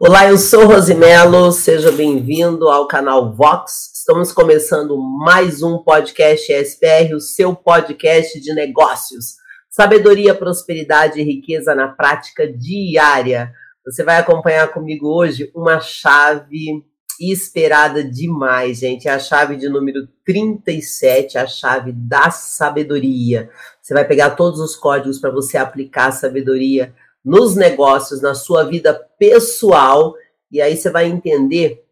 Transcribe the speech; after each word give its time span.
Olá, 0.00 0.28
eu 0.28 0.38
sou 0.38 0.64
Rosimelo, 0.64 1.50
seja 1.50 1.90
bem-vindo 1.90 2.68
ao 2.68 2.86
canal 2.86 3.34
Vox. 3.34 3.90
Estamos 3.96 4.30
começando 4.30 4.96
mais 4.96 5.60
um 5.60 5.78
podcast 5.78 6.52
SPR, 6.52 7.16
o 7.16 7.20
seu 7.20 7.52
podcast 7.52 8.40
de 8.40 8.54
negócios. 8.54 9.34
Sabedoria, 9.68 10.36
prosperidade 10.36 11.20
e 11.20 11.24
riqueza 11.24 11.74
na 11.74 11.88
prática 11.88 12.46
diária. 12.46 13.52
Você 13.84 14.04
vai 14.04 14.18
acompanhar 14.18 14.68
comigo 14.68 15.08
hoje 15.08 15.50
uma 15.52 15.80
chave 15.80 16.84
esperada 17.20 18.04
demais, 18.04 18.78
gente. 18.78 19.08
É 19.08 19.10
a 19.10 19.18
chave 19.18 19.56
de 19.56 19.68
número 19.68 20.06
37, 20.24 21.38
a 21.38 21.46
chave 21.48 21.90
da 21.90 22.30
sabedoria. 22.30 23.50
Você 23.82 23.94
vai 23.94 24.04
pegar 24.04 24.30
todos 24.30 24.60
os 24.60 24.76
códigos 24.76 25.18
para 25.18 25.32
você 25.32 25.58
aplicar 25.58 26.06
a 26.06 26.12
sabedoria 26.12 26.94
nos 27.24 27.56
negócios, 27.56 28.20
na 28.20 28.34
sua 28.34 28.64
vida 28.64 28.94
pessoal, 29.18 30.14
e 30.50 30.60
aí 30.60 30.76
você 30.76 30.90
vai 30.90 31.06
entender 31.06 31.84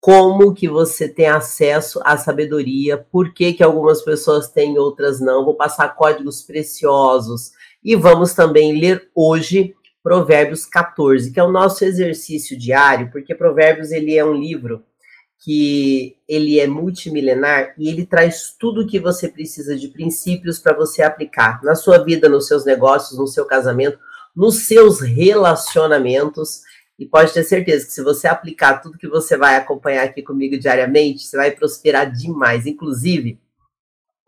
como 0.00 0.52
que 0.52 0.68
você 0.68 1.08
tem 1.08 1.26
acesso 1.26 2.00
à 2.04 2.16
sabedoria, 2.16 2.98
por 2.98 3.32
que, 3.32 3.52
que 3.52 3.62
algumas 3.62 4.02
pessoas 4.02 4.48
têm 4.48 4.74
e 4.74 4.78
outras 4.78 5.20
não. 5.20 5.44
Vou 5.44 5.54
passar 5.54 5.94
códigos 5.94 6.42
preciosos 6.42 7.52
e 7.84 7.94
vamos 7.94 8.34
também 8.34 8.80
ler 8.80 9.10
hoje 9.14 9.76
Provérbios 10.02 10.66
14, 10.66 11.32
que 11.32 11.38
é 11.38 11.44
o 11.44 11.52
nosso 11.52 11.84
exercício 11.84 12.58
diário, 12.58 13.12
porque 13.12 13.32
Provérbios 13.32 13.92
ele 13.92 14.16
é 14.16 14.24
um 14.24 14.34
livro 14.34 14.84
que 15.38 16.16
ele 16.28 16.58
é 16.58 16.66
multimilenar 16.66 17.74
e 17.78 17.88
ele 17.88 18.04
traz 18.04 18.54
tudo 18.58 18.82
o 18.82 18.86
que 18.86 18.98
você 18.98 19.28
precisa 19.28 19.76
de 19.76 19.88
princípios 19.88 20.58
para 20.58 20.72
você 20.72 21.02
aplicar 21.02 21.62
na 21.62 21.76
sua 21.76 21.98
vida, 21.98 22.28
nos 22.28 22.48
seus 22.48 22.64
negócios, 22.64 23.18
no 23.18 23.26
seu 23.28 23.44
casamento, 23.44 23.98
nos 24.34 24.66
seus 24.66 25.00
relacionamentos. 25.00 26.62
E 26.98 27.06
pode 27.06 27.32
ter 27.32 27.42
certeza 27.42 27.86
que 27.86 27.92
se 27.92 28.02
você 28.02 28.28
aplicar 28.28 28.78
tudo 28.78 28.98
que 28.98 29.08
você 29.08 29.36
vai 29.36 29.56
acompanhar 29.56 30.04
aqui 30.04 30.22
comigo 30.22 30.58
diariamente, 30.58 31.26
você 31.26 31.36
vai 31.36 31.50
prosperar 31.50 32.12
demais. 32.12 32.66
Inclusive, 32.66 33.40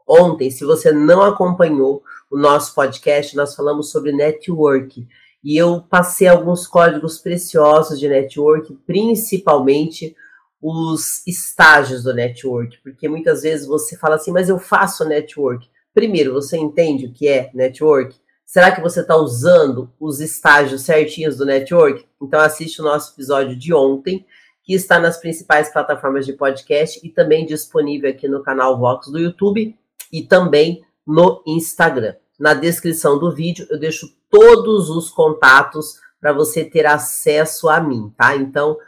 ontem, 0.09 0.51
se 0.51 0.65
você 0.65 0.91
não 0.91 1.23
acompanhou 1.23 2.03
o 2.31 2.37
nosso 2.37 2.75
podcast, 2.75 3.37
nós 3.37 3.55
falamos 3.55 3.91
sobre 3.91 4.13
network. 4.13 5.07
E 5.43 5.57
eu 5.57 5.83
passei 5.83 6.27
alguns 6.27 6.67
códigos 6.67 7.19
preciosos 7.19 8.01
de 8.01 8.09
network, 8.09 8.75
principalmente 8.87 10.17
os 10.61 11.25
estágios 11.27 12.05
do 12.05 12.15
network, 12.15 12.79
porque 12.83 13.07
muitas 13.07 13.43
vezes 13.43 13.67
você 13.67 13.99
fala 13.99 14.15
assim, 14.15 14.33
mas 14.33 14.49
eu 14.49 14.59
faço 14.59 15.05
network. 15.05 15.69
Primeiro, 15.93 16.33
você 16.33 16.57
entende 16.57 17.05
o 17.05 17.13
que 17.13 17.29
é 17.29 17.51
network? 17.53 18.17
Será 18.45 18.71
que 18.71 18.81
você 18.81 19.01
está 19.01 19.17
usando 19.17 19.91
os 19.99 20.21
estágios 20.21 20.83
certinhos 20.83 21.37
do 21.37 21.45
network? 21.45 22.07
Então 22.23 22.41
assiste 22.41 22.81
o 22.81 22.85
nosso 22.85 23.13
episódio 23.15 23.57
de 23.57 23.73
ontem, 23.73 24.25
que 24.63 24.75
está 24.75 24.99
nas 24.99 25.19
principais 25.19 25.73
plataformas 25.73 26.25
de 26.25 26.33
podcast 26.33 27.01
e 27.05 27.11
também 27.11 27.47
disponível 27.47 28.09
aqui 28.11 28.29
no 28.29 28.43
canal 28.43 28.79
Vox 28.79 29.09
do 29.09 29.19
YouTube 29.19 29.77
e 30.13 30.23
também 30.23 30.83
no 31.07 31.43
Instagram. 31.47 32.15
Na 32.39 32.55
descrição 32.55 33.19
do 33.19 33.35
vídeo 33.35 33.67
eu 33.71 33.79
deixo 33.79 34.09
todos 34.31 34.91
os 34.91 35.11
contatos 35.11 36.01
para 36.21 36.33
você 36.33 36.65
ter 36.65 36.87
acesso 36.87 37.69
a 37.69 37.81
mim, 37.81 38.13
tá? 38.17 38.35
Então, 38.35 38.79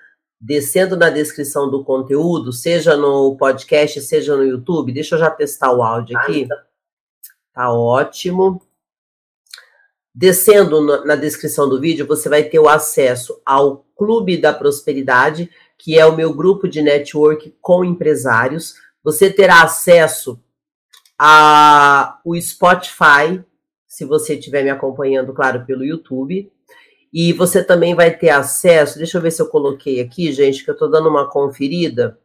descendo 0.41 0.96
na 0.96 1.10
descrição 1.10 1.70
do 1.70 1.84
conteúdo, 1.84 2.52
seja 2.52 2.96
no 2.96 3.36
podcast, 3.36 4.00
seja 4.00 4.36
no 4.36 4.44
YouTube, 4.44 4.92
deixa 4.92 5.16
eu 5.16 5.18
já 5.18 5.30
testar 5.30 5.72
o 5.72 5.82
áudio 5.82 6.16
aqui. 6.16 6.48
Tá 7.52 7.72
ótimo. 7.72 8.62
Descendo 10.19 11.05
na 11.05 11.14
descrição 11.14 11.69
do 11.69 11.78
vídeo, 11.78 12.06
você 12.06 12.27
vai 12.27 12.42
ter 12.42 12.59
o 12.59 12.70
acesso 12.70 13.39
ao 13.45 13.84
Clube 13.95 14.39
da 14.39 14.50
Prosperidade, 14.50 15.50
que 15.77 15.98
é 15.98 16.06
o 16.06 16.17
meu 16.17 16.33
grupo 16.33 16.67
de 16.67 16.81
network 16.81 17.55
com 17.61 17.84
empresários. 17.84 18.76
Você 19.05 19.31
terá 19.31 19.62
acesso 19.62 20.41
ao 21.19 22.19
Spotify, 22.41 23.44
se 23.87 24.06
você 24.06 24.37
estiver 24.37 24.65
me 24.65 24.71
acompanhando, 24.71 25.34
claro, 25.34 25.66
pelo 25.66 25.84
YouTube. 25.84 26.50
E 27.12 27.34
você 27.34 27.62
também 27.62 27.94
vai 27.94 28.10
ter 28.10 28.31
acesso, 28.31 28.97
deixa 28.97 29.19
eu 29.19 29.22
ver 29.22 29.32
se 29.32 29.43
eu 29.43 29.49
coloquei 29.49 30.00
aqui, 30.00 30.32
gente, 30.32 30.65
que 30.65 30.71
eu 30.71 30.75
estou 30.75 30.91
dando 30.91 31.10
uma 31.10 31.28
conferida. 31.28 32.19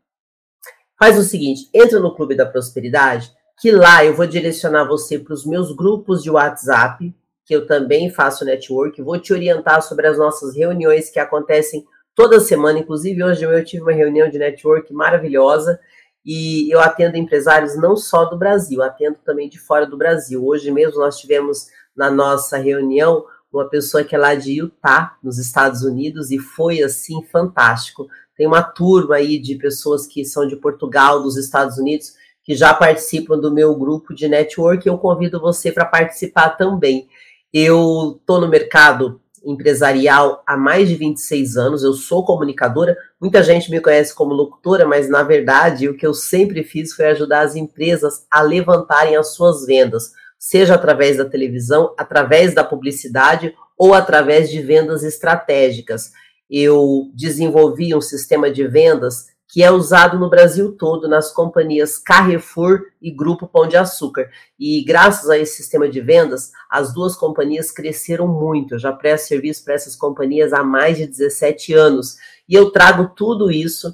Faz 0.98 1.20
o 1.20 1.24
seguinte, 1.24 1.70
entra 1.74 2.00
no 2.00 2.16
Clube 2.16 2.36
da 2.36 2.46
Prosperidade, 2.46 3.34
que 3.60 3.70
lá 3.70 4.06
eu 4.06 4.16
vou 4.16 4.26
direcionar 4.26 4.86
você 4.86 5.20
para 5.20 5.34
os 5.34 5.46
meus 5.46 5.76
grupos 5.76 6.24
de 6.24 6.32
WhatsApp, 6.32 7.14
que 7.52 7.56
eu 7.56 7.68
também 7.68 8.10
faço 8.10 8.46
network, 8.46 9.02
vou 9.02 9.20
te 9.20 9.34
orientar 9.34 9.82
sobre 9.82 10.08
as 10.08 10.18
nossas 10.18 10.56
reuniões 10.56 11.10
que 11.10 11.20
acontecem 11.20 11.84
toda 12.16 12.40
semana, 12.40 12.80
inclusive 12.80 13.22
hoje 13.22 13.44
eu 13.44 13.66
tive 13.66 13.84
uma 13.84 13.92
reunião 13.92 14.30
de 14.30 14.40
network 14.40 14.94
maravilhosa 14.94 15.78
e 16.26 16.74
eu 16.74 16.80
atendo 16.80 17.18
empresários 17.18 17.76
não 17.76 17.98
só 17.98 18.24
do 18.24 18.38
Brasil, 18.38 18.82
atendo 18.82 19.18
também 19.26 19.50
de 19.50 19.60
fora 19.60 19.86
do 19.86 19.98
Brasil. 19.98 20.42
Hoje 20.48 20.72
mesmo 20.72 20.98
nós 21.02 21.18
tivemos 21.18 21.68
na 21.94 22.10
nossa 22.10 22.56
reunião 22.56 23.26
uma 23.52 23.68
pessoa 23.68 24.02
que 24.02 24.16
é 24.16 24.18
lá 24.18 24.34
de 24.34 24.54
Utah, 24.54 25.18
nos 25.22 25.38
Estados 25.38 25.82
Unidos, 25.82 26.32
e 26.32 26.40
foi 26.40 26.82
assim 26.82 27.22
fantástico. 27.24 28.08
Tem 28.38 28.48
uma 28.48 28.64
turma 28.64 29.16
aí 29.16 29.38
de 29.38 29.56
pessoas 29.56 30.08
que 30.08 30.24
são 30.24 30.48
de 30.48 30.56
Portugal, 30.56 31.22
dos 31.22 31.36
Estados 31.36 31.78
Unidos, 31.78 32.14
que 32.46 32.56
já 32.56 32.74
participam 32.74 33.38
do 33.38 33.54
meu 33.54 33.76
grupo 33.76 34.14
de 34.14 34.30
network. 34.30 34.88
Eu 34.88 34.98
convido 34.98 35.38
você 35.38 35.70
para 35.70 35.84
participar 35.84 36.52
também. 36.52 37.10
Eu 37.54 38.18
estou 38.20 38.40
no 38.40 38.48
mercado 38.48 39.20
empresarial 39.44 40.44
há 40.46 40.56
mais 40.56 40.88
de 40.88 40.96
26 40.96 41.58
anos, 41.58 41.84
eu 41.84 41.94
sou 41.94 42.24
comunicadora. 42.24 42.96
Muita 43.20 43.44
gente 43.44 43.72
me 43.72 43.82
conhece 43.82 44.14
como 44.14 44.34
locutora, 44.34 44.86
mas 44.86 45.10
na 45.10 45.24
verdade 45.24 45.90
o 45.90 45.98
que 45.98 46.06
eu 46.06 46.14
sempre 46.14 46.64
fiz 46.64 46.94
foi 46.94 47.08
ajudar 47.08 47.42
as 47.42 47.56
empresas 47.56 48.26
a 48.30 48.42
levantarem 48.42 49.16
as 49.16 49.34
suas 49.34 49.66
vendas, 49.66 50.12
seja 50.38 50.76
através 50.76 51.18
da 51.18 51.26
televisão, 51.26 51.94
através 51.98 52.54
da 52.54 52.64
publicidade 52.64 53.54
ou 53.78 53.94
através 53.94 54.50
de 54.50 54.62
vendas 54.62 55.04
estratégicas. 55.04 56.12
Eu 56.50 57.10
desenvolvi 57.14 57.96
um 57.96 58.02
sistema 58.02 58.52
de 58.52 58.68
vendas 58.68 59.31
que 59.52 59.62
é 59.62 59.70
usado 59.70 60.18
no 60.18 60.30
Brasil 60.30 60.72
todo 60.72 61.10
nas 61.10 61.30
companhias 61.30 61.98
Carrefour 61.98 62.84
e 63.02 63.12
Grupo 63.12 63.46
Pão 63.46 63.68
de 63.68 63.76
Açúcar. 63.76 64.30
E 64.58 64.82
graças 64.86 65.30
a 65.30 65.38
esse 65.38 65.58
sistema 65.58 65.90
de 65.90 66.00
vendas, 66.00 66.54
as 66.70 66.94
duas 66.94 67.18
companhias 67.18 67.70
cresceram 67.70 68.30
muito. 68.30 68.76
Eu 68.76 68.80
já 68.80 68.94
presto 68.94 69.28
serviço 69.28 69.66
para 69.66 69.74
essas 69.74 69.94
companhias 69.94 70.54
há 70.54 70.64
mais 70.64 70.96
de 70.96 71.06
17 71.06 71.74
anos. 71.74 72.16
E 72.48 72.56
eu 72.56 72.72
trago 72.72 73.12
tudo 73.14 73.52
isso 73.52 73.94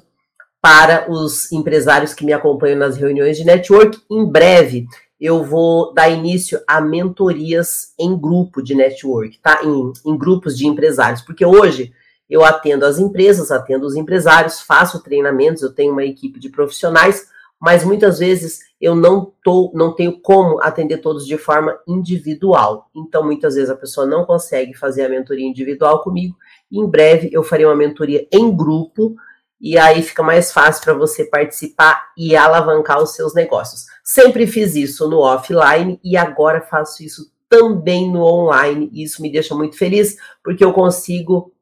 para 0.62 1.10
os 1.10 1.50
empresários 1.50 2.14
que 2.14 2.24
me 2.24 2.32
acompanham 2.32 2.78
nas 2.78 2.96
reuniões 2.96 3.36
de 3.36 3.44
network. 3.44 3.98
Em 4.08 4.24
breve, 4.24 4.86
eu 5.20 5.42
vou 5.42 5.92
dar 5.92 6.08
início 6.08 6.60
a 6.68 6.80
mentorias 6.80 7.94
em 7.98 8.16
grupo 8.16 8.62
de 8.62 8.76
network, 8.76 9.40
tá? 9.40 9.60
Em, 9.64 9.92
em 10.06 10.16
grupos 10.16 10.56
de 10.56 10.68
empresários, 10.68 11.20
porque 11.20 11.44
hoje 11.44 11.92
eu 12.28 12.44
atendo 12.44 12.84
as 12.84 12.98
empresas, 12.98 13.50
atendo 13.50 13.86
os 13.86 13.96
empresários, 13.96 14.60
faço 14.60 15.02
treinamentos, 15.02 15.62
eu 15.62 15.72
tenho 15.72 15.92
uma 15.92 16.04
equipe 16.04 16.38
de 16.38 16.48
profissionais, 16.48 17.28
mas 17.60 17.84
muitas 17.84 18.18
vezes 18.18 18.60
eu 18.80 18.94
não 18.94 19.32
tô, 19.42 19.72
não 19.74 19.94
tenho 19.94 20.20
como 20.20 20.60
atender 20.62 20.98
todos 20.98 21.26
de 21.26 21.36
forma 21.36 21.76
individual. 21.86 22.88
Então, 22.94 23.24
muitas 23.24 23.54
vezes 23.54 23.70
a 23.70 23.76
pessoa 23.76 24.06
não 24.06 24.24
consegue 24.24 24.74
fazer 24.74 25.04
a 25.04 25.08
mentoria 25.08 25.46
individual 25.46 26.02
comigo. 26.02 26.36
Em 26.70 26.86
breve 26.86 27.30
eu 27.32 27.42
farei 27.42 27.66
uma 27.66 27.74
mentoria 27.74 28.26
em 28.32 28.54
grupo 28.54 29.16
e 29.60 29.76
aí 29.76 30.02
fica 30.02 30.22
mais 30.22 30.52
fácil 30.52 30.84
para 30.84 30.94
você 30.94 31.24
participar 31.24 32.12
e 32.16 32.36
alavancar 32.36 33.02
os 33.02 33.14
seus 33.14 33.34
negócios. 33.34 33.86
Sempre 34.04 34.46
fiz 34.46 34.76
isso 34.76 35.08
no 35.08 35.18
offline 35.18 35.98
e 36.04 36.16
agora 36.16 36.60
faço 36.60 37.02
isso 37.02 37.32
também 37.48 38.10
no 38.10 38.22
online. 38.22 38.88
E 38.92 39.02
isso 39.02 39.20
me 39.20 39.32
deixa 39.32 39.54
muito 39.56 39.76
feliz 39.76 40.16
porque 40.44 40.64
eu 40.64 40.72
consigo 40.72 41.52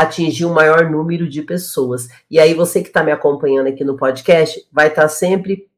atingir 0.00 0.44
um 0.44 0.52
maior 0.52 0.90
número 0.90 1.28
de 1.28 1.42
pessoas. 1.42 2.08
E 2.30 2.38
aí 2.38 2.54
você 2.54 2.82
que 2.82 2.88
está 2.88 3.02
me 3.02 3.12
acompanhando 3.12 3.68
aqui 3.68 3.84
no 3.84 3.96
podcast 3.96 4.66
vai 4.70 4.88
estar 4.88 5.02
tá 5.02 5.08
sempre 5.08 5.68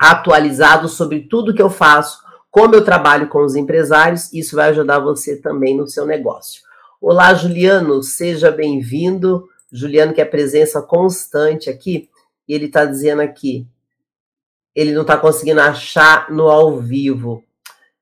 atualizado 0.00 0.88
sobre 0.88 1.20
tudo 1.20 1.54
que 1.54 1.62
eu 1.62 1.70
faço, 1.70 2.24
como 2.50 2.74
eu 2.74 2.84
trabalho 2.84 3.28
com 3.28 3.44
os 3.44 3.56
empresários, 3.56 4.32
isso 4.32 4.56
vai 4.56 4.70
ajudar 4.70 5.00
você 5.00 5.36
também 5.36 5.76
no 5.76 5.88
seu 5.88 6.06
negócio. 6.06 6.62
Olá, 7.00 7.34
Juliano, 7.34 8.02
seja 8.02 8.50
bem-vindo. 8.50 9.48
Juliano, 9.72 10.14
que 10.14 10.20
é 10.20 10.24
presença 10.24 10.80
constante 10.80 11.68
aqui, 11.68 12.08
e 12.46 12.54
ele 12.54 12.66
está 12.66 12.84
dizendo 12.84 13.22
aqui, 13.22 13.66
ele 14.72 14.92
não 14.92 15.02
está 15.02 15.16
conseguindo 15.16 15.60
achar 15.60 16.30
no 16.30 16.48
ao 16.48 16.78
vivo. 16.78 17.42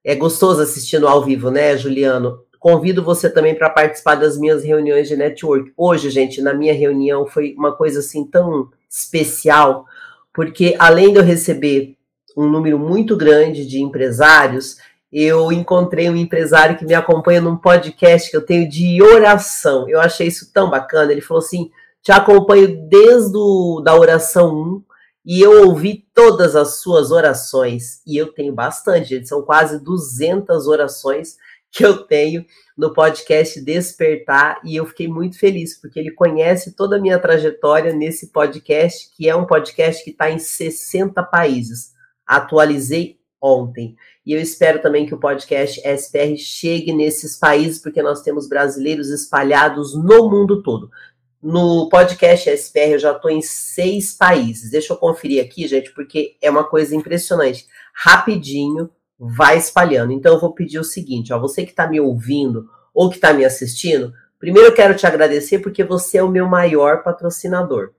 É 0.05 0.15
gostoso 0.15 0.61
assistir 0.61 0.99
no 0.99 1.09
ao 1.09 1.25
vivo, 1.25 1.51
né, 1.51 1.77
Juliano? 1.77 2.45
Convido 2.63 3.03
você 3.03 3.29
também 3.29 3.57
para 3.57 3.69
participar 3.69 4.15
das 4.15 4.39
minhas 4.39 4.63
reuniões 4.63 5.09
de 5.09 5.17
network. 5.17 5.73
Hoje, 5.77 6.11
gente, 6.11 6.41
na 6.41 6.55
minha 6.55 6.73
reunião 6.73 7.27
foi 7.27 7.57
uma 7.59 7.73
coisa 7.75 7.99
assim 7.99 8.25
tão 8.25 8.71
especial, 8.89 9.85
porque 10.33 10.77
além 10.79 11.11
de 11.13 11.19
eu 11.19 11.25
receber 11.25 11.97
um 12.37 12.49
número 12.49 12.79
muito 12.79 13.17
grande 13.17 13.67
de 13.67 13.83
empresários, 13.83 14.77
eu 15.13 15.51
encontrei 15.51 16.09
um 16.09 16.15
empresário 16.15 16.79
que 16.79 16.85
me 16.85 16.95
acompanha 16.95 17.41
num 17.41 17.57
podcast 17.57 18.31
que 18.31 18.37
eu 18.37 18.47
tenho 18.47 18.69
de 18.69 19.03
oração. 19.03 19.89
Eu 19.89 20.01
achei 20.01 20.29
isso 20.29 20.53
tão 20.53 20.71
bacana. 20.71 21.11
Ele 21.11 21.21
falou 21.21 21.43
assim: 21.43 21.69
te 22.01 22.13
acompanho 22.13 22.87
desde 22.89 23.37
o, 23.37 23.81
da 23.81 23.97
oração 23.97 24.55
1 24.55 24.83
e 25.27 25.41
eu 25.41 25.67
ouvi 25.67 26.07
todas 26.15 26.55
as 26.55 26.77
suas 26.77 27.11
orações. 27.11 28.03
E 28.07 28.17
eu 28.17 28.33
tenho 28.33 28.55
bastante, 28.55 29.09
gente. 29.09 29.29
São 29.29 29.43
quase 29.43 29.83
200 29.83 30.69
orações 30.69 31.39
que 31.73 31.85
eu 31.85 32.05
tenho 32.05 32.45
no 32.77 32.93
podcast 32.93 33.61
Despertar. 33.63 34.61
E 34.63 34.77
eu 34.77 34.85
fiquei 34.85 35.09
muito 35.09 35.39
feliz, 35.39 35.81
porque 35.81 35.99
ele 35.99 36.11
conhece 36.11 36.77
toda 36.77 36.97
a 36.97 37.01
minha 37.01 37.19
trajetória 37.19 37.93
nesse 37.95 38.31
podcast, 38.31 39.11
que 39.17 39.29
é 39.29 39.35
um 39.35 39.47
podcast 39.47 40.05
que 40.05 40.11
está 40.11 40.31
em 40.31 40.39
60 40.39 41.23
países. 41.25 41.93
Atualizei 42.27 43.19
ontem. 43.41 43.97
E 44.25 44.33
eu 44.33 44.41
espero 44.41 44.81
também 44.81 45.07
que 45.07 45.15
o 45.15 45.19
podcast 45.19 45.81
SPR 45.81 46.37
chegue 46.37 46.93
nesses 46.93 47.37
países, 47.37 47.81
porque 47.81 48.03
nós 48.03 48.23
temos 48.23 48.49
brasileiros 48.49 49.09
espalhados 49.09 49.95
no 49.97 50.31
mundo 50.31 50.63
todo. 50.63 50.91
No 51.43 51.89
podcast 51.89 52.49
SPR 52.51 52.93
eu 52.93 52.99
já 53.01 53.13
estou 53.13 53.31
em 53.31 53.43
seis 53.43 54.15
países. 54.15 54.71
Deixa 54.71 54.93
eu 54.93 54.97
conferir 54.97 55.43
aqui, 55.43 55.67
gente, 55.67 55.91
porque 55.93 56.37
é 56.41 56.49
uma 56.49 56.63
coisa 56.63 56.95
impressionante. 56.95 57.67
Rapidinho, 57.93 58.89
vai 59.19 59.57
espalhando. 59.57 60.13
Então 60.13 60.35
eu 60.35 60.41
vou 60.41 60.53
pedir 60.53 60.79
o 60.79 60.85
seguinte, 60.85 61.33
ó, 61.33 61.39
você 61.39 61.65
que 61.65 61.71
está 61.71 61.87
me 61.87 62.01
ouvindo 62.01 62.69
ou 62.95 63.09
que 63.09 63.17
está 63.17 63.33
me 63.33 63.45
assistindo, 63.45 64.13
primeiro 64.39 64.69
eu 64.69 64.75
quero 64.75 64.97
te 64.97 65.07
agradecer 65.07 65.61
porque 65.61 65.85
você 65.85 66.19
é 66.19 66.23
o 66.23 66.29
meu 66.29 66.47
maior 66.47 67.03
patrocinador. 67.03 67.91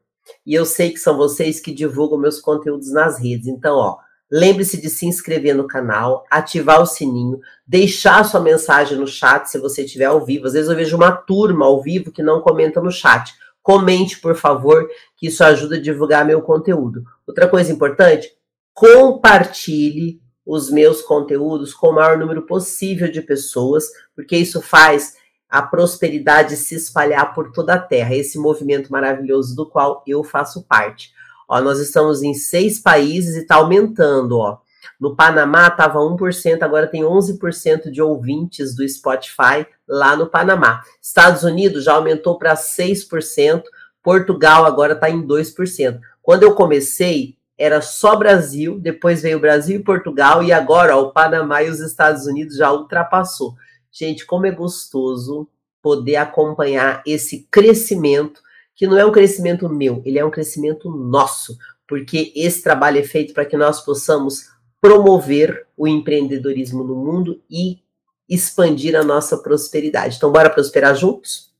E 0.45 0.53
eu 0.53 0.65
sei 0.65 0.91
que 0.91 0.99
são 0.99 1.17
vocês 1.17 1.59
que 1.59 1.73
divulgam 1.73 2.17
meus 2.17 2.39
conteúdos 2.39 2.91
nas 2.91 3.19
redes. 3.19 3.47
Então, 3.47 3.75
ó, 3.75 3.97
Lembre-se 4.35 4.81
de 4.81 4.89
se 4.89 5.05
inscrever 5.05 5.53
no 5.53 5.67
canal, 5.67 6.25
ativar 6.27 6.81
o 6.81 6.87
sininho, 6.87 7.39
deixar 7.67 8.23
sua 8.23 8.39
mensagem 8.39 8.97
no 8.97 9.05
chat 9.05 9.45
se 9.45 9.59
você 9.59 9.83
estiver 9.83 10.05
ao 10.05 10.25
vivo. 10.25 10.47
Às 10.47 10.53
vezes 10.53 10.71
eu 10.71 10.75
vejo 10.75 10.97
uma 10.97 11.11
turma 11.11 11.67
ao 11.67 11.79
vivo 11.83 12.11
que 12.11 12.23
não 12.23 12.41
comenta 12.41 12.81
no 12.81 12.91
chat. 12.91 13.31
Comente, 13.61 14.19
por 14.19 14.35
favor, 14.35 14.89
que 15.15 15.27
isso 15.27 15.43
ajuda 15.43 15.75
a 15.75 15.79
divulgar 15.79 16.25
meu 16.25 16.41
conteúdo. 16.41 17.03
Outra 17.27 17.47
coisa 17.47 17.71
importante, 17.71 18.27
compartilhe 18.73 20.19
os 20.45 20.69
meus 20.69 21.01
conteúdos 21.01 21.73
com 21.73 21.87
o 21.87 21.93
maior 21.93 22.17
número 22.17 22.41
possível 22.43 23.11
de 23.11 23.21
pessoas, 23.21 23.85
porque 24.15 24.35
isso 24.35 24.61
faz 24.61 25.15
a 25.49 25.61
prosperidade 25.61 26.57
se 26.57 26.75
espalhar 26.75 27.33
por 27.33 27.51
toda 27.51 27.75
a 27.75 27.79
terra, 27.79 28.15
esse 28.15 28.39
movimento 28.39 28.91
maravilhoso 28.91 29.55
do 29.55 29.69
qual 29.69 30.03
eu 30.07 30.23
faço 30.23 30.63
parte. 30.63 31.11
Ó, 31.47 31.61
nós 31.61 31.79
estamos 31.79 32.23
em 32.23 32.33
seis 32.33 32.79
países 32.79 33.35
e 33.35 33.41
está 33.41 33.55
aumentando. 33.55 34.37
Ó. 34.39 34.57
No 34.99 35.15
Panamá 35.15 35.67
estava 35.67 35.99
1%, 35.99 36.63
agora 36.63 36.87
tem 36.87 37.03
11% 37.03 37.91
de 37.91 38.01
ouvintes 38.01 38.75
do 38.75 38.87
Spotify 38.87 39.67
lá 39.87 40.15
no 40.15 40.27
Panamá. 40.27 40.81
Estados 41.01 41.43
Unidos 41.43 41.83
já 41.83 41.93
aumentou 41.93 42.37
para 42.37 42.55
6%, 42.55 43.63
Portugal 44.01 44.65
agora 44.65 44.93
está 44.93 45.09
em 45.09 45.21
2%. 45.21 45.99
Quando 46.21 46.43
eu 46.43 46.55
comecei, 46.55 47.37
era 47.57 47.81
só 47.81 48.15
Brasil, 48.15 48.79
depois 48.79 49.21
veio 49.21 49.39
Brasil 49.39 49.79
e 49.79 49.83
Portugal, 49.83 50.43
e 50.43 50.51
agora 50.51 50.97
ó, 50.97 51.01
o 51.01 51.11
Panamá 51.11 51.63
e 51.63 51.69
os 51.69 51.79
Estados 51.79 52.25
Unidos 52.25 52.57
já 52.57 52.71
ultrapassou. 52.71 53.55
Gente, 53.91 54.25
como 54.25 54.45
é 54.45 54.51
gostoso 54.51 55.47
poder 55.81 56.15
acompanhar 56.15 57.03
esse 57.05 57.47
crescimento 57.51 58.41
que 58.75 58.87
não 58.87 58.97
é 58.97 59.05
um 59.05 59.11
crescimento 59.11 59.69
meu, 59.69 60.01
ele 60.03 60.17
é 60.17 60.25
um 60.25 60.31
crescimento 60.31 60.89
nosso, 60.89 61.57
porque 61.87 62.33
esse 62.35 62.63
trabalho 62.63 62.99
é 62.99 63.03
feito 63.03 63.33
para 63.33 63.45
que 63.45 63.55
nós 63.55 63.81
possamos 63.81 64.47
promover 64.81 65.67
o 65.77 65.87
empreendedorismo 65.87 66.83
no 66.83 66.95
mundo 66.95 67.41
e 67.49 67.79
expandir 68.27 68.95
a 68.95 69.03
nossa 69.03 69.37
prosperidade. 69.37 70.17
Então, 70.17 70.31
bora 70.31 70.49
prosperar 70.49 70.95
juntos? 70.95 71.51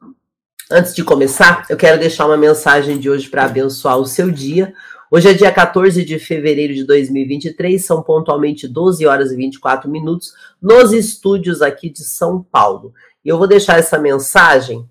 Antes 0.71 0.95
de 0.95 1.03
começar, 1.03 1.65
eu 1.69 1.77
quero 1.77 1.99
deixar 1.99 2.25
uma 2.25 2.37
mensagem 2.37 2.97
de 2.97 3.09
hoje 3.09 3.29
para 3.29 3.45
abençoar 3.45 3.97
o 3.97 4.05
seu 4.05 4.31
dia. 4.31 4.73
Hoje 5.15 5.29
é 5.29 5.33
dia 5.35 5.51
14 5.51 6.03
de 6.03 6.17
fevereiro 6.17 6.73
de 6.73 6.83
2023, 6.85 7.85
são 7.85 8.01
pontualmente 8.01 8.67
12 8.67 9.05
horas 9.05 9.31
e 9.31 9.35
24 9.35 9.87
minutos, 9.87 10.33
nos 10.59 10.91
estúdios 10.91 11.61
aqui 11.61 11.87
de 11.87 12.03
São 12.03 12.41
Paulo. 12.41 12.95
E 13.23 13.29
eu 13.29 13.37
vou 13.37 13.45
deixar 13.45 13.77
essa 13.77 13.99
mensagem 13.99 14.89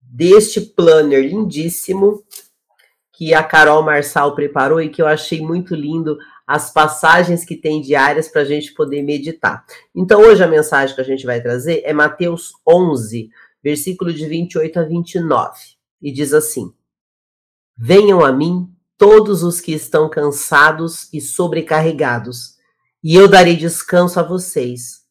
deste 0.00 0.62
planner 0.62 1.28
lindíssimo 1.28 2.24
que 3.12 3.34
a 3.34 3.42
Carol 3.42 3.82
Marçal 3.82 4.34
preparou 4.34 4.80
e 4.80 4.88
que 4.88 5.02
eu 5.02 5.06
achei 5.06 5.42
muito 5.42 5.74
lindo 5.74 6.16
as 6.46 6.72
passagens 6.72 7.44
que 7.44 7.54
tem 7.54 7.82
diárias 7.82 8.28
para 8.28 8.40
a 8.40 8.46
gente 8.46 8.72
poder 8.72 9.02
meditar. 9.02 9.62
Então, 9.94 10.22
hoje 10.22 10.42
a 10.42 10.48
mensagem 10.48 10.94
que 10.94 11.02
a 11.02 11.04
gente 11.04 11.26
vai 11.26 11.38
trazer 11.42 11.82
é 11.84 11.92
Mateus 11.92 12.54
11, 12.66 13.28
versículo 13.62 14.10
de 14.10 14.26
28 14.26 14.80
a 14.80 14.84
29, 14.84 15.54
e 16.00 16.10
diz 16.10 16.32
assim: 16.32 16.72
Venham 17.76 18.24
a 18.24 18.32
mim 18.32 18.74
todos 18.98 19.42
os 19.42 19.60
que 19.60 19.72
estão 19.72 20.10
cansados 20.10 21.08
e 21.12 21.20
sobrecarregados, 21.20 22.56
e 23.02 23.14
eu 23.14 23.28
darei 23.28 23.56
descanso 23.56 24.20
a 24.20 24.22
vocês. 24.22 25.04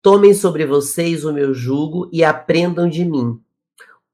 Tomem 0.00 0.32
sobre 0.32 0.64
vocês 0.64 1.24
o 1.24 1.32
meu 1.32 1.52
jugo 1.52 2.08
e 2.12 2.22
aprendam 2.24 2.88
de 2.88 3.04
mim 3.04 3.44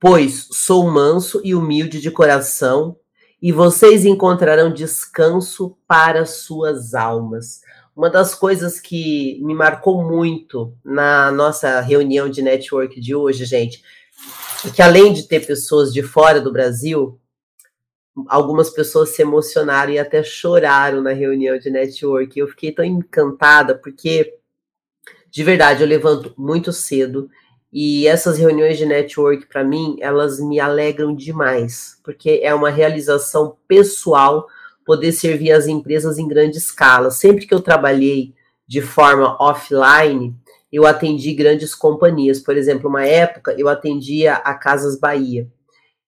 Pois 0.01 0.49
sou 0.51 0.91
manso 0.91 1.43
e 1.45 1.55
humilde 1.55 2.01
de 2.01 2.11
coração, 2.11 2.97
e 3.41 3.53
vocês 3.53 4.07
encontrarão 4.07 4.73
descanso 4.73 5.77
para 5.87 6.25
suas 6.25 6.95
almas. 6.95 7.61
Uma 7.95 8.09
das 8.09 8.35
coisas 8.35 8.81
que 8.81 9.39
me 9.43 9.53
marcou 9.55 10.03
muito 10.03 10.75
na 10.83 11.31
nossa 11.31 11.83
reunião 11.83 12.31
de 12.31 12.41
network 12.41 12.99
de 12.99 13.15
hoje, 13.15 13.45
gente, 13.45 13.83
é 14.67 14.71
que 14.71 14.81
além 14.81 15.13
de 15.13 15.25
ter 15.25 15.47
pessoas 15.47 15.93
de 15.93 16.03
fora 16.03 16.41
do 16.41 16.51
Brasil, 16.51 17.20
algumas 18.29 18.71
pessoas 18.71 19.11
se 19.11 19.23
emocionaram 19.23 19.93
e 19.93 19.99
até 19.99 20.23
choraram 20.23 21.01
na 21.01 21.13
reunião 21.13 21.59
de 21.59 21.71
network. 21.71 22.39
Eu 22.39 22.49
fiquei 22.49 22.73
tão 22.73 22.85
encantada 22.85 23.75
porque, 23.75 24.35
de 25.31 25.45
verdade, 25.45 25.83
eu 25.83 25.89
levanto 25.89 26.35
muito 26.37 26.73
cedo 26.73 27.31
e 27.73 28.07
essas 28.07 28.37
reuniões 28.37 28.79
de 28.79 28.85
network, 28.85 29.47
para 29.47 29.63
mim, 29.63 29.97
elas 30.01 30.41
me 30.41 30.59
alegram 30.59 31.15
demais, 31.15 32.01
porque 32.03 32.41
é 32.43 32.53
uma 32.53 32.69
realização 32.69 33.57
pessoal 33.69 34.49
poder 34.85 35.13
servir 35.13 35.53
as 35.53 35.69
empresas 35.69 36.19
em 36.19 36.27
grande 36.27 36.59
escala. 36.59 37.13
Sempre 37.13 37.47
que 37.47 37.55
eu 37.55 37.61
trabalhei 37.61 38.35
de 38.67 38.83
forma 38.83 39.37
offline, 39.41 40.35
eu 40.73 40.85
atendi 40.85 41.33
grandes 41.33 41.73
companhias. 41.73 42.41
Por 42.41 42.57
exemplo, 42.57 42.89
uma 42.89 43.05
época 43.05 43.55
eu 43.57 43.69
atendia 43.69 44.35
a 44.35 44.53
Casas 44.55 44.99
Bahia 44.99 45.49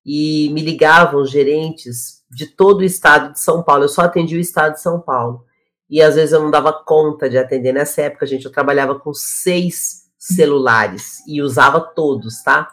e 0.05 0.51
me 0.53 0.61
ligavam 0.61 1.25
gerentes 1.25 2.23
de 2.31 2.47
todo 2.47 2.81
o 2.81 2.85
estado 2.85 3.33
de 3.33 3.41
São 3.41 3.63
Paulo. 3.63 3.85
Eu 3.85 3.89
só 3.89 4.03
atendi 4.03 4.37
o 4.37 4.41
estado 4.41 4.75
de 4.75 4.81
São 4.81 5.01
Paulo. 5.01 5.45
E 5.89 6.01
às 6.01 6.15
vezes 6.15 6.33
eu 6.33 6.43
não 6.43 6.51
dava 6.51 6.73
conta 6.73 7.29
de 7.29 7.37
atender. 7.37 7.73
Nessa 7.73 8.03
época, 8.03 8.27
gente, 8.27 8.47
eu 8.47 8.53
trabalhava 8.53 8.99
com 8.99 9.13
seis 9.13 10.11
celulares 10.19 11.19
e 11.27 11.43
usava 11.43 11.81
todos, 11.81 12.43
tá? 12.43 12.69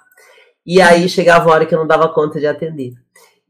E 0.65 0.81
aí 0.81 1.09
chegava 1.09 1.49
a 1.49 1.53
hora 1.53 1.65
que 1.65 1.73
eu 1.73 1.79
não 1.79 1.87
dava 1.87 2.07
conta 2.09 2.39
de 2.39 2.47
atender. 2.47 2.93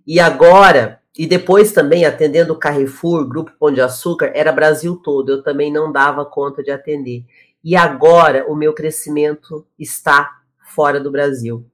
E 0.08 0.20
agora, 0.20 1.00
e 1.18 1.28
depois 1.28 1.72
também 1.72 2.06
atendendo 2.06 2.58
Carrefour, 2.58 3.28
Grupo 3.28 3.52
Pão 3.60 3.72
de 3.72 3.82
Açúcar, 3.82 4.32
era 4.34 4.52
Brasil 4.52 4.96
todo, 4.96 5.30
eu 5.30 5.44
também 5.44 5.72
não 5.72 5.92
dava 5.92 6.26
conta 6.26 6.64
de 6.64 6.72
atender. 6.72 7.26
E 7.64 7.76
agora 7.76 8.46
o 8.48 8.56
meu 8.56 8.74
crescimento 8.74 9.68
está 9.78 10.32
fora 10.74 11.00
do 11.00 11.12
Brasil. 11.12 11.66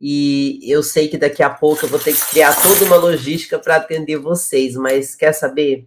E 0.00 0.60
eu 0.62 0.82
sei 0.82 1.08
que 1.08 1.18
daqui 1.18 1.42
a 1.42 1.50
pouco 1.50 1.84
eu 1.84 1.88
vou 1.88 1.98
ter 1.98 2.14
que 2.14 2.30
criar 2.30 2.54
toda 2.62 2.84
uma 2.86 2.96
logística 2.96 3.58
para 3.58 3.76
atender 3.76 4.16
vocês, 4.16 4.74
mas 4.74 5.14
quer 5.14 5.32
saber? 5.32 5.86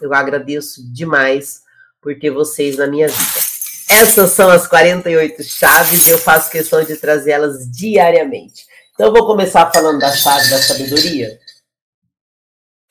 Eu 0.00 0.12
agradeço 0.12 0.92
demais 0.92 1.62
por 2.00 2.18
ter 2.18 2.30
vocês 2.30 2.76
na 2.76 2.86
minha 2.86 3.06
vida. 3.06 3.46
Essas 3.88 4.32
são 4.32 4.50
as 4.50 4.66
48 4.66 5.44
chaves 5.44 6.06
e 6.06 6.10
eu 6.10 6.18
faço 6.18 6.50
questão 6.50 6.82
de 6.82 6.96
trazê-las 6.96 7.70
diariamente. 7.70 8.66
Então, 8.92 9.06
eu 9.06 9.12
vou 9.12 9.26
começar 9.26 9.70
falando 9.72 10.00
da 10.00 10.10
chave 10.10 10.50
da 10.50 10.58
sabedoria. 10.58 11.38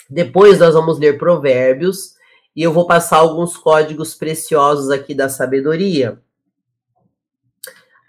Depois, 0.10 0.60
nós 0.60 0.74
vamos 0.74 0.98
ler 1.00 1.18
Provérbios 1.18 2.14
e 2.56 2.64
eu 2.64 2.72
vou 2.72 2.88
passar 2.88 3.18
alguns 3.18 3.58
códigos 3.58 4.16
preciosos 4.16 4.90
aqui 4.90 5.14
da 5.14 5.28
sabedoria. 5.28 6.22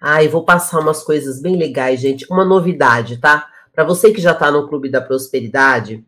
Ah, 0.00 0.22
e 0.22 0.28
vou 0.28 0.44
passar 0.44 0.80
umas 0.80 1.02
coisas 1.02 1.40
bem 1.40 1.56
legais, 1.56 2.00
gente. 2.00 2.26
Uma 2.30 2.44
novidade, 2.44 3.18
tá? 3.18 3.48
Para 3.72 3.84
você 3.84 4.12
que 4.12 4.20
já 4.20 4.32
está 4.32 4.50
no 4.50 4.68
Clube 4.68 4.88
da 4.88 5.00
Prosperidade, 5.00 6.04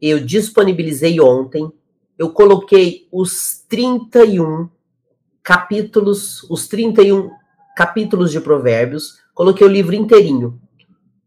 eu 0.00 0.20
disponibilizei 0.20 1.20
ontem, 1.20 1.70
eu 2.18 2.30
coloquei 2.30 3.08
os 3.10 3.64
31 3.68 4.68
capítulos, 5.42 6.42
os 6.50 6.68
31 6.68 7.30
capítulos 7.76 8.30
de 8.30 8.40
Provérbios, 8.40 9.18
coloquei 9.34 9.66
o 9.66 9.70
livro 9.70 9.94
inteirinho, 9.94 10.60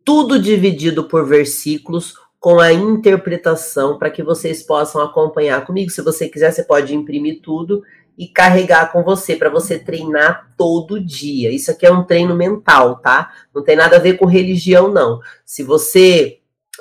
tudo 0.05 0.39
dividido 0.39 1.05
por 1.05 1.25
versículos 1.25 2.15
com 2.39 2.60
a 2.60 2.74
interpretação 2.74 3.98
para 3.98 4.10
que 4.10 4.22
vocês 4.22 4.63
possam 4.63 5.01
acompanhar 5.01 5.65
comigo. 5.65 5.89
Se 5.89 6.01
você 6.01 6.27
quiser, 6.27 6.51
você 6.51 6.63
pode 6.63 6.93
imprimir 6.93 7.41
tudo 7.41 7.83
e 8.17 8.27
carregar 8.27 8.91
com 8.91 9.03
você 9.03 9.36
para 9.36 9.50
você 9.50 9.79
treinar 9.79 10.53
todo 10.58 11.03
dia. 11.03 11.51
Isso 11.51 11.72
aqui 11.72 11.86
é 11.86 11.91
um 11.91 12.03
treino 12.03 12.36
mental, 12.36 12.98
tá? 12.98 13.32
Não 13.53 13.63
tem 13.63 13.75
nada 13.75 13.96
a 13.96 14.00
ver 14.00 14.17
com 14.17 14.25
religião 14.25 14.91
não. 14.91 15.20
Se 15.46 15.63
você 15.63 16.39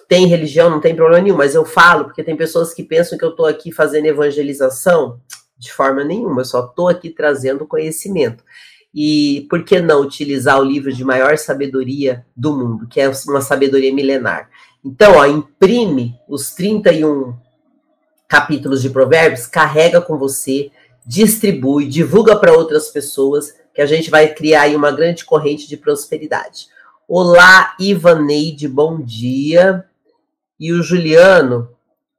tem 0.08 0.26
religião, 0.26 0.68
não 0.68 0.80
tem 0.80 0.94
problema 0.94 1.22
nenhum, 1.22 1.36
mas 1.36 1.54
eu 1.54 1.64
falo 1.64 2.04
porque 2.04 2.22
tem 2.22 2.36
pessoas 2.36 2.74
que 2.74 2.82
pensam 2.82 3.16
que 3.16 3.24
eu 3.24 3.30
estou 3.30 3.46
aqui 3.46 3.72
fazendo 3.72 4.06
evangelização. 4.06 5.20
De 5.56 5.72
forma 5.72 6.02
nenhuma, 6.02 6.40
eu 6.40 6.44
só 6.44 6.66
estou 6.66 6.88
aqui 6.88 7.08
trazendo 7.08 7.66
conhecimento. 7.66 8.42
E 8.94 9.46
por 9.48 9.64
que 9.64 9.80
não 9.80 10.02
utilizar 10.02 10.60
o 10.60 10.64
livro 10.64 10.92
de 10.92 11.04
maior 11.04 11.38
sabedoria 11.38 12.26
do 12.36 12.54
mundo, 12.54 12.86
que 12.88 13.00
é 13.00 13.10
uma 13.26 13.40
sabedoria 13.40 13.94
milenar? 13.94 14.50
Então, 14.84 15.14
ó, 15.16 15.24
imprime 15.24 16.18
os 16.28 16.50
31 16.50 17.34
capítulos 18.28 18.82
de 18.82 18.90
Provérbios, 18.90 19.46
carrega 19.46 20.00
com 20.00 20.18
você, 20.18 20.70
distribui, 21.04 21.87
divulga 21.87 22.37
para 22.37 22.52
outras 22.52 22.88
pessoas, 22.88 23.54
que 23.75 23.80
a 23.80 23.87
gente 23.87 24.11
vai 24.11 24.28
criar 24.35 24.62
aí 24.62 24.76
uma 24.76 24.92
grande 24.92 25.25
corrente 25.25 25.68
de 25.68 25.76
prosperidade. 25.76 26.68
Olá, 27.09 27.75
Ivaneide, 27.78 28.68
bom 28.68 29.00
dia. 29.00 29.85
E 30.59 30.73
o 30.73 30.82
Juliano 30.82 31.68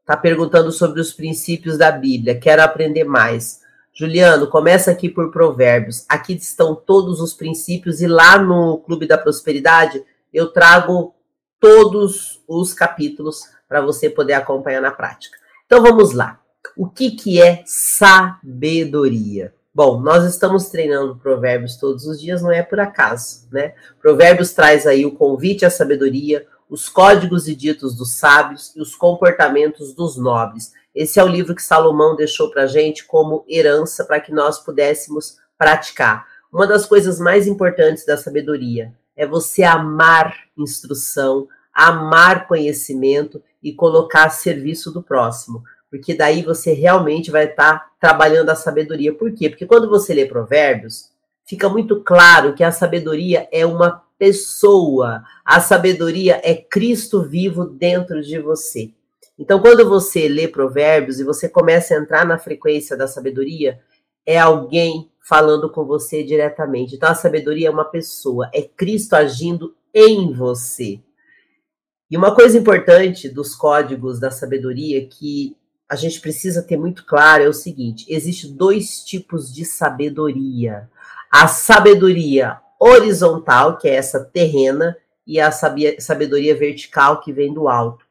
está 0.02 0.18
perguntando 0.18 0.72
sobre 0.72 1.00
os 1.00 1.14
princípios 1.14 1.78
da 1.78 1.92
Bíblia. 1.92 2.40
Quero 2.40 2.62
aprender 2.62 3.04
mais. 3.04 3.62
Juliano, 3.94 4.48
começa 4.48 4.92
aqui 4.92 5.08
por 5.08 5.32
Provérbios. 5.32 6.06
Aqui 6.10 6.34
estão 6.34 6.76
todos 6.76 7.22
os 7.22 7.34
princípios 7.34 8.02
e 8.02 8.08
lá 8.08 8.38
no 8.38 8.80
Clube 8.80 9.08
da 9.08 9.18
Prosperidade 9.18 10.04
eu 10.34 10.48
trago 10.48 11.14
todos 11.60 12.42
os 12.48 12.74
capítulos 12.74 13.44
para 13.70 13.82
você 13.82 14.10
poder 14.10 14.34
acompanhar 14.34 14.82
na 14.82 14.92
prática. 14.92 15.38
Então 15.66 15.82
vamos 15.82 16.12
lá. 16.12 16.43
O 16.76 16.88
que, 16.88 17.12
que 17.12 17.42
é 17.42 17.64
sabedoria? 17.66 19.54
Bom, 19.76 20.00
nós 20.00 20.24
estamos 20.26 20.70
treinando 20.70 21.16
provérbios 21.16 21.78
todos 21.78 22.06
os 22.06 22.20
dias, 22.20 22.42
não 22.42 22.52
é 22.52 22.62
por 22.62 22.80
acaso, 22.80 23.48
né? 23.52 23.74
Provérbios 24.02 24.54
traz 24.54 24.86
aí 24.86 25.06
o 25.06 25.16
convite 25.16 25.66
à 25.66 25.70
sabedoria, 25.70 26.46
os 26.70 26.90
códigos 26.90 27.48
e 27.48 27.56
ditos 27.56 27.96
dos 27.96 28.14
sábios 28.14 28.72
e 28.76 28.82
os 28.82 28.96
comportamentos 28.96 29.94
dos 29.94 30.18
nobres. 30.18 30.74
Esse 30.94 31.20
é 31.20 31.24
o 31.24 31.28
livro 31.28 31.56
que 31.56 31.62
Salomão 31.62 32.16
deixou 32.16 32.50
para 32.52 32.68
gente 32.68 33.06
como 33.06 33.46
herança 33.48 34.06
para 34.06 34.20
que 34.20 34.32
nós 34.32 34.60
pudéssemos 34.60 35.38
praticar. 35.58 36.28
Uma 36.52 36.68
das 36.68 36.86
coisas 36.86 37.20
mais 37.20 37.48
importantes 37.48 38.06
da 38.06 38.18
sabedoria 38.18 38.94
é 39.16 39.26
você 39.26 39.64
amar 39.64 40.36
instrução, 40.58 41.48
amar 41.74 42.48
conhecimento 42.48 43.42
e 43.62 43.74
colocar 43.74 44.26
a 44.26 44.30
serviço 44.30 44.92
do 44.92 45.02
próximo. 45.02 45.64
Porque 45.94 46.16
daí 46.16 46.42
você 46.42 46.74
realmente 46.74 47.30
vai 47.30 47.46
estar 47.46 47.78
tá 47.78 47.92
trabalhando 48.00 48.50
a 48.50 48.56
sabedoria. 48.56 49.14
Por 49.14 49.32
quê? 49.32 49.48
Porque 49.48 49.68
quando 49.68 49.88
você 49.88 50.12
lê 50.12 50.26
Provérbios, 50.26 51.12
fica 51.46 51.70
muito 51.70 52.02
claro 52.02 52.56
que 52.56 52.64
a 52.64 52.72
sabedoria 52.72 53.48
é 53.52 53.64
uma 53.64 54.02
pessoa. 54.18 55.22
A 55.46 55.62
sabedoria 55.62 56.42
é 56.44 56.56
Cristo 56.56 57.22
vivo 57.22 57.66
dentro 57.66 58.24
de 58.24 58.40
você. 58.40 58.90
Então, 59.38 59.60
quando 59.60 59.88
você 59.88 60.28
lê 60.28 60.48
Provérbios 60.48 61.20
e 61.20 61.24
você 61.24 61.48
começa 61.48 61.94
a 61.94 62.00
entrar 62.00 62.26
na 62.26 62.40
frequência 62.40 62.98
da 62.98 63.06
sabedoria, 63.06 63.80
é 64.26 64.40
alguém 64.40 65.12
falando 65.22 65.70
com 65.70 65.86
você 65.86 66.24
diretamente. 66.24 66.96
Então, 66.96 67.10
a 67.10 67.16
sabedoria 67.16 67.68
é 67.68 67.72
uma 67.72 67.86
pessoa, 67.86 68.50
é 68.52 68.64
Cristo 68.64 69.14
agindo 69.14 69.76
em 69.94 70.34
você. 70.34 71.00
E 72.10 72.18
uma 72.18 72.34
coisa 72.34 72.58
importante 72.58 73.30
dos 73.30 73.54
códigos 73.54 74.20
da 74.20 74.32
sabedoria 74.32 75.08
que 75.08 75.56
a 75.94 75.96
gente 75.96 76.20
precisa 76.20 76.64
ter 76.64 76.76
muito 76.76 77.06
claro 77.06 77.44
é 77.44 77.48
o 77.48 77.54
seguinte: 77.54 78.08
existe 78.10 78.48
dois 78.48 79.04
tipos 79.04 79.54
de 79.54 79.64
sabedoria. 79.64 80.90
A 81.32 81.48
sabedoria 81.48 82.60
horizontal, 82.80 83.78
que 83.78 83.88
é 83.88 83.94
essa 83.94 84.20
terrena, 84.20 84.98
e 85.26 85.40
a 85.40 85.52
sabedoria 85.52 86.56
vertical, 86.56 87.22
que 87.22 87.32
vem 87.32 87.54
do 87.54 87.70
alto. 87.70 88.06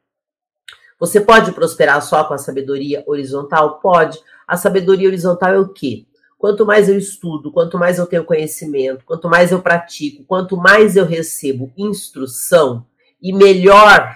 Você 0.97 1.19
pode 1.19 1.51
prosperar 1.51 2.01
só 2.01 2.23
com 2.23 2.33
a 2.33 2.37
sabedoria 2.37 3.03
horizontal? 3.05 3.81
Pode. 3.81 4.17
A 4.47 4.55
sabedoria 4.55 5.09
horizontal 5.09 5.53
é 5.53 5.59
o 5.59 5.67
quê? 5.67 6.05
Quanto 6.37 6.65
mais 6.65 6.87
eu 6.87 6.97
estudo, 6.97 7.51
quanto 7.51 7.77
mais 7.77 7.97
eu 7.99 8.05
tenho 8.05 8.23
conhecimento, 8.23 9.03
quanto 9.03 9.29
mais 9.29 9.51
eu 9.51 9.61
pratico, 9.61 10.23
quanto 10.23 10.55
mais 10.55 10.95
eu 10.95 11.05
recebo 11.05 11.73
instrução 11.77 12.85
e 13.21 13.33
melhor 13.33 14.15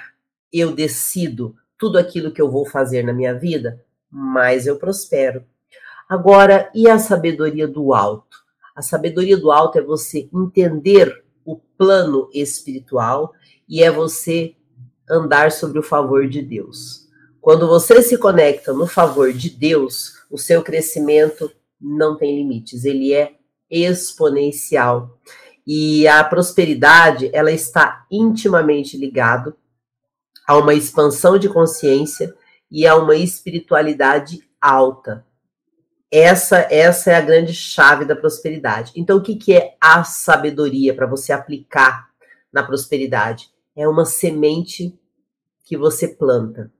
eu 0.54 0.72
decido 0.72 1.54
tudo 1.78 1.98
aquilo 1.98 2.32
que 2.32 2.42
eu 2.42 2.50
vou 2.50 2.66
fazer 2.66 3.04
na 3.04 3.14
minha 3.14 3.34
vida, 3.34 3.84
mais 4.10 4.66
eu 4.66 4.78
prospero. 4.78 5.44
Agora, 6.10 6.70
e 6.74 6.90
a 6.90 6.98
sabedoria 6.98 7.68
do 7.68 7.94
alto? 7.94 8.38
A 8.76 8.82
sabedoria 8.82 9.38
do 9.38 9.52
alto 9.52 9.78
é 9.78 9.82
você 9.82 10.30
entender 10.34 11.24
o 11.46 11.56
plano 11.56 12.30
espiritual 12.34 13.34
e 13.68 13.84
é 13.84 13.92
você 13.92 14.56
andar 15.10 15.52
sobre 15.52 15.80
o 15.80 15.84
favor 15.84 16.28
de 16.28 16.42
Deus. 16.42 17.08
Quando 17.42 17.68
você 17.68 18.02
se 18.02 18.18
conecta 18.18 18.74
no 18.74 18.88
favor 18.88 19.32
de 19.32 19.50
Deus, 19.50 20.14
o 20.30 20.38
seu 20.38 20.62
crescimento 20.62 21.52
não 21.80 22.18
tem 22.18 22.36
limites, 22.36 22.84
ele 22.84 23.14
é 23.14 23.36
exponencial. 23.70 25.18
E 25.66 26.08
a 26.08 26.24
prosperidade, 26.24 27.30
ela 27.34 27.52
está 27.52 28.06
intimamente 28.12 28.98
ligado 28.98 29.56
a 30.46 30.58
uma 30.58 30.74
expansão 30.74 31.38
de 31.38 31.50
consciência 31.50 32.34
e 32.70 32.86
a 32.86 32.96
uma 32.96 33.16
espiritualidade 33.16 34.42
alta. 34.62 35.26
Essa, 36.12 36.68
essa 36.72 37.12
é 37.12 37.16
a 37.16 37.22
grande 37.22 37.54
chave 37.54 38.06
da 38.06 38.16
prosperidade. 38.16 38.94
Então, 38.96 39.18
o 39.18 39.22
que, 39.22 39.36
que 39.36 39.54
é 39.54 39.76
a 39.80 40.04
sabedoria 40.04 40.94
para 40.94 41.06
você 41.06 41.34
aplicar 41.34 42.10
na 42.52 42.64
prosperidade? 42.64 43.50
É 43.76 43.88
uma 43.88 44.06
semente 44.06 44.98
que 45.66 45.78
você 45.78 46.08
planta. 46.08 46.72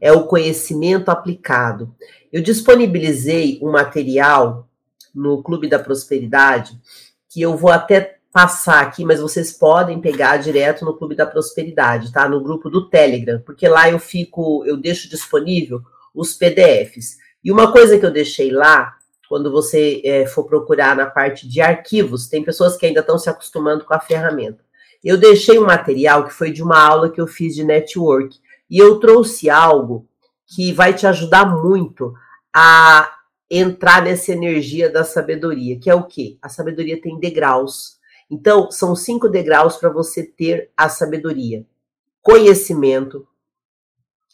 É 0.00 0.12
o 0.12 0.26
conhecimento 0.26 1.10
aplicado. 1.10 1.94
Eu 2.32 2.40
disponibilizei 2.40 3.58
um 3.60 3.70
material 3.70 4.68
no 5.12 5.42
Clube 5.42 5.68
da 5.68 5.78
Prosperidade 5.78 6.80
que 7.28 7.40
eu 7.42 7.56
vou 7.56 7.70
até 7.70 8.18
passar 8.32 8.80
aqui, 8.80 9.04
mas 9.04 9.20
vocês 9.20 9.52
podem 9.52 10.00
pegar 10.00 10.38
direto 10.38 10.84
no 10.84 10.96
Clube 10.96 11.14
da 11.14 11.26
Prosperidade, 11.26 12.10
tá? 12.10 12.28
No 12.28 12.42
grupo 12.42 12.70
do 12.70 12.88
Telegram, 12.88 13.40
porque 13.44 13.68
lá 13.68 13.90
eu 13.90 13.98
fico, 13.98 14.64
eu 14.64 14.76
deixo 14.76 15.08
disponível 15.08 15.82
os 16.14 16.34
PDFs. 16.34 17.18
E 17.44 17.52
uma 17.52 17.70
coisa 17.70 17.98
que 17.98 18.06
eu 18.06 18.10
deixei 18.10 18.50
lá, 18.50 18.94
quando 19.28 19.50
você 19.50 20.00
é, 20.04 20.26
for 20.26 20.44
procurar 20.44 20.96
na 20.96 21.06
parte 21.06 21.48
de 21.48 21.60
arquivos, 21.60 22.28
tem 22.28 22.42
pessoas 22.42 22.76
que 22.76 22.86
ainda 22.86 23.00
estão 23.00 23.18
se 23.18 23.28
acostumando 23.28 23.84
com 23.84 23.94
a 23.94 24.00
ferramenta. 24.00 24.64
Eu 25.04 25.18
deixei 25.18 25.58
um 25.58 25.66
material 25.66 26.24
que 26.24 26.32
foi 26.32 26.52
de 26.52 26.62
uma 26.62 26.80
aula 26.80 27.10
que 27.10 27.20
eu 27.20 27.26
fiz 27.26 27.54
de 27.54 27.64
network. 27.64 28.38
E 28.70 28.78
eu 28.78 29.00
trouxe 29.00 29.50
algo 29.50 30.06
que 30.46 30.72
vai 30.72 30.94
te 30.94 31.06
ajudar 31.06 31.44
muito 31.44 32.14
a 32.54 33.10
entrar 33.50 34.02
nessa 34.02 34.32
energia 34.32 34.88
da 34.88 35.04
sabedoria, 35.04 35.78
que 35.78 35.90
é 35.90 35.94
o 35.94 36.04
quê? 36.04 36.38
A 36.40 36.48
sabedoria 36.48 37.00
tem 37.00 37.18
degraus. 37.18 37.98
Então, 38.32 38.70
são 38.70 38.96
cinco 38.96 39.28
degraus 39.28 39.76
para 39.76 39.90
você 39.90 40.22
ter 40.22 40.70
a 40.74 40.88
sabedoria: 40.88 41.66
conhecimento, 42.22 43.28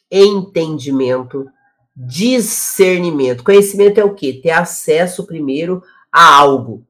entendimento, 0.08 1.50
discernimento. 1.96 3.42
Conhecimento 3.42 3.98
é 3.98 4.04
o 4.04 4.14
quê? 4.14 4.38
Ter 4.40 4.50
acesso 4.50 5.26
primeiro 5.26 5.82
a 6.12 6.36
algo. 6.36 6.86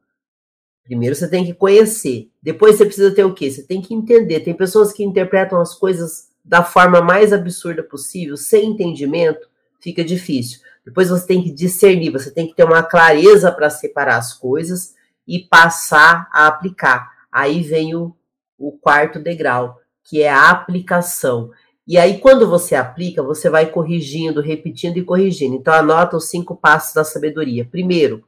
Primeiro 0.84 1.14
você 1.14 1.26
tem 1.26 1.46
que 1.46 1.54
conhecer. 1.54 2.30
Depois 2.42 2.76
você 2.76 2.84
precisa 2.84 3.14
ter 3.14 3.24
o 3.24 3.32
quê? 3.32 3.50
Você 3.50 3.62
tem 3.62 3.80
que 3.80 3.94
entender. 3.94 4.40
Tem 4.40 4.52
pessoas 4.52 4.92
que 4.92 5.02
interpretam 5.02 5.58
as 5.62 5.74
coisas 5.74 6.28
da 6.44 6.62
forma 6.62 7.00
mais 7.00 7.32
absurda 7.32 7.82
possível, 7.82 8.36
sem 8.36 8.66
entendimento, 8.66 9.48
fica 9.80 10.04
difícil. 10.04 10.60
Depois 10.84 11.08
você 11.08 11.26
tem 11.26 11.42
que 11.42 11.50
discernir, 11.50 12.10
você 12.10 12.30
tem 12.30 12.46
que 12.46 12.54
ter 12.54 12.64
uma 12.64 12.82
clareza 12.82 13.50
para 13.50 13.70
separar 13.70 14.18
as 14.18 14.34
coisas 14.34 14.97
e 15.28 15.38
passar 15.40 16.26
a 16.32 16.46
aplicar. 16.46 17.12
Aí 17.30 17.62
vem 17.62 17.94
o, 17.94 18.16
o 18.58 18.72
quarto 18.72 19.20
degrau, 19.20 19.78
que 20.02 20.22
é 20.22 20.30
a 20.30 20.48
aplicação. 20.48 21.50
E 21.86 21.98
aí, 21.98 22.18
quando 22.18 22.48
você 22.48 22.74
aplica, 22.74 23.22
você 23.22 23.50
vai 23.50 23.66
corrigindo, 23.70 24.40
repetindo 24.40 24.96
e 24.96 25.04
corrigindo. 25.04 25.54
Então, 25.54 25.74
anota 25.74 26.16
os 26.16 26.28
cinco 26.28 26.56
passos 26.56 26.94
da 26.94 27.04
sabedoria. 27.04 27.64
Primeiro, 27.64 28.24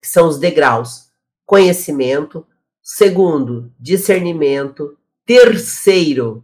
que 0.00 0.08
são 0.08 0.26
os 0.26 0.38
degraus: 0.38 1.10
conhecimento. 1.44 2.46
Segundo, 2.82 3.70
discernimento. 3.78 4.96
Terceiro, 5.26 6.42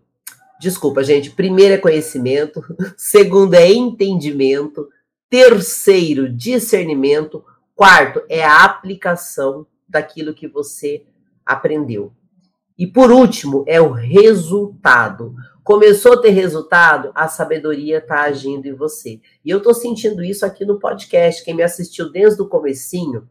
desculpa, 0.60 1.02
gente. 1.02 1.30
Primeiro 1.30 1.74
é 1.74 1.78
conhecimento. 1.78 2.62
Segundo 2.98 3.54
é 3.54 3.72
entendimento. 3.72 4.88
Terceiro, 5.30 6.30
discernimento. 6.30 7.42
Quarto 7.74 8.22
é 8.28 8.44
a 8.44 8.64
aplicação 8.64 9.66
daquilo 9.88 10.34
que 10.34 10.48
você 10.48 11.04
aprendeu. 11.44 12.12
E 12.76 12.86
por 12.86 13.10
último, 13.10 13.64
é 13.68 13.80
o 13.80 13.92
resultado. 13.92 15.34
Começou 15.62 16.14
a 16.14 16.20
ter 16.20 16.30
resultado, 16.30 17.10
a 17.14 17.28
sabedoria 17.28 17.98
está 17.98 18.22
agindo 18.22 18.66
em 18.66 18.74
você. 18.74 19.20
E 19.44 19.50
eu 19.50 19.58
estou 19.58 19.72
sentindo 19.72 20.22
isso 20.22 20.44
aqui 20.44 20.64
no 20.64 20.78
podcast. 20.78 21.44
Quem 21.44 21.54
me 21.54 21.62
assistiu 21.62 22.10
desde 22.10 22.42
o 22.42 22.48
comecinho, 22.48 23.28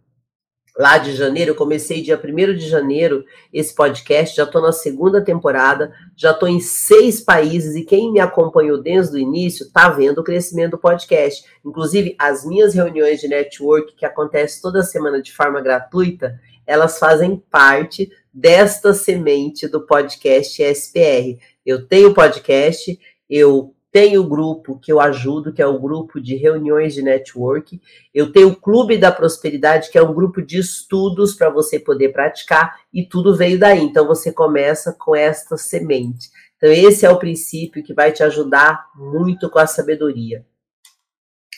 lá 0.78 0.98
de 0.98 1.16
janeiro, 1.16 1.52
eu 1.52 1.56
comecei 1.56 2.02
dia 2.02 2.20
1 2.22 2.56
de 2.56 2.68
janeiro 2.68 3.24
esse 3.52 3.74
podcast, 3.74 4.36
já 4.36 4.44
estou 4.44 4.62
na 4.62 4.72
segunda 4.72 5.24
temporada, 5.24 5.94
já 6.16 6.32
estou 6.32 6.50
em 6.50 6.60
seis 6.60 7.22
países 7.22 7.76
e 7.76 7.84
quem 7.84 8.12
me 8.12 8.20
acompanhou 8.20 8.82
desde 8.82 9.16
o 9.16 9.20
início 9.20 9.66
está 9.66 9.90
vendo 9.90 10.20
o 10.20 10.24
crescimento 10.24 10.72
do 10.72 10.80
podcast. 10.80 11.46
Inclusive, 11.64 12.16
as 12.18 12.46
minhas 12.46 12.74
reuniões 12.74 13.22
de 13.22 13.28
network, 13.28 13.96
que 13.96 14.06
acontecem 14.06 14.62
toda 14.62 14.84
semana 14.84 15.22
de 15.22 15.32
forma 15.32 15.62
gratuita, 15.62 16.40
elas 16.66 16.98
fazem 16.98 17.42
parte 17.52 18.10
desta 18.34 18.94
semente 18.94 19.68
do 19.68 19.86
podcast 19.86 20.62
SPR. 20.64 21.38
Eu 21.66 21.86
tenho 21.88 22.14
podcast, 22.14 23.00
eu 23.30 23.73
tenho 23.94 24.22
o 24.22 24.28
grupo 24.28 24.80
que 24.80 24.92
eu 24.92 25.00
ajudo, 25.00 25.54
que 25.54 25.62
é 25.62 25.68
o 25.68 25.80
grupo 25.80 26.20
de 26.20 26.36
reuniões 26.36 26.96
de 26.96 27.04
network. 27.04 27.80
Eu 28.12 28.32
tenho 28.32 28.50
o 28.50 28.56
Clube 28.56 28.98
da 28.98 29.12
Prosperidade, 29.12 29.92
que 29.92 30.00
é 30.00 30.02
um 30.02 30.16
grupo 30.16 30.42
de 30.42 30.58
estudos 30.58 31.36
para 31.36 31.52
você 31.52 31.80
poder 31.80 32.10
praticar, 32.10 32.80
e 32.92 33.06
tudo 33.06 33.36
veio 33.36 33.60
daí. 33.60 33.84
Então 33.84 34.08
você 34.08 34.34
começa 34.34 34.92
com 34.94 35.16
esta 35.16 35.58
semente. 35.58 36.32
Então, 36.58 36.72
esse 36.72 37.06
é 37.06 37.10
o 37.10 37.20
princípio 37.20 37.84
que 37.84 37.94
vai 37.94 38.12
te 38.12 38.24
ajudar 38.24 38.88
muito 38.96 39.48
com 39.48 39.60
a 39.60 39.68
sabedoria. 39.68 40.44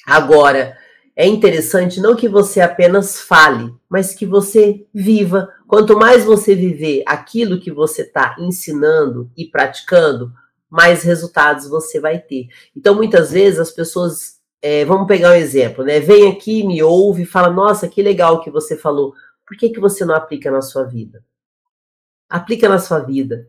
Agora, 0.05 0.75
é 1.15 1.25
interessante 1.25 2.01
não 2.01 2.17
que 2.17 2.27
você 2.27 2.59
apenas 2.59 3.21
fale, 3.21 3.73
mas 3.89 4.13
que 4.13 4.25
você 4.25 4.85
viva. 4.93 5.47
Quanto 5.67 5.97
mais 5.97 6.25
você 6.25 6.53
viver 6.53 7.01
aquilo 7.07 7.61
que 7.61 7.71
você 7.71 8.01
está 8.01 8.35
ensinando 8.37 9.31
e 9.37 9.45
praticando, 9.45 10.33
mais 10.75 11.03
resultados 11.03 11.69
você 11.69 12.01
vai 12.01 12.19
ter. 12.19 12.47
Então, 12.75 12.93
muitas 12.93 13.31
vezes 13.31 13.59
as 13.59 13.71
pessoas, 13.71 14.39
é, 14.61 14.83
vamos 14.83 15.07
pegar 15.07 15.31
um 15.31 15.35
exemplo, 15.35 15.85
né? 15.85 16.01
Vem 16.01 16.27
aqui, 16.27 16.67
me 16.67 16.83
ouve, 16.83 17.25
fala: 17.25 17.49
Nossa, 17.49 17.87
que 17.87 18.03
legal 18.03 18.41
que 18.41 18.51
você 18.51 18.75
falou. 18.75 19.13
Por 19.47 19.55
que, 19.55 19.69
que 19.69 19.79
você 19.79 20.03
não 20.03 20.13
aplica 20.13 20.51
na 20.51 20.61
sua 20.61 20.83
vida? 20.83 21.23
Aplica 22.29 22.67
na 22.67 22.77
sua 22.77 22.99
vida. 22.99 23.47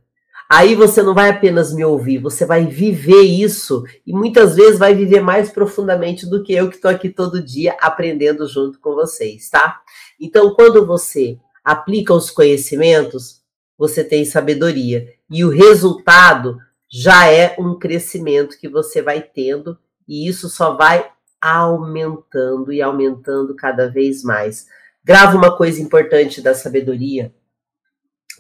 Aí 0.49 0.77
você 0.77 1.03
não 1.03 1.13
vai 1.13 1.31
apenas 1.31 1.75
me 1.75 1.85
ouvir, 1.85 2.19
você 2.19 2.47
vai 2.47 2.65
viver 2.65 3.23
isso 3.23 3.83
e 4.07 4.13
muitas 4.13 4.55
vezes 4.55 4.79
vai 4.79 4.95
viver 4.95 5.21
mais 5.21 5.51
profundamente 5.51 6.25
do 6.25 6.45
que 6.45 6.53
eu 6.53 6.69
que 6.69 6.77
estou 6.77 6.89
aqui 6.89 7.09
todo 7.09 7.43
dia 7.43 7.77
aprendendo 7.81 8.47
junto 8.47 8.79
com 8.79 8.95
vocês, 8.95 9.51
tá? 9.51 9.81
Então, 10.21 10.55
quando 10.55 10.87
você 10.87 11.37
aplica 11.65 12.15
os 12.15 12.31
conhecimentos, 12.31 13.43
você 13.77 14.05
tem 14.05 14.25
sabedoria 14.25 15.09
e 15.29 15.45
o 15.45 15.51
resultado 15.51 16.59
já 16.91 17.31
é 17.31 17.57
um 17.59 17.79
crescimento 17.79 18.59
que 18.59 18.69
você 18.69 19.03
vai 19.03 19.21
tendo 19.21 19.79
e 20.07 20.29
isso 20.29 20.49
só 20.49 20.77
vai 20.77 21.11
aumentando 21.41 22.73
e 22.73 22.81
aumentando 22.81 23.55
cada 23.55 23.89
vez 23.89 24.23
mais. 24.23 24.67
Grava 25.05 25.37
uma 25.37 25.57
coisa 25.57 25.81
importante 25.81 26.41
da 26.41 26.55
sabedoria 26.55 27.33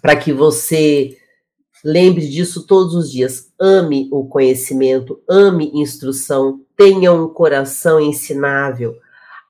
para 0.00 0.16
que 0.16 0.32
você 0.32 1.16
Lembre 1.84 2.28
disso 2.28 2.66
todos 2.66 2.94
os 2.94 3.12
dias. 3.12 3.52
Ame 3.60 4.08
o 4.10 4.26
conhecimento, 4.26 5.22
ame 5.28 5.70
instrução, 5.74 6.60
tenha 6.76 7.12
um 7.12 7.28
coração 7.28 8.00
ensinável. 8.00 8.96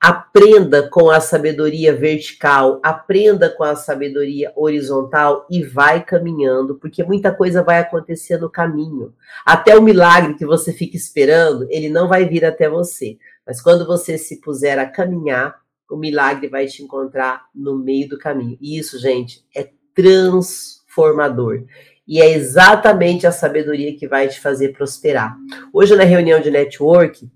Aprenda 0.08 0.88
com 0.88 1.10
a 1.10 1.18
sabedoria 1.18 1.92
vertical, 1.92 2.78
aprenda 2.80 3.50
com 3.50 3.64
a 3.64 3.74
sabedoria 3.74 4.52
horizontal 4.54 5.44
e 5.50 5.64
vai 5.64 6.04
caminhando, 6.04 6.76
porque 6.76 7.02
muita 7.02 7.34
coisa 7.34 7.60
vai 7.60 7.80
acontecer 7.80 8.38
no 8.38 8.48
caminho. 8.48 9.12
Até 9.44 9.76
o 9.76 9.82
milagre 9.82 10.34
que 10.34 10.46
você 10.46 10.72
fica 10.72 10.96
esperando, 10.96 11.66
ele 11.70 11.88
não 11.88 12.06
vai 12.06 12.24
vir 12.24 12.44
até 12.44 12.68
você. 12.68 13.18
Mas 13.44 13.60
quando 13.60 13.84
você 13.84 14.16
se 14.16 14.40
puser 14.40 14.78
a 14.78 14.88
caminhar, 14.88 15.56
o 15.90 15.96
milagre 15.96 16.46
vai 16.46 16.66
te 16.66 16.84
encontrar 16.84 17.46
no 17.52 17.76
meio 17.76 18.08
do 18.08 18.16
caminho. 18.16 18.56
E 18.60 18.78
isso, 18.78 19.00
gente, 19.00 19.44
é 19.52 19.70
transformador. 19.92 21.64
E 22.06 22.22
é 22.22 22.30
exatamente 22.30 23.26
a 23.26 23.32
sabedoria 23.32 23.96
que 23.96 24.06
vai 24.06 24.28
te 24.28 24.40
fazer 24.40 24.68
prosperar. 24.68 25.36
Hoje, 25.72 25.96
na 25.96 26.04
reunião 26.04 26.38
de 26.38 26.52
network, 26.52 27.28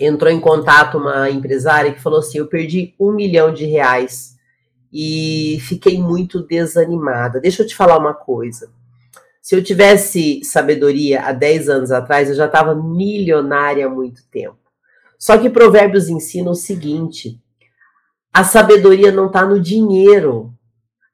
entrou 0.00 0.32
em 0.32 0.40
contato 0.40 0.98
uma 0.98 1.30
empresária 1.30 1.92
que 1.92 2.02
falou 2.02 2.20
assim: 2.20 2.38
Eu 2.38 2.46
perdi 2.46 2.94
um 2.98 3.12
milhão 3.12 3.52
de 3.52 3.64
reais 3.64 4.36
e 4.92 5.58
fiquei 5.62 5.98
muito 5.98 6.42
desanimada. 6.42 7.40
Deixa 7.40 7.62
eu 7.62 7.66
te 7.66 7.74
falar 7.74 7.98
uma 7.98 8.14
coisa. 8.14 8.70
Se 9.42 9.54
eu 9.54 9.62
tivesse 9.62 10.44
sabedoria 10.44 11.22
há 11.22 11.32
10 11.32 11.68
anos 11.68 11.90
atrás, 11.90 12.28
eu 12.28 12.34
já 12.34 12.46
estava 12.46 12.74
milionária 12.74 13.86
há 13.86 13.90
muito 13.90 14.22
tempo. 14.30 14.58
Só 15.18 15.38
que 15.38 15.50
Provérbios 15.50 16.08
ensina 16.08 16.50
o 16.50 16.54
seguinte: 16.54 17.40
a 18.32 18.44
sabedoria 18.44 19.10
não 19.10 19.26
está 19.26 19.44
no 19.44 19.60
dinheiro. 19.60 20.52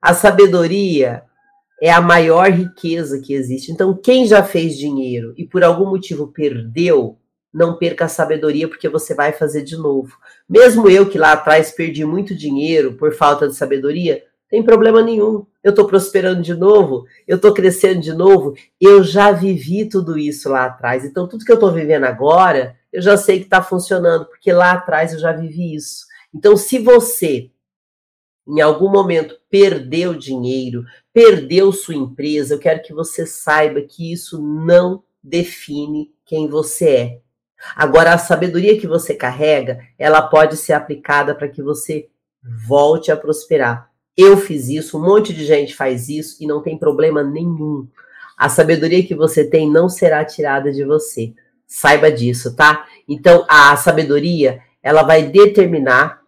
A 0.01 0.13
sabedoria 0.13 1.23
é 1.81 1.91
a 1.91 2.01
maior 2.01 2.51
riqueza 2.51 3.21
que 3.21 3.33
existe. 3.35 3.73
Então, 3.73 3.95
quem 3.95 4.27
já 4.27 4.43
fez 4.43 4.77
dinheiro 4.77 5.33
e 5.37 5.47
por 5.47 5.65
algum 5.65 5.87
motivo 5.87 6.29
perdeu, 6.29 7.19
não 7.55 7.79
perca 7.79 8.07
a 8.07 8.09
sabedoria, 8.09 8.67
porque 8.67 8.89
você 8.89 9.15
vai 9.15 9.33
fazer 9.33 9.63
de 9.63 9.77
novo. 9.77 10.19
Mesmo 10.49 10.91
eu 10.91 11.09
que 11.09 11.17
lá 11.17 11.33
atrás 11.33 11.71
perdi 11.71 12.05
muito 12.05 12.35
dinheiro 12.35 12.95
por 12.95 13.15
falta 13.15 13.47
de 13.47 13.55
sabedoria, 13.55 14.25
tem 14.51 14.63
problema 14.63 15.01
nenhum. 15.01 15.47
Eu 15.63 15.71
estou 15.71 15.87
prosperando 15.87 16.43
de 16.43 16.53
novo, 16.53 17.07
eu 17.27 17.37
estou 17.37 17.55
crescendo 17.55 18.01
de 18.01 18.13
novo. 18.13 18.55
Eu 18.81 19.05
já 19.05 19.31
vivi 19.31 19.89
tudo 19.89 20.19
isso 20.19 20.49
lá 20.49 20.65
atrás. 20.65 21.05
Então, 21.05 21.29
tudo 21.29 21.45
que 21.45 21.53
eu 21.53 21.55
estou 21.55 21.73
vivendo 21.73 22.05
agora, 22.05 22.77
eu 22.93 23.01
já 23.01 23.17
sei 23.17 23.39
que 23.39 23.45
está 23.45 23.63
funcionando, 23.63 24.27
porque 24.27 24.53
lá 24.53 24.73
atrás 24.73 25.13
eu 25.13 25.21
já 25.21 25.33
vivi 25.33 25.75
isso. 25.75 26.07
Então, 26.35 26.57
se 26.57 26.79
você 26.79 27.51
em 28.47 28.61
algum 28.61 28.91
momento 28.91 29.39
perdeu 29.49 30.15
dinheiro, 30.15 30.85
perdeu 31.13 31.73
sua 31.73 31.95
empresa, 31.95 32.55
eu 32.55 32.59
quero 32.59 32.83
que 32.83 32.93
você 32.93 33.25
saiba 33.25 33.81
que 33.81 34.13
isso 34.13 34.43
não 34.43 35.03
define 35.23 36.13
quem 36.27 36.47
você 36.47 36.89
é. 36.91 37.24
Agora, 37.75 38.15
a 38.15 38.19
sabedoria 38.19 38.79
que 38.79 38.87
você 38.87 39.15
carrega, 39.15 39.81
ela 39.99 40.23
pode 40.23 40.57
ser 40.57 40.73
aplicada 40.73 41.35
para 41.35 41.49
que 41.49 41.63
você 41.63 42.09
volte 42.67 43.11
a 43.11 43.17
prosperar. 43.17 43.91
Eu 44.17 44.37
fiz 44.37 44.69
isso, 44.69 44.99
um 44.99 45.03
monte 45.03 45.33
de 45.33 45.45
gente 45.45 45.75
faz 45.75 46.09
isso 46.09 46.37
e 46.41 46.47
não 46.47 46.63
tem 46.63 46.79
problema 46.79 47.23
nenhum. 47.23 47.89
A 48.37 48.49
sabedoria 48.49 49.05
que 49.05 49.15
você 49.15 49.45
tem 49.45 49.71
não 49.71 49.89
será 49.89 50.25
tirada 50.25 50.73
de 50.73 50.85
você. 50.85 51.33
Saiba 51.67 52.11
disso, 52.13 52.55
tá? 52.55 52.87
Então, 53.09 53.45
a 53.49 53.77
sabedoria, 53.77 54.61
ela 54.83 55.03
vai 55.03 55.25
determinar 55.25 56.23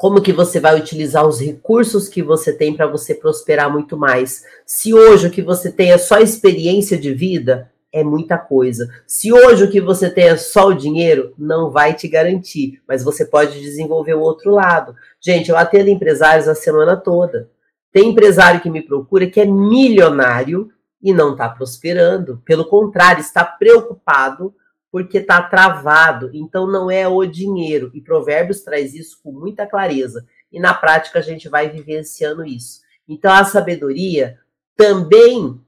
como 0.00 0.22
que 0.22 0.32
você 0.32 0.58
vai 0.58 0.80
utilizar 0.80 1.26
os 1.26 1.40
recursos 1.40 2.08
que 2.08 2.22
você 2.22 2.54
tem 2.54 2.74
para 2.74 2.86
você 2.86 3.14
prosperar 3.14 3.70
muito 3.70 3.98
mais. 3.98 4.44
Se 4.64 4.94
hoje 4.94 5.26
o 5.26 5.30
que 5.30 5.42
você 5.42 5.70
tem 5.70 5.92
é 5.92 5.98
só 5.98 6.18
experiência 6.18 6.96
de 6.96 7.12
vida, 7.12 7.69
é 7.92 8.04
muita 8.04 8.38
coisa. 8.38 8.88
Se 9.06 9.32
hoje 9.32 9.64
o 9.64 9.70
que 9.70 9.80
você 9.80 10.08
tem 10.10 10.28
é 10.28 10.36
só 10.36 10.68
o 10.68 10.74
dinheiro, 10.74 11.34
não 11.36 11.70
vai 11.70 11.94
te 11.94 12.06
garantir, 12.08 12.80
mas 12.86 13.02
você 13.02 13.24
pode 13.24 13.60
desenvolver 13.60 14.14
o 14.14 14.20
outro 14.20 14.52
lado. 14.52 14.94
Gente, 15.20 15.50
eu 15.50 15.56
atendo 15.56 15.90
empresários 15.90 16.48
a 16.48 16.54
semana 16.54 16.96
toda. 16.96 17.50
Tem 17.92 18.10
empresário 18.10 18.60
que 18.60 18.70
me 18.70 18.82
procura 18.82 19.26
que 19.26 19.40
é 19.40 19.44
milionário 19.44 20.70
e 21.02 21.12
não 21.12 21.32
está 21.32 21.48
prosperando. 21.48 22.40
Pelo 22.44 22.64
contrário, 22.64 23.20
está 23.20 23.44
preocupado 23.44 24.54
porque 24.92 25.18
está 25.18 25.42
travado. 25.42 26.30
Então 26.32 26.66
não 26.66 26.90
é 26.90 27.08
o 27.08 27.24
dinheiro. 27.24 27.90
E 27.94 28.00
Provérbios 28.00 28.62
traz 28.62 28.94
isso 28.94 29.18
com 29.22 29.32
muita 29.32 29.66
clareza. 29.66 30.24
E 30.52 30.60
na 30.60 30.74
prática 30.74 31.18
a 31.18 31.22
gente 31.22 31.48
vai 31.48 31.68
vivenciando 31.68 32.44
isso. 32.44 32.80
Então 33.08 33.32
a 33.32 33.44
sabedoria 33.44 34.38
também 34.76 35.60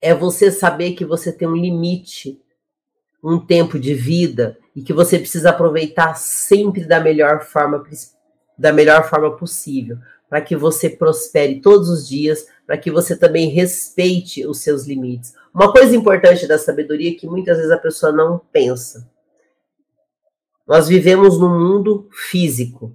é 0.00 0.14
você 0.14 0.50
saber 0.50 0.92
que 0.92 1.04
você 1.04 1.32
tem 1.32 1.48
um 1.48 1.56
limite, 1.56 2.40
um 3.22 3.38
tempo 3.38 3.78
de 3.78 3.94
vida 3.94 4.56
e 4.74 4.82
que 4.82 4.92
você 4.92 5.18
precisa 5.18 5.50
aproveitar 5.50 6.14
sempre 6.14 6.84
da 6.84 7.00
melhor 7.00 7.44
forma 7.44 7.84
da 8.56 8.72
melhor 8.72 9.08
forma 9.08 9.36
possível, 9.36 9.98
para 10.28 10.40
que 10.40 10.56
você 10.56 10.90
prospere 10.90 11.60
todos 11.60 11.88
os 11.88 12.08
dias, 12.08 12.46
para 12.66 12.76
que 12.76 12.90
você 12.90 13.16
também 13.16 13.48
respeite 13.50 14.44
os 14.46 14.60
seus 14.60 14.84
limites. 14.84 15.32
Uma 15.54 15.72
coisa 15.72 15.94
importante 15.94 16.46
da 16.46 16.58
sabedoria 16.58 17.10
é 17.10 17.14
que 17.14 17.26
muitas 17.26 17.56
vezes 17.56 17.70
a 17.70 17.78
pessoa 17.78 18.10
não 18.12 18.40
pensa. 18.52 19.08
Nós 20.66 20.88
vivemos 20.88 21.38
num 21.38 21.48
mundo 21.48 22.08
físico, 22.12 22.92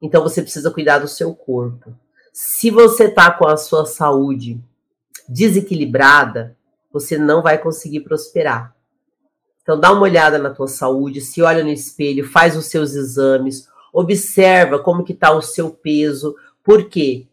então 0.00 0.22
você 0.22 0.42
precisa 0.42 0.70
cuidar 0.70 0.98
do 0.98 1.08
seu 1.08 1.34
corpo. 1.34 1.94
Se 2.32 2.70
você 2.70 3.04
está 3.04 3.30
com 3.30 3.48
a 3.48 3.56
sua 3.56 3.86
saúde 3.86 4.62
desequilibrada, 5.28 6.56
você 6.92 7.18
não 7.18 7.42
vai 7.42 7.58
conseguir 7.58 8.00
prosperar. 8.00 8.74
Então 9.62 9.78
dá 9.78 9.92
uma 9.92 10.02
olhada 10.02 10.38
na 10.38 10.50
tua 10.50 10.68
saúde, 10.68 11.20
se 11.20 11.42
olha 11.42 11.64
no 11.64 11.70
espelho, 11.70 12.28
faz 12.28 12.56
os 12.56 12.66
seus 12.66 12.94
exames, 12.94 13.68
observa 13.92 14.78
como 14.78 15.04
que 15.04 15.12
está 15.12 15.32
o 15.32 15.42
seu 15.42 15.70
peso, 15.70 16.36
porque 16.62 17.26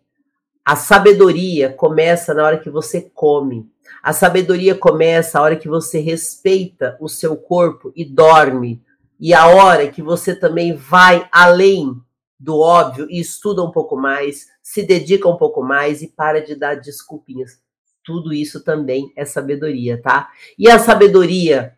A 0.66 0.78
sabedoria 0.78 1.74
começa 1.74 2.34
na 2.34 2.46
hora 2.46 2.58
que 2.58 2.70
você 2.70 3.02
come. 3.14 3.70
A 4.02 4.14
sabedoria 4.14 4.74
começa 4.74 5.38
a 5.38 5.42
hora 5.42 5.58
que 5.58 5.68
você 5.68 6.00
respeita 6.00 6.98
o 7.02 7.10
seu 7.10 7.36
corpo 7.36 7.92
e 7.96 8.06
dorme. 8.06 8.82
E 9.20 9.34
a 9.34 9.48
hora 9.48 9.90
que 9.90 10.02
você 10.02 10.34
também 10.34 10.74
vai 10.74 11.28
além 11.32 12.02
do 12.40 12.60
óbvio 12.60 13.08
e 13.10 13.20
estuda 13.20 13.62
um 13.62 13.72
pouco 13.72 13.96
mais, 13.98 14.48
se 14.62 14.84
dedica 14.84 15.28
um 15.28 15.36
pouco 15.36 15.62
mais 15.62 16.02
e 16.02 16.08
para 16.08 16.42
de 16.42 16.56
dar 16.56 16.76
desculpinhas. 16.76 17.62
Tudo 18.04 18.34
isso 18.34 18.64
também 18.64 19.12
é 19.16 19.26
sabedoria, 19.26 20.02
tá? 20.02 20.30
E 20.58 20.70
a 20.70 20.78
sabedoria 20.78 21.74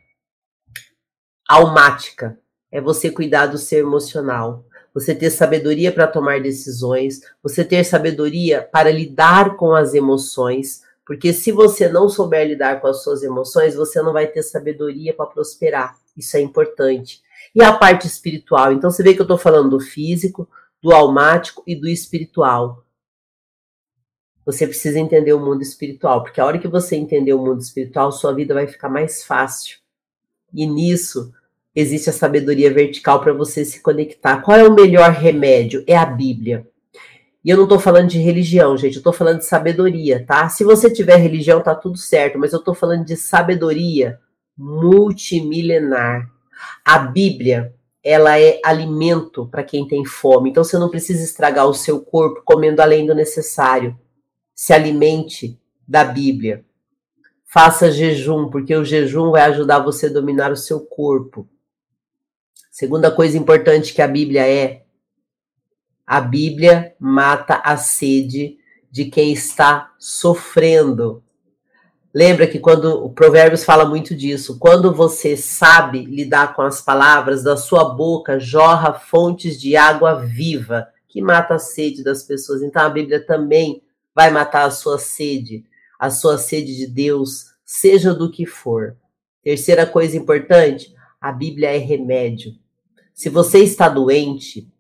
almática 1.48 2.40
é 2.72 2.82
você 2.82 3.10
cuidar 3.10 3.48
do 3.48 3.58
seu 3.58 3.80
emocional, 3.80 4.66
você 4.94 5.14
ter 5.14 5.30
sabedoria 5.30 5.92
para 5.92 6.08
tomar 6.08 6.42
decisões, 6.42 7.22
você 7.44 7.64
ter 7.64 7.84
sabedoria 7.84 8.62
para 8.62 8.90
lidar 8.90 9.58
com 9.58 9.76
as 9.76 9.94
emoções, 9.94 10.84
porque 11.06 11.34
se 11.34 11.52
você 11.52 11.88
não 11.90 12.08
souber 12.08 12.48
lidar 12.48 12.80
com 12.80 12.88
as 12.88 13.04
suas 13.04 13.22
emoções, 13.22 13.76
você 13.76 14.02
não 14.02 14.14
vai 14.14 14.26
ter 14.26 14.42
sabedoria 14.42 15.14
para 15.14 15.26
prosperar. 15.26 15.96
Isso 16.18 16.38
é 16.38 16.42
importante. 16.42 17.22
E 17.54 17.62
a 17.62 17.74
parte 17.74 18.08
espiritual, 18.08 18.72
então 18.72 18.90
você 18.90 19.04
vê 19.04 19.14
que 19.14 19.20
eu 19.20 19.26
estou 19.26 19.38
falando 19.38 19.70
do 19.70 19.80
físico, 19.80 20.48
do 20.82 20.94
almático 20.94 21.62
e 21.68 21.76
do 21.76 21.88
espiritual. 21.88 22.85
Você 24.46 24.68
precisa 24.68 25.00
entender 25.00 25.34
o 25.34 25.40
mundo 25.40 25.62
espiritual, 25.62 26.22
porque 26.24 26.40
a 26.40 26.46
hora 26.46 26.60
que 26.60 26.68
você 26.68 26.96
entender 26.96 27.34
o 27.34 27.44
mundo 27.44 27.62
espiritual, 27.62 28.12
sua 28.12 28.34
vida 28.34 28.54
vai 28.54 28.68
ficar 28.68 28.90
mais 28.90 29.24
fácil. 29.24 29.80
E 30.54 30.68
nisso 30.68 31.34
existe 31.76 32.10
a 32.10 32.14
sabedoria 32.14 32.74
vertical 32.74 33.20
para 33.20 33.34
você 33.34 33.66
se 33.66 33.82
conectar. 33.82 34.42
Qual 34.42 34.58
é 34.58 34.64
o 34.64 34.74
melhor 34.74 35.12
remédio? 35.12 35.84
É 35.88 35.98
a 35.98 36.06
Bíblia. 36.06 36.68
E 37.44 37.50
eu 37.50 37.58
não 37.58 37.66
estou 37.66 37.80
falando 37.80 38.10
de 38.10 38.18
religião, 38.18 38.76
gente, 38.76 38.96
eu 38.96 39.00
estou 39.00 39.14
falando 39.14 39.38
de 39.38 39.46
sabedoria, 39.46 40.26
tá? 40.26 40.50
Se 40.50 40.64
você 40.64 40.90
tiver 40.90 41.18
religião, 41.18 41.62
tá 41.62 41.76
tudo 41.76 41.98
certo, 41.98 42.40
mas 42.40 42.54
eu 42.54 42.60
estou 42.60 42.74
falando 42.74 43.06
de 43.06 43.16
sabedoria 43.16 44.20
multimilenar. 44.58 46.28
A 46.84 46.98
Bíblia, 46.98 47.74
ela 48.04 48.40
é 48.40 48.60
alimento 48.64 49.48
para 49.48 49.64
quem 49.64 49.88
tem 49.88 50.06
fome. 50.06 50.50
Então 50.50 50.64
você 50.64 50.80
não 50.80 50.90
precisa 50.90 51.24
estragar 51.24 51.68
o 51.68 51.74
seu 51.74 52.00
corpo 52.00 52.42
comendo 52.44 52.82
além 52.82 53.06
do 53.06 53.14
necessário. 53.14 53.96
Se 54.56 54.74
alimente 54.74 55.60
da 55.88 56.04
Bíblia. 56.04 56.66
Faça 57.46 57.92
jejum, 57.92 58.50
porque 58.50 58.76
o 58.76 58.84
jejum 58.84 59.32
vai 59.32 59.44
ajudar 59.44 59.80
você 59.80 60.08
a 60.08 60.14
dominar 60.14 60.52
o 60.52 60.58
seu 60.58 60.80
corpo. 60.80 61.48
Segunda 62.72 63.12
coisa 63.12 63.38
importante 63.38 63.94
que 63.94 64.02
a 64.02 64.08
Bíblia 64.08 64.48
é: 64.48 64.84
a 66.06 66.20
Bíblia 66.20 66.96
mata 67.00 67.62
a 67.64 67.78
sede 67.78 68.58
de 68.92 69.06
quem 69.06 69.32
está 69.32 69.94
sofrendo. 70.00 71.24
Lembra 72.14 72.48
que 72.48 72.60
quando 72.60 73.04
o 73.04 73.10
Provérbios 73.10 73.66
fala 73.66 73.84
muito 73.84 74.16
disso, 74.16 74.58
quando 74.58 74.94
você 74.94 75.36
sabe 75.36 76.06
lidar 76.06 76.56
com 76.56 76.62
as 76.62 76.80
palavras, 76.82 77.44
da 77.44 77.58
sua 77.58 77.94
boca 77.94 78.40
jorra 78.40 78.94
fontes 78.94 79.60
de 79.60 79.76
água 79.76 80.16
viva, 80.16 80.88
que 81.10 81.22
mata 81.22 81.56
a 81.56 81.60
sede 81.60 82.04
das 82.04 82.24
pessoas. 82.24 82.62
Então 82.62 82.84
a 82.84 82.90
Bíblia 82.90 83.26
também 83.26 83.82
vai 84.16 84.32
matar 84.32 84.66
a 84.66 84.72
sua 84.72 84.98
sede, 84.98 85.66
a 86.00 86.10
sua 86.10 86.38
sede 86.38 86.76
de 86.76 86.88
Deus, 86.88 87.48
seja 87.66 88.14
do 88.14 88.32
que 88.32 88.46
for. 88.46 88.96
Terceira 89.44 89.86
coisa 89.86 90.16
importante, 90.16 90.96
a 91.20 91.32
Bíblia 91.32 91.76
é 91.76 91.78
remédio. 91.78 92.54
Se 93.14 93.30
você 93.30 93.60
está 93.60 93.90
doente, 93.90 94.72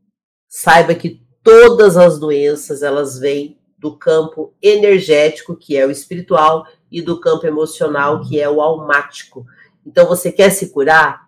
saiba 0.47 0.95
que 0.95 1.21
todas 1.43 1.97
as 1.97 2.17
doenças 2.17 2.81
elas 2.81 3.19
vêm 3.19 3.59
do 3.77 3.97
campo 3.97 4.53
energético, 4.61 5.55
que 5.55 5.77
é 5.77 5.85
o 5.85 5.91
espiritual, 5.91 6.65
e 6.91 7.01
do 7.01 7.19
campo 7.19 7.45
emocional, 7.45 8.21
que 8.21 8.39
é 8.39 8.49
o 8.49 8.61
almático. 8.61 9.45
Então, 9.85 10.07
você 10.07 10.31
quer 10.31 10.49
se 10.49 10.69
curar? 10.69 11.27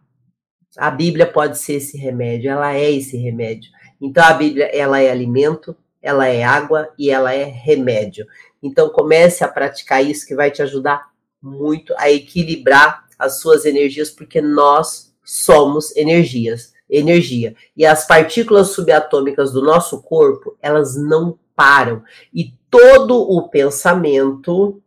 A 0.77 0.89
Bíblia 0.89 1.25
pode 1.25 1.59
ser 1.59 1.73
esse 1.73 1.97
remédio, 1.97 2.49
ela 2.49 2.73
é 2.73 2.91
esse 2.91 3.17
remédio. 3.17 3.69
Então, 4.01 4.23
a 4.23 4.33
Bíblia, 4.33 4.65
ela 4.65 4.99
é 4.99 5.11
alimento, 5.11 5.75
ela 6.01 6.27
é 6.27 6.43
água 6.43 6.89
e 6.97 7.09
ela 7.09 7.33
é 7.33 7.43
remédio. 7.43 8.25
Então, 8.61 8.89
comece 8.89 9.43
a 9.43 9.47
praticar 9.47 10.03
isso 10.03 10.25
que 10.27 10.35
vai 10.35 10.51
te 10.51 10.61
ajudar 10.61 11.07
muito 11.41 11.93
a 11.97 12.09
equilibrar 12.09 13.05
as 13.17 13.39
suas 13.39 13.65
energias, 13.65 14.09
porque 14.09 14.41
nós 14.41 15.13
somos 15.23 15.95
energias 15.95 16.73
energia. 16.89 17.55
E 17.75 17.85
as 17.85 18.07
partículas 18.07 18.69
subatômicas 18.69 19.51
do 19.51 19.61
nosso 19.61 20.01
corpo, 20.01 20.57
elas 20.61 20.95
não 20.95 21.37
param. 21.55 22.03
E 22.33 22.53
todo 22.69 23.17
o 23.17 23.49
pensamento 23.49 24.81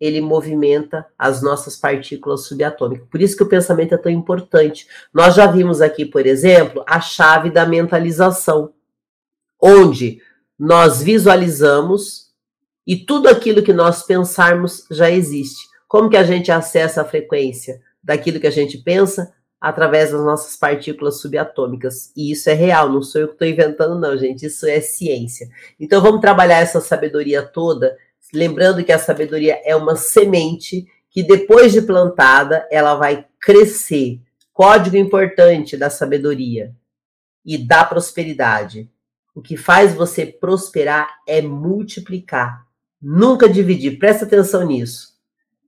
ele 0.00 0.20
movimenta 0.20 1.04
as 1.18 1.42
nossas 1.42 1.76
partículas 1.76 2.46
subatômicas. 2.46 3.08
Por 3.08 3.20
isso 3.20 3.36
que 3.36 3.42
o 3.42 3.48
pensamento 3.48 3.94
é 3.94 3.98
tão 3.98 4.12
importante. 4.12 4.86
Nós 5.12 5.34
já 5.34 5.46
vimos 5.46 5.80
aqui, 5.80 6.04
por 6.04 6.24
exemplo, 6.24 6.84
a 6.86 7.00
chave 7.00 7.50
da 7.50 7.66
mentalização, 7.66 8.72
onde 9.60 10.20
nós 10.58 11.02
visualizamos 11.02 12.28
e 12.86 12.96
tudo 12.96 13.28
aquilo 13.28 13.62
que 13.62 13.72
nós 13.72 14.02
pensarmos 14.02 14.84
já 14.90 15.10
existe. 15.10 15.68
Como 15.86 16.10
que 16.10 16.16
a 16.16 16.22
gente 16.22 16.50
acessa 16.50 17.02
a 17.02 17.04
frequência 17.04 17.80
daquilo 18.02 18.40
que 18.40 18.46
a 18.46 18.52
gente 18.52 18.78
pensa? 18.78 19.32
através 19.60 20.12
das 20.12 20.24
nossas 20.24 20.56
partículas 20.56 21.20
subatômicas. 21.20 22.12
E 22.16 22.32
isso 22.32 22.48
é 22.48 22.54
real, 22.54 22.88
não 22.88 23.02
sou 23.02 23.20
eu 23.20 23.28
que 23.28 23.34
estou 23.34 23.48
inventando, 23.48 23.98
não, 23.98 24.16
gente. 24.16 24.46
Isso 24.46 24.66
é 24.66 24.80
ciência. 24.80 25.48
Então 25.78 26.00
vamos 26.00 26.20
trabalhar 26.20 26.58
essa 26.58 26.80
sabedoria 26.80 27.42
toda, 27.42 27.96
lembrando 28.32 28.84
que 28.84 28.92
a 28.92 28.98
sabedoria 28.98 29.60
é 29.64 29.74
uma 29.74 29.96
semente 29.96 30.86
que 31.10 31.22
depois 31.22 31.72
de 31.72 31.82
plantada, 31.82 32.66
ela 32.70 32.94
vai 32.94 33.26
crescer. 33.40 34.20
Código 34.52 34.96
importante 34.96 35.76
da 35.76 35.88
sabedoria 35.88 36.74
e 37.44 37.56
da 37.56 37.82
prosperidade. 37.84 38.90
O 39.38 39.40
que 39.40 39.56
faz 39.56 39.94
você 39.94 40.26
prosperar 40.26 41.20
é 41.24 41.40
multiplicar, 41.40 42.66
nunca 43.00 43.48
dividir. 43.48 43.96
Presta 43.96 44.24
atenção 44.24 44.66
nisso. 44.66 45.16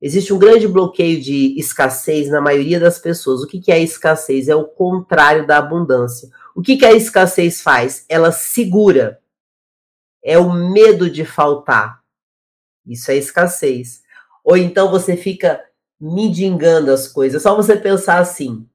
Existe 0.02 0.34
um 0.34 0.38
grande 0.40 0.66
bloqueio 0.66 1.22
de 1.22 1.56
escassez 1.56 2.28
na 2.28 2.40
maioria 2.40 2.80
das 2.80 2.98
pessoas. 2.98 3.42
O 3.42 3.46
que, 3.46 3.70
é 3.70 3.78
escassez? 3.78 4.48
É 4.48 4.56
o 4.56 4.64
contrário 4.64 5.46
da 5.46 5.58
abundância. 5.58 6.28
O 6.52 6.60
que, 6.60 6.78
que 6.78 6.84
a 6.84 6.92
escassez 6.92 7.62
faz? 7.62 8.04
Ela 8.08 8.32
segura. 8.32 9.20
É 10.20 10.36
o 10.36 10.52
medo 10.52 11.08
de 11.08 11.24
faltar. 11.24 12.02
Isso 12.84 13.12
é 13.12 13.16
escassez. 13.18 14.02
Ou 14.42 14.56
então 14.56 14.90
você 14.90 15.16
fica 15.16 15.64
mendigando 16.00 16.90
as 16.90 17.06
coisas. 17.06 17.40
É 17.40 17.48
só 17.48 17.54
você 17.54 17.76
pensar 17.76 18.18
assim. 18.18 18.66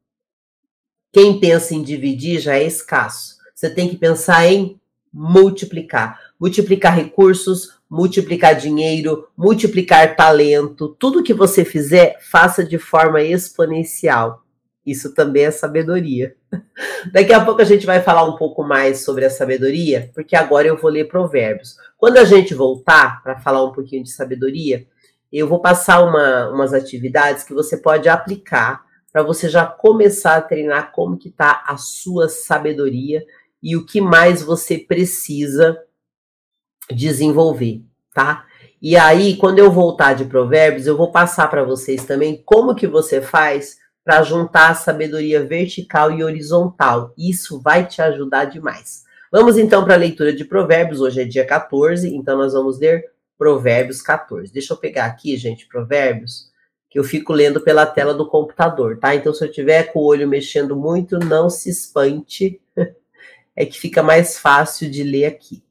Quem 1.12 1.38
pensa 1.38 1.76
em 1.76 1.84
dividir 1.84 2.40
já 2.40 2.56
é 2.56 2.64
escasso. 2.64 3.36
Você 3.54 3.70
tem 3.70 3.90
que 3.90 3.98
pensar 3.98 4.48
em 4.48 4.80
multiplicar. 5.16 6.20
Multiplicar 6.38 6.94
recursos, 6.94 7.80
multiplicar 7.90 8.54
dinheiro, 8.58 9.30
multiplicar 9.38 10.14
talento, 10.18 10.90
tudo 11.00 11.24
que 11.24 11.34
você 11.34 11.64
fizer, 11.64 12.18
faça 12.20 12.66
de 12.66 12.78
forma 12.78 13.22
exponencial. 13.22 14.44
Isso 14.86 15.16
também 15.16 15.46
é 15.46 15.52
sabedoria. 15.52 16.36
Daqui 17.12 17.32
a 17.32 17.44
pouco 17.44 17.62
a 17.62 17.66
gente 17.66 17.86
vai 17.86 18.02
falar 18.02 18.26
um 18.26 18.36
pouco 18.36 18.62
mais 18.62 19.06
sobre 19.06 19.24
a 19.24 19.30
sabedoria, 19.30 20.12
porque 20.14 20.36
agora 20.36 20.68
eu 20.68 20.78
vou 20.78 20.92
ler 20.92 21.08
Provérbios. 21.08 21.78
Quando 21.98 22.18
a 22.18 22.26
gente 22.26 22.54
voltar 22.54 23.24
para 23.24 23.40
falar 23.40 23.64
um 23.64 23.72
pouquinho 23.72 24.04
de 24.04 24.12
sabedoria, 24.12 24.86
eu 25.32 25.48
vou 25.48 25.60
passar 25.60 26.04
uma, 26.04 26.50
umas 26.50 26.74
atividades 26.74 27.44
que 27.44 27.54
você 27.54 27.78
pode 27.78 28.10
aplicar 28.10 28.84
para 29.12 29.24
você 29.24 29.48
já 29.48 29.66
começar 29.66 30.36
a 30.36 30.42
treinar 30.42 30.92
como 30.92 31.18
que 31.18 31.30
está 31.30 31.64
a 31.66 31.78
sua 31.78 32.28
sabedoria 32.28 33.24
e 33.66 33.76
o 33.76 33.84
que 33.84 34.00
mais 34.00 34.44
você 34.44 34.78
precisa 34.78 35.76
desenvolver, 36.92 37.82
tá? 38.14 38.46
E 38.80 38.96
aí, 38.96 39.36
quando 39.38 39.58
eu 39.58 39.72
voltar 39.72 40.14
de 40.14 40.26
provérbios, 40.26 40.86
eu 40.86 40.96
vou 40.96 41.12
passar 41.12 41.48
para 41.48 41.64
vocês 41.64 42.06
também 42.06 42.44
como 42.46 42.76
que 42.76 42.86
você 42.86 43.24
faz 43.24 43.78
para 44.04 44.22
juntar 44.22 44.70
a 44.70 44.76
sabedoria 44.76 45.44
vertical 45.44 46.12
e 46.12 46.24
horizontal. 46.24 47.12
Isso 47.18 47.60
vai 47.60 47.88
te 47.88 48.04
ajudar 48.04 48.46
demais. 48.46 49.04
Vamos 49.32 49.58
então 49.58 49.84
para 49.84 49.96
a 49.96 49.98
leitura 49.98 50.32
de 50.32 50.46
provérbios. 50.46 51.02
Hoje 51.02 51.24
é 51.24 51.26
dia 51.26 51.44
14, 51.44 52.16
então 52.16 52.38
nós 52.38 52.54
vamos 52.54 52.78
ler 52.78 53.04
provérbios 53.36 54.00
14. 54.00 54.54
Deixa 54.54 54.74
eu 54.74 54.78
pegar 54.78 55.06
aqui, 55.06 55.36
gente, 55.38 55.68
provérbios, 55.68 56.52
que 56.88 57.00
eu 57.00 57.04
fico 57.04 57.34
lendo 57.34 57.60
pela 57.60 57.88
tela 57.88 58.14
do 58.14 58.30
computador, 58.30 59.00
tá? 59.00 59.16
Então, 59.16 59.34
se 59.34 59.44
eu 59.44 59.52
tiver 59.52 59.92
com 59.92 60.02
o 60.02 60.06
olho 60.06 60.28
mexendo 60.28 60.76
muito, 60.76 61.18
não 61.18 61.50
se 61.50 61.72
espante. 61.72 62.62
É 63.56 63.66
que 63.66 63.80
fica 63.80 64.04
mais 64.04 64.38
fácil 64.38 64.90
de 64.90 65.04
ler 65.04 65.26
aqui. 65.26 65.64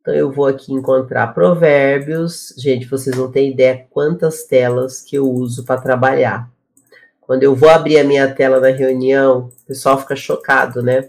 Então, 0.00 0.12
eu 0.14 0.30
vou 0.30 0.46
aqui 0.46 0.70
encontrar 0.72 1.28
provérbios. 1.28 2.54
Gente, 2.58 2.86
vocês 2.86 3.16
não 3.16 3.32
têm 3.32 3.52
ideia 3.52 3.86
quantas 3.88 4.44
telas 4.44 5.00
que 5.00 5.16
eu 5.16 5.30
uso 5.30 5.64
para 5.64 5.80
trabalhar. 5.80 6.52
Quando 7.22 7.42
eu 7.42 7.54
vou 7.54 7.70
abrir 7.70 7.98
a 7.98 8.04
minha 8.04 8.30
tela 8.34 8.60
na 8.60 8.68
reunião, 8.68 9.50
o 9.62 9.66
pessoal 9.66 9.98
fica 9.98 10.14
chocado, 10.14 10.82
né? 10.82 11.08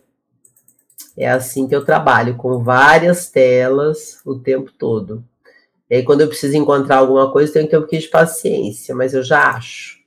É 1.18 1.30
assim 1.30 1.68
que 1.68 1.76
eu 1.76 1.84
trabalho, 1.84 2.38
com 2.38 2.64
várias 2.64 3.30
telas 3.30 4.22
o 4.26 4.40
tempo 4.40 4.72
todo. 4.72 5.26
E 5.90 5.96
aí, 5.96 6.04
quando 6.04 6.22
eu 6.22 6.30
preciso 6.30 6.56
encontrar 6.56 6.98
alguma 6.98 7.32
coisa, 7.32 7.52
tenho 7.52 7.66
que 7.66 7.72
ter 7.72 7.78
um 7.78 7.82
pouquinho 7.82 8.02
de 8.02 8.08
paciência, 8.08 8.96
mas 8.96 9.14
eu 9.14 9.24
já 9.24 9.56
acho. 9.56 10.05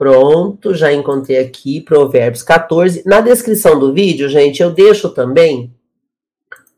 Pronto, 0.00 0.72
já 0.72 0.90
encontrei 0.90 1.36
aqui 1.36 1.78
Provérbios 1.78 2.42
14. 2.42 3.02
Na 3.04 3.20
descrição 3.20 3.78
do 3.78 3.92
vídeo, 3.92 4.30
gente, 4.30 4.62
eu 4.62 4.72
deixo 4.72 5.10
também 5.10 5.76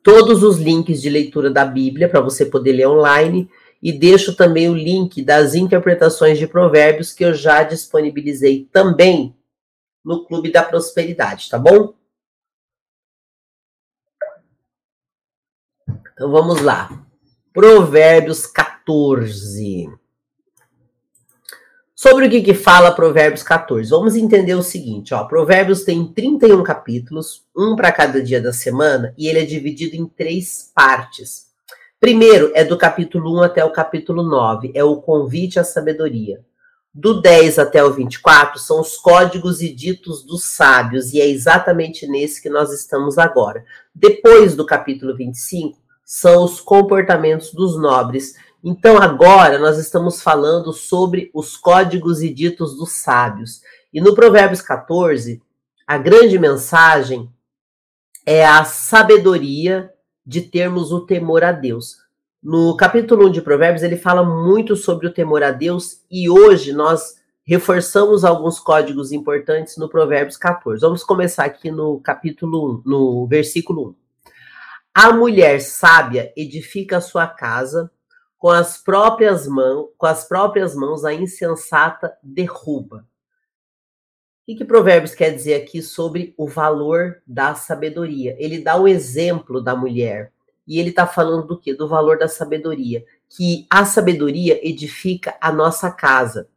todos 0.02 0.42
os 0.42 0.58
links 0.58 1.00
de 1.00 1.08
leitura 1.08 1.48
da 1.48 1.64
Bíblia 1.64 2.08
para 2.08 2.20
você 2.20 2.44
poder 2.44 2.72
ler 2.72 2.88
online 2.88 3.48
e 3.80 3.92
deixo 3.92 4.34
também 4.34 4.68
o 4.68 4.74
link 4.74 5.22
das 5.22 5.54
interpretações 5.54 6.36
de 6.36 6.48
Provérbios 6.48 7.12
que 7.12 7.24
eu 7.24 7.32
já 7.32 7.62
disponibilizei 7.62 8.68
também 8.72 9.36
no 10.04 10.24
Clube 10.24 10.50
da 10.50 10.64
Prosperidade, 10.64 11.48
tá 11.48 11.60
bom? 11.60 11.94
Então 16.12 16.28
vamos 16.28 16.60
lá. 16.60 17.06
Provérbios 17.52 18.48
14. 18.48 20.01
Sobre 22.02 22.26
o 22.26 22.28
que, 22.28 22.42
que 22.42 22.52
fala 22.52 22.90
Provérbios 22.90 23.44
14? 23.44 23.88
Vamos 23.88 24.16
entender 24.16 24.56
o 24.56 24.62
seguinte, 24.62 25.14
ó. 25.14 25.22
Provérbios 25.22 25.84
tem 25.84 26.04
31 26.04 26.60
capítulos, 26.64 27.44
um 27.56 27.76
para 27.76 27.92
cada 27.92 28.20
dia 28.20 28.42
da 28.42 28.52
semana, 28.52 29.14
e 29.16 29.28
ele 29.28 29.38
é 29.38 29.44
dividido 29.44 29.94
em 29.94 30.04
três 30.04 30.72
partes. 30.74 31.46
Primeiro 32.00 32.50
é 32.56 32.64
do 32.64 32.76
capítulo 32.76 33.38
1 33.38 33.42
até 33.42 33.64
o 33.64 33.70
capítulo 33.70 34.24
9, 34.24 34.72
é 34.74 34.82
o 34.82 34.96
convite 34.96 35.60
à 35.60 35.64
sabedoria. 35.64 36.40
Do 36.92 37.22
10 37.22 37.60
até 37.60 37.84
o 37.84 37.92
24 37.92 38.58
são 38.58 38.80
os 38.80 38.96
códigos 38.96 39.62
e 39.62 39.72
ditos 39.72 40.24
dos 40.24 40.42
sábios, 40.42 41.12
e 41.12 41.20
é 41.20 41.28
exatamente 41.28 42.04
nesse 42.08 42.42
que 42.42 42.50
nós 42.50 42.72
estamos 42.72 43.16
agora. 43.16 43.64
Depois 43.94 44.56
do 44.56 44.66
capítulo 44.66 45.16
25, 45.16 45.78
são 46.04 46.44
os 46.44 46.60
comportamentos 46.60 47.52
dos 47.52 47.80
nobres. 47.80 48.34
Então, 48.64 48.96
agora 48.96 49.58
nós 49.58 49.76
estamos 49.76 50.22
falando 50.22 50.72
sobre 50.72 51.30
os 51.34 51.56
códigos 51.56 52.22
e 52.22 52.32
ditos 52.32 52.76
dos 52.76 52.92
sábios. 52.92 53.60
E 53.92 54.00
no 54.00 54.14
Provérbios 54.14 54.62
14, 54.62 55.42
a 55.84 55.98
grande 55.98 56.38
mensagem 56.38 57.28
é 58.24 58.46
a 58.46 58.64
sabedoria 58.64 59.92
de 60.24 60.42
termos 60.42 60.92
o 60.92 61.00
temor 61.00 61.42
a 61.42 61.50
Deus. 61.50 61.96
No 62.40 62.76
capítulo 62.76 63.26
1 63.26 63.32
de 63.32 63.42
Provérbios, 63.42 63.82
ele 63.82 63.96
fala 63.96 64.22
muito 64.22 64.76
sobre 64.76 65.08
o 65.08 65.12
temor 65.12 65.42
a 65.42 65.50
Deus 65.50 66.00
e 66.08 66.30
hoje 66.30 66.72
nós 66.72 67.16
reforçamos 67.44 68.24
alguns 68.24 68.60
códigos 68.60 69.10
importantes 69.10 69.76
no 69.76 69.88
Provérbios 69.88 70.36
14. 70.36 70.80
Vamos 70.80 71.02
começar 71.02 71.44
aqui 71.44 71.70
no 71.70 71.98
capítulo 71.98 72.76
1, 72.76 72.82
no 72.86 73.26
versículo 73.26 73.88
1. 73.90 73.94
A 74.94 75.12
mulher 75.12 75.60
sábia 75.60 76.32
edifica 76.36 76.98
a 76.98 77.00
sua 77.00 77.26
casa, 77.26 77.90
com 78.42 78.50
as 78.50 78.76
próprias 78.76 79.46
mãos, 79.46 79.90
com 79.96 80.04
as 80.04 80.26
próprias 80.26 80.74
mãos 80.74 81.04
a 81.04 81.14
insensata 81.14 82.12
derruba. 82.20 83.06
O 83.06 84.46
que, 84.46 84.56
que 84.56 84.64
Provérbios 84.64 85.14
quer 85.14 85.30
dizer 85.32 85.54
aqui 85.54 85.80
sobre 85.80 86.34
o 86.36 86.48
valor 86.48 87.22
da 87.24 87.54
sabedoria? 87.54 88.34
Ele 88.40 88.58
dá 88.58 88.74
o 88.74 88.88
exemplo 88.88 89.62
da 89.62 89.76
mulher. 89.76 90.32
E 90.66 90.80
ele 90.80 90.90
está 90.90 91.06
falando 91.06 91.46
do 91.46 91.56
que? 91.60 91.72
Do 91.72 91.86
valor 91.86 92.18
da 92.18 92.26
sabedoria. 92.26 93.04
Que 93.28 93.64
a 93.70 93.84
sabedoria 93.84 94.58
edifica 94.68 95.36
a 95.40 95.52
nossa 95.52 95.88
casa. 95.88 96.48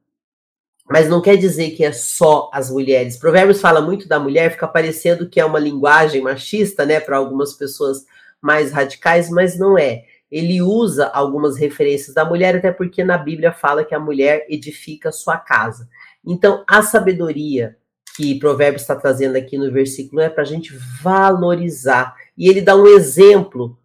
Mas 0.90 1.08
não 1.08 1.22
quer 1.22 1.38
dizer 1.38 1.70
que 1.76 1.86
é 1.86 1.92
só 1.92 2.50
as 2.52 2.72
mulheres. 2.72 3.16
Provérbios 3.16 3.62
fala 3.62 3.80
muito 3.80 4.08
da 4.08 4.20
mulher, 4.20 4.54
fica 4.54 4.68
parecendo 4.68 5.30
que 5.30 5.40
é 5.40 5.46
uma 5.46 5.60
linguagem 5.60 6.20
machista, 6.20 6.84
né, 6.84 7.00
para 7.00 7.18
algumas 7.18 7.54
pessoas 7.54 8.08
mais 8.42 8.72
radicais, 8.72 9.30
mas 9.30 9.56
não 9.56 9.78
é. 9.78 10.06
Ele 10.32 10.62
usa 10.62 11.08
algumas 11.08 11.58
referências 11.58 12.14
da 12.14 12.26
mulher, 12.26 12.56
até 12.56 12.72
porque 12.72 13.04
na 13.04 13.18
Bíblia 13.18 13.52
fala 13.52 13.86
que 13.86 13.96
a 13.96 14.00
mulher 14.00 14.46
edifica 14.50 15.12
sua 15.12 15.38
casa. 15.38 15.88
Então, 16.26 16.64
a 16.68 16.82
sabedoria 16.82 17.78
que 18.16 18.40
Provérbios 18.40 18.82
está 18.82 18.96
trazendo 18.96 19.36
aqui 19.36 19.58
no 19.58 19.72
versículo 19.72 20.22
é 20.22 20.30
para 20.30 20.44
a 20.44 20.46
gente 20.46 20.76
valorizar. 21.02 22.16
E 22.38 22.50
ele 22.50 22.62
dá 22.62 22.76
um 22.76 22.88
exemplo 22.88 23.78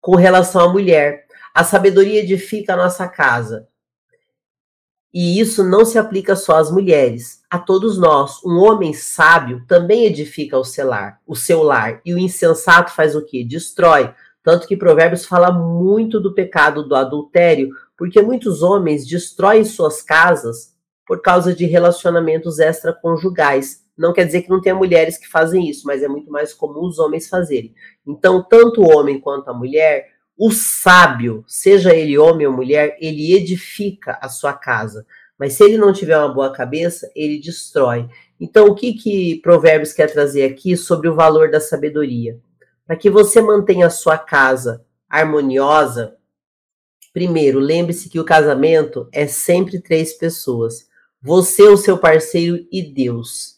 com 0.00 0.14
relação 0.14 0.62
à 0.62 0.72
mulher. 0.72 1.26
A 1.52 1.64
sabedoria 1.64 2.20
edifica 2.20 2.74
a 2.74 2.76
nossa 2.76 3.08
casa. 3.08 3.68
E 5.12 5.40
isso 5.40 5.64
não 5.64 5.84
se 5.84 5.98
aplica 5.98 6.36
só 6.36 6.58
às 6.58 6.70
mulheres, 6.70 7.40
a 7.50 7.58
todos 7.58 7.98
nós. 7.98 8.44
Um 8.44 8.58
homem 8.58 8.92
sábio 8.92 9.64
também 9.66 10.04
edifica 10.04 10.58
o 10.58 10.64
seu 10.64 10.86
lar, 10.86 11.20
o 11.26 11.34
seu 11.34 11.62
lar, 11.62 12.02
e 12.04 12.12
o 12.12 12.18
insensato 12.18 12.92
faz 12.92 13.16
o 13.16 13.24
quê? 13.24 13.42
Destrói. 13.42 14.12
Tanto 14.46 14.68
que 14.68 14.76
Provérbios 14.76 15.26
fala 15.26 15.50
muito 15.50 16.20
do 16.20 16.32
pecado 16.32 16.86
do 16.86 16.94
adultério, 16.94 17.70
porque 17.98 18.22
muitos 18.22 18.62
homens 18.62 19.04
destroem 19.04 19.64
suas 19.64 20.00
casas 20.00 20.72
por 21.04 21.20
causa 21.20 21.52
de 21.52 21.66
relacionamentos 21.66 22.60
extraconjugais. 22.60 23.82
Não 23.98 24.12
quer 24.12 24.24
dizer 24.24 24.42
que 24.42 24.48
não 24.48 24.60
tenha 24.60 24.76
mulheres 24.76 25.18
que 25.18 25.26
fazem 25.26 25.68
isso, 25.68 25.84
mas 25.84 26.00
é 26.00 26.06
muito 26.06 26.30
mais 26.30 26.54
comum 26.54 26.86
os 26.86 27.00
homens 27.00 27.28
fazerem. 27.28 27.74
Então, 28.06 28.40
tanto 28.40 28.82
o 28.82 28.96
homem 28.96 29.18
quanto 29.18 29.48
a 29.50 29.52
mulher 29.52 30.10
o 30.38 30.52
sábio, 30.52 31.42
seja 31.48 31.92
ele 31.92 32.16
homem 32.16 32.46
ou 32.46 32.52
mulher, 32.52 32.96
ele 33.00 33.34
edifica 33.34 34.16
a 34.22 34.28
sua 34.28 34.52
casa. 34.52 35.04
Mas 35.36 35.54
se 35.54 35.64
ele 35.64 35.76
não 35.76 35.92
tiver 35.92 36.16
uma 36.16 36.32
boa 36.32 36.52
cabeça, 36.52 37.10
ele 37.16 37.40
destrói. 37.40 38.08
Então, 38.38 38.68
o 38.68 38.76
que 38.76 38.92
que 38.92 39.40
Provérbios 39.42 39.92
quer 39.92 40.12
trazer 40.12 40.44
aqui 40.44 40.76
sobre 40.76 41.08
o 41.08 41.16
valor 41.16 41.50
da 41.50 41.58
sabedoria? 41.58 42.38
Para 42.86 42.96
que 42.96 43.10
você 43.10 43.40
mantenha 43.40 43.86
a 43.86 43.90
sua 43.90 44.16
casa 44.16 44.84
harmoniosa, 45.08 46.16
primeiro, 47.12 47.58
lembre-se 47.58 48.08
que 48.08 48.20
o 48.20 48.24
casamento 48.24 49.08
é 49.12 49.26
sempre 49.26 49.80
três 49.80 50.12
pessoas: 50.12 50.86
você, 51.20 51.64
o 51.64 51.76
seu 51.76 51.98
parceiro 51.98 52.64
e 52.70 52.82
Deus. 52.82 53.56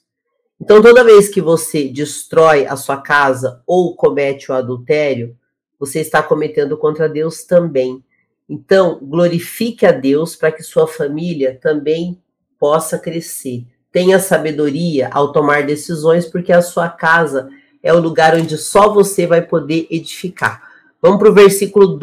Então, 0.60 0.82
toda 0.82 1.04
vez 1.04 1.28
que 1.28 1.40
você 1.40 1.88
destrói 1.88 2.66
a 2.66 2.74
sua 2.74 2.96
casa 2.96 3.62
ou 3.66 3.94
comete 3.94 4.50
o 4.50 4.54
adultério, 4.54 5.36
você 5.78 6.00
está 6.00 6.22
cometendo 6.22 6.76
contra 6.76 7.08
Deus 7.08 7.44
também. 7.44 8.02
Então, 8.48 8.98
glorifique 9.00 9.84
a 9.84 9.92
Deus 9.92 10.34
para 10.34 10.50
que 10.50 10.62
sua 10.62 10.88
família 10.88 11.56
também 11.60 12.20
possa 12.58 12.98
crescer. 12.98 13.66
Tenha 13.92 14.18
sabedoria 14.18 15.08
ao 15.12 15.32
tomar 15.32 15.64
decisões, 15.64 16.26
porque 16.26 16.52
a 16.52 16.62
sua 16.62 16.88
casa 16.88 17.48
é 17.82 17.92
o 17.92 18.00
lugar 18.00 18.34
onde 18.34 18.56
só 18.56 18.92
você 18.92 19.26
vai 19.26 19.42
poder 19.42 19.86
edificar. 19.90 20.68
Vamos 21.00 21.18
para 21.18 21.30
o 21.30 21.34
versículo 21.34 21.98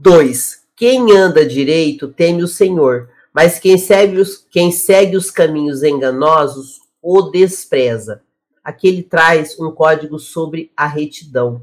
2. 0.00 0.62
Quem 0.76 1.12
anda 1.16 1.44
direito 1.44 2.08
teme 2.08 2.42
o 2.42 2.48
Senhor, 2.48 3.08
mas 3.32 3.58
quem 3.58 3.78
segue 3.78 4.18
os, 4.18 4.36
quem 4.50 4.70
segue 4.70 5.16
os 5.16 5.30
caminhos 5.30 5.82
enganosos 5.82 6.80
o 7.00 7.22
despreza. 7.22 8.22
Aqui 8.62 8.86
ele 8.86 9.02
traz 9.02 9.58
um 9.58 9.72
código 9.72 10.18
sobre 10.18 10.70
a 10.76 10.86
retidão. 10.86 11.62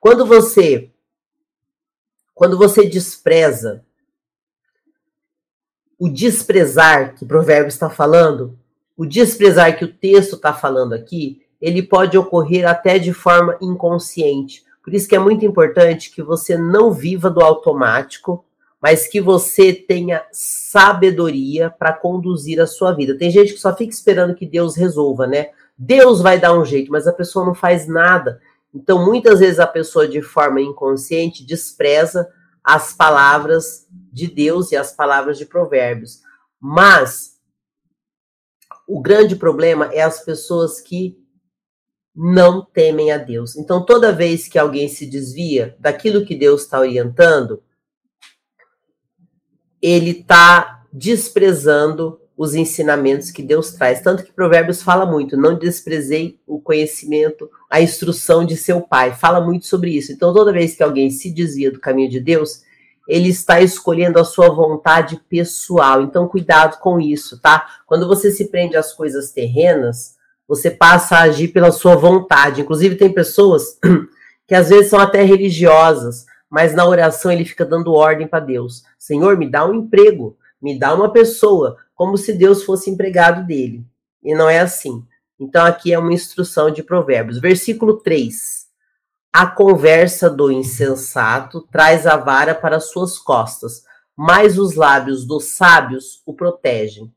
Quando 0.00 0.26
você 0.26 0.90
quando 2.34 2.56
você 2.58 2.88
despreza 2.88 3.84
o 5.98 6.08
desprezar 6.08 7.14
que 7.14 7.22
o 7.22 7.28
provérbio 7.28 7.68
está 7.68 7.88
falando, 7.88 8.58
o 8.96 9.06
desprezar 9.06 9.78
que 9.78 9.84
o 9.84 9.92
texto 9.92 10.34
está 10.34 10.52
falando 10.52 10.94
aqui, 10.94 11.46
ele 11.62 11.80
pode 11.80 12.18
ocorrer 12.18 12.68
até 12.68 12.98
de 12.98 13.12
forma 13.12 13.56
inconsciente. 13.62 14.64
Por 14.82 14.92
isso 14.92 15.08
que 15.08 15.14
é 15.14 15.18
muito 15.18 15.46
importante 15.46 16.10
que 16.10 16.20
você 16.20 16.58
não 16.58 16.90
viva 16.90 17.30
do 17.30 17.40
automático, 17.40 18.44
mas 18.80 19.06
que 19.06 19.20
você 19.20 19.72
tenha 19.72 20.26
sabedoria 20.32 21.70
para 21.70 21.92
conduzir 21.92 22.60
a 22.60 22.66
sua 22.66 22.90
vida. 22.90 23.16
Tem 23.16 23.30
gente 23.30 23.52
que 23.52 23.60
só 23.60 23.74
fica 23.76 23.92
esperando 23.92 24.34
que 24.34 24.44
Deus 24.44 24.74
resolva, 24.74 25.24
né? 25.24 25.50
Deus 25.78 26.20
vai 26.20 26.38
dar 26.38 26.52
um 26.52 26.64
jeito, 26.64 26.90
mas 26.90 27.06
a 27.06 27.12
pessoa 27.12 27.46
não 27.46 27.54
faz 27.54 27.86
nada. 27.86 28.40
Então, 28.74 29.04
muitas 29.04 29.38
vezes 29.38 29.60
a 29.60 29.66
pessoa, 29.66 30.08
de 30.08 30.20
forma 30.20 30.60
inconsciente, 30.60 31.46
despreza 31.46 32.28
as 32.64 32.92
palavras 32.92 33.86
de 34.12 34.26
Deus 34.26 34.72
e 34.72 34.76
as 34.76 34.92
palavras 34.92 35.38
de 35.38 35.46
Provérbios. 35.46 36.22
Mas 36.60 37.36
o 38.88 39.00
grande 39.00 39.36
problema 39.36 39.92
é 39.92 40.02
as 40.02 40.24
pessoas 40.24 40.80
que 40.80 41.21
não 42.14 42.64
temem 42.64 43.10
a 43.10 43.18
Deus. 43.18 43.56
Então, 43.56 43.84
toda 43.84 44.12
vez 44.12 44.46
que 44.46 44.58
alguém 44.58 44.88
se 44.88 45.06
desvia 45.06 45.76
daquilo 45.78 46.24
que 46.24 46.34
Deus 46.34 46.62
está 46.62 46.78
orientando, 46.78 47.62
ele 49.80 50.10
está 50.10 50.84
desprezando 50.92 52.20
os 52.36 52.54
ensinamentos 52.54 53.30
que 53.30 53.42
Deus 53.42 53.72
traz. 53.72 54.00
Tanto 54.00 54.24
que 54.24 54.32
Provérbios 54.32 54.82
fala 54.82 55.06
muito: 55.06 55.36
não 55.36 55.58
desprezei 55.58 56.38
o 56.46 56.60
conhecimento, 56.60 57.50
a 57.70 57.80
instrução 57.80 58.44
de 58.44 58.56
seu 58.56 58.80
pai. 58.80 59.14
Fala 59.14 59.40
muito 59.40 59.66
sobre 59.66 59.90
isso. 59.90 60.12
Então, 60.12 60.32
toda 60.34 60.52
vez 60.52 60.74
que 60.74 60.82
alguém 60.82 61.10
se 61.10 61.30
desvia 61.30 61.70
do 61.70 61.80
caminho 61.80 62.10
de 62.10 62.20
Deus, 62.20 62.62
ele 63.08 63.28
está 63.28 63.60
escolhendo 63.60 64.18
a 64.18 64.24
sua 64.24 64.48
vontade 64.48 65.20
pessoal. 65.28 66.02
Então, 66.02 66.28
cuidado 66.28 66.78
com 66.78 67.00
isso, 67.00 67.40
tá? 67.40 67.66
Quando 67.86 68.06
você 68.06 68.30
se 68.30 68.46
prende 68.48 68.76
às 68.76 68.92
coisas 68.92 69.32
terrenas, 69.32 70.16
Você 70.52 70.70
passa 70.70 71.16
a 71.16 71.22
agir 71.22 71.48
pela 71.48 71.72
sua 71.72 71.96
vontade. 71.96 72.60
Inclusive, 72.60 72.96
tem 72.96 73.10
pessoas 73.10 73.78
que 74.46 74.54
às 74.54 74.68
vezes 74.68 74.90
são 74.90 75.00
até 75.00 75.22
religiosas, 75.22 76.26
mas 76.50 76.74
na 76.74 76.86
oração 76.86 77.32
ele 77.32 77.46
fica 77.46 77.64
dando 77.64 77.94
ordem 77.94 78.26
para 78.26 78.44
Deus: 78.44 78.84
Senhor, 78.98 79.38
me 79.38 79.50
dá 79.50 79.64
um 79.64 79.72
emprego, 79.72 80.36
me 80.60 80.78
dá 80.78 80.92
uma 80.92 81.10
pessoa, 81.10 81.78
como 81.94 82.18
se 82.18 82.34
Deus 82.34 82.64
fosse 82.64 82.90
empregado 82.90 83.46
dele. 83.46 83.82
E 84.22 84.34
não 84.34 84.46
é 84.46 84.60
assim. 84.60 85.02
Então, 85.40 85.64
aqui 85.64 85.90
é 85.90 85.98
uma 85.98 86.12
instrução 86.12 86.70
de 86.70 86.82
Provérbios. 86.82 87.40
Versículo 87.40 88.00
3. 88.00 88.66
A 89.32 89.46
conversa 89.46 90.28
do 90.28 90.52
insensato 90.52 91.66
traz 91.72 92.06
a 92.06 92.18
vara 92.18 92.54
para 92.54 92.78
suas 92.78 93.18
costas, 93.18 93.84
mas 94.14 94.58
os 94.58 94.74
lábios 94.74 95.24
dos 95.24 95.56
sábios 95.56 96.20
o 96.26 96.34
protegem. 96.34 97.10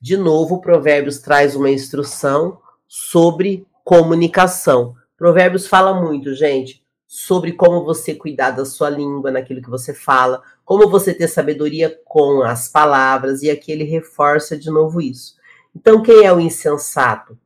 De 0.00 0.16
novo, 0.16 0.60
Provérbios 0.60 1.18
traz 1.18 1.56
uma 1.56 1.68
instrução 1.68 2.60
sobre 2.88 3.66
comunicação. 3.84 4.96
Provérbios 5.16 5.66
fala 5.66 5.92
muito, 6.00 6.34
gente, 6.34 6.82
sobre 7.06 7.52
como 7.52 7.84
você 7.84 8.14
cuidar 8.14 8.50
da 8.50 8.64
sua 8.64 8.90
língua, 8.90 9.30
naquilo 9.30 9.62
que 9.62 9.70
você 9.70 9.94
fala, 9.94 10.42
como 10.64 10.90
você 10.90 11.14
ter 11.14 11.28
sabedoria 11.28 12.00
com 12.04 12.42
as 12.42 12.68
palavras, 12.68 13.42
e 13.42 13.50
aqui 13.50 13.70
ele 13.70 13.84
reforça 13.84 14.56
de 14.56 14.70
novo 14.70 15.00
isso. 15.00 15.36
Então, 15.74 16.02
quem 16.02 16.24
é 16.24 16.32
o 16.32 16.40
insensato? 16.40 17.38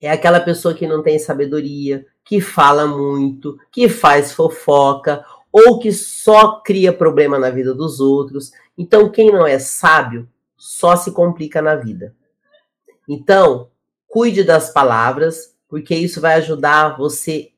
É 0.00 0.10
aquela 0.10 0.40
pessoa 0.40 0.74
que 0.74 0.86
não 0.86 1.02
tem 1.02 1.18
sabedoria, 1.18 2.06
que 2.24 2.40
fala 2.40 2.86
muito, 2.86 3.58
que 3.70 3.88
faz 3.88 4.32
fofoca, 4.32 5.24
ou 5.52 5.78
que 5.78 5.92
só 5.92 6.60
cria 6.60 6.92
problema 6.92 7.38
na 7.38 7.50
vida 7.50 7.72
dos 7.72 8.00
outros. 8.00 8.50
Então, 8.76 9.08
quem 9.08 9.30
não 9.30 9.46
é 9.46 9.58
sábio 9.58 10.28
só 10.56 10.96
se 10.96 11.12
complica 11.12 11.62
na 11.62 11.76
vida. 11.76 12.14
Então, 13.08 13.70
cuide 14.14 14.44
das 14.44 14.72
palavras, 14.72 15.56
porque 15.68 15.92
isso 15.92 16.20
vai 16.20 16.34
ajudar 16.34 16.96
você 16.96 17.50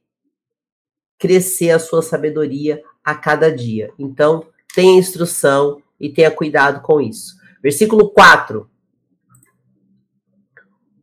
crescer 1.19 1.71
a 1.71 1.79
sua 1.79 2.01
sabedoria 2.01 2.83
a 3.05 3.15
cada 3.15 3.55
dia. 3.55 3.93
Então, 3.99 4.43
tenha 4.75 4.99
instrução 4.99 5.83
e 6.01 6.09
tenha 6.09 6.31
cuidado 6.31 6.81
com 6.81 6.99
isso. 6.99 7.37
Versículo 7.63 8.09
4. 8.09 8.71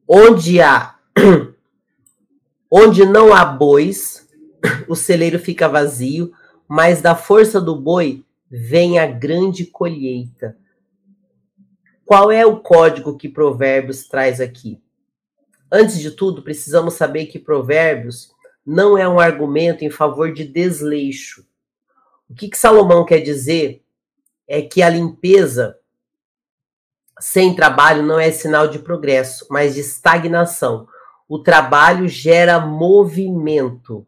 Onde 0.08 0.60
há 0.60 0.98
onde 2.72 3.06
não 3.06 3.32
há 3.32 3.46
bois, 3.46 4.28
o 4.90 4.96
celeiro 4.96 5.38
fica 5.38 5.70
vazio, 5.70 6.34
mas 6.68 7.00
da 7.00 7.14
força 7.16 7.62
do 7.62 7.80
boi 7.80 8.26
vem 8.50 8.98
a 8.98 9.06
grande 9.06 9.68
colheita. 9.68 10.58
Qual 12.04 12.32
é 12.32 12.44
o 12.44 12.60
código 12.60 13.16
que 13.16 13.30
Provérbios 13.30 14.08
traz 14.08 14.42
aqui? 14.42 14.82
Antes 15.76 16.00
de 16.00 16.12
tudo, 16.12 16.44
precisamos 16.44 16.94
saber 16.94 17.26
que 17.26 17.40
Provérbios 17.40 18.32
não 18.64 18.96
é 18.96 19.10
um 19.10 19.20
argumento 19.20 19.84
em 19.84 19.90
favor 19.90 20.32
de 20.32 20.44
desleixo. 20.44 21.44
O 22.30 22.36
que, 22.36 22.48
que 22.48 22.56
Salomão 22.60 23.04
quer 23.04 23.22
dizer 23.22 23.84
é 24.48 24.62
que 24.62 24.84
a 24.84 24.90
limpeza 24.90 25.80
sem 27.20 27.56
trabalho 27.56 28.04
não 28.04 28.20
é 28.20 28.30
sinal 28.30 28.68
de 28.68 28.78
progresso, 28.78 29.48
mas 29.50 29.74
de 29.74 29.80
estagnação. 29.80 30.88
O 31.28 31.40
trabalho 31.40 32.08
gera 32.08 32.60
movimento. 32.60 34.06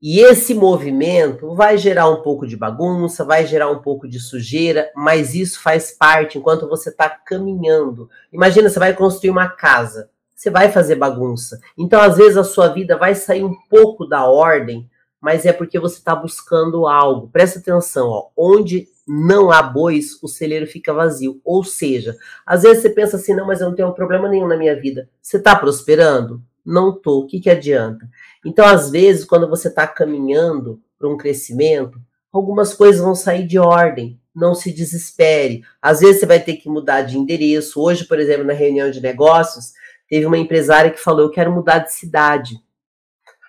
E 0.00 0.20
esse 0.20 0.54
movimento 0.54 1.54
vai 1.54 1.76
gerar 1.76 2.08
um 2.08 2.22
pouco 2.22 2.46
de 2.46 2.56
bagunça, 2.56 3.22
vai 3.22 3.46
gerar 3.46 3.70
um 3.70 3.82
pouco 3.82 4.08
de 4.08 4.18
sujeira, 4.18 4.90
mas 4.96 5.34
isso 5.34 5.60
faz 5.60 5.92
parte 5.92 6.38
enquanto 6.38 6.66
você 6.66 6.88
está 6.88 7.10
caminhando. 7.10 8.08
Imagina, 8.32 8.70
você 8.70 8.78
vai 8.78 8.94
construir 8.94 9.28
uma 9.28 9.50
casa 9.50 10.08
você 10.36 10.50
vai 10.50 10.70
fazer 10.70 10.96
bagunça. 10.96 11.58
Então, 11.78 12.00
às 12.00 12.18
vezes, 12.18 12.36
a 12.36 12.44
sua 12.44 12.68
vida 12.68 12.96
vai 12.98 13.14
sair 13.14 13.42
um 13.42 13.56
pouco 13.70 14.06
da 14.06 14.26
ordem, 14.26 14.88
mas 15.18 15.46
é 15.46 15.52
porque 15.52 15.80
você 15.80 15.96
está 15.96 16.14
buscando 16.14 16.86
algo. 16.86 17.28
Presta 17.32 17.58
atenção, 17.58 18.08
ó. 18.08 18.28
Onde 18.36 18.86
não 19.08 19.50
há 19.50 19.62
bois, 19.62 20.22
o 20.22 20.28
celeiro 20.28 20.66
fica 20.66 20.92
vazio. 20.92 21.40
Ou 21.42 21.64
seja, 21.64 22.16
às 22.44 22.62
vezes 22.62 22.82
você 22.82 22.90
pensa 22.90 23.16
assim, 23.16 23.34
não, 23.34 23.46
mas 23.46 23.60
eu 23.60 23.68
não 23.68 23.74
tenho 23.74 23.92
problema 23.94 24.28
nenhum 24.28 24.46
na 24.46 24.58
minha 24.58 24.78
vida. 24.78 25.08
Você 25.22 25.38
está 25.38 25.56
prosperando? 25.56 26.42
Não 26.64 26.92
tô. 26.92 27.20
O 27.20 27.26
que, 27.26 27.40
que 27.40 27.48
adianta? 27.48 28.06
Então, 28.44 28.66
às 28.66 28.90
vezes, 28.90 29.24
quando 29.24 29.48
você 29.48 29.68
está 29.68 29.86
caminhando 29.86 30.80
para 30.98 31.08
um 31.08 31.16
crescimento, 31.16 31.98
algumas 32.30 32.74
coisas 32.74 33.00
vão 33.00 33.14
sair 33.14 33.46
de 33.46 33.58
ordem. 33.58 34.20
Não 34.34 34.54
se 34.54 34.70
desespere. 34.70 35.62
Às 35.80 36.00
vezes 36.00 36.20
você 36.20 36.26
vai 36.26 36.40
ter 36.40 36.56
que 36.56 36.68
mudar 36.68 37.02
de 37.02 37.16
endereço. 37.16 37.80
Hoje, 37.80 38.04
por 38.04 38.20
exemplo, 38.20 38.44
na 38.44 38.52
reunião 38.52 38.90
de 38.90 39.00
negócios, 39.00 39.72
Teve 40.08 40.26
uma 40.26 40.38
empresária 40.38 40.90
que 40.90 41.00
falou: 41.00 41.22
Eu 41.22 41.30
quero 41.30 41.52
mudar 41.52 41.80
de 41.80 41.92
cidade, 41.92 42.60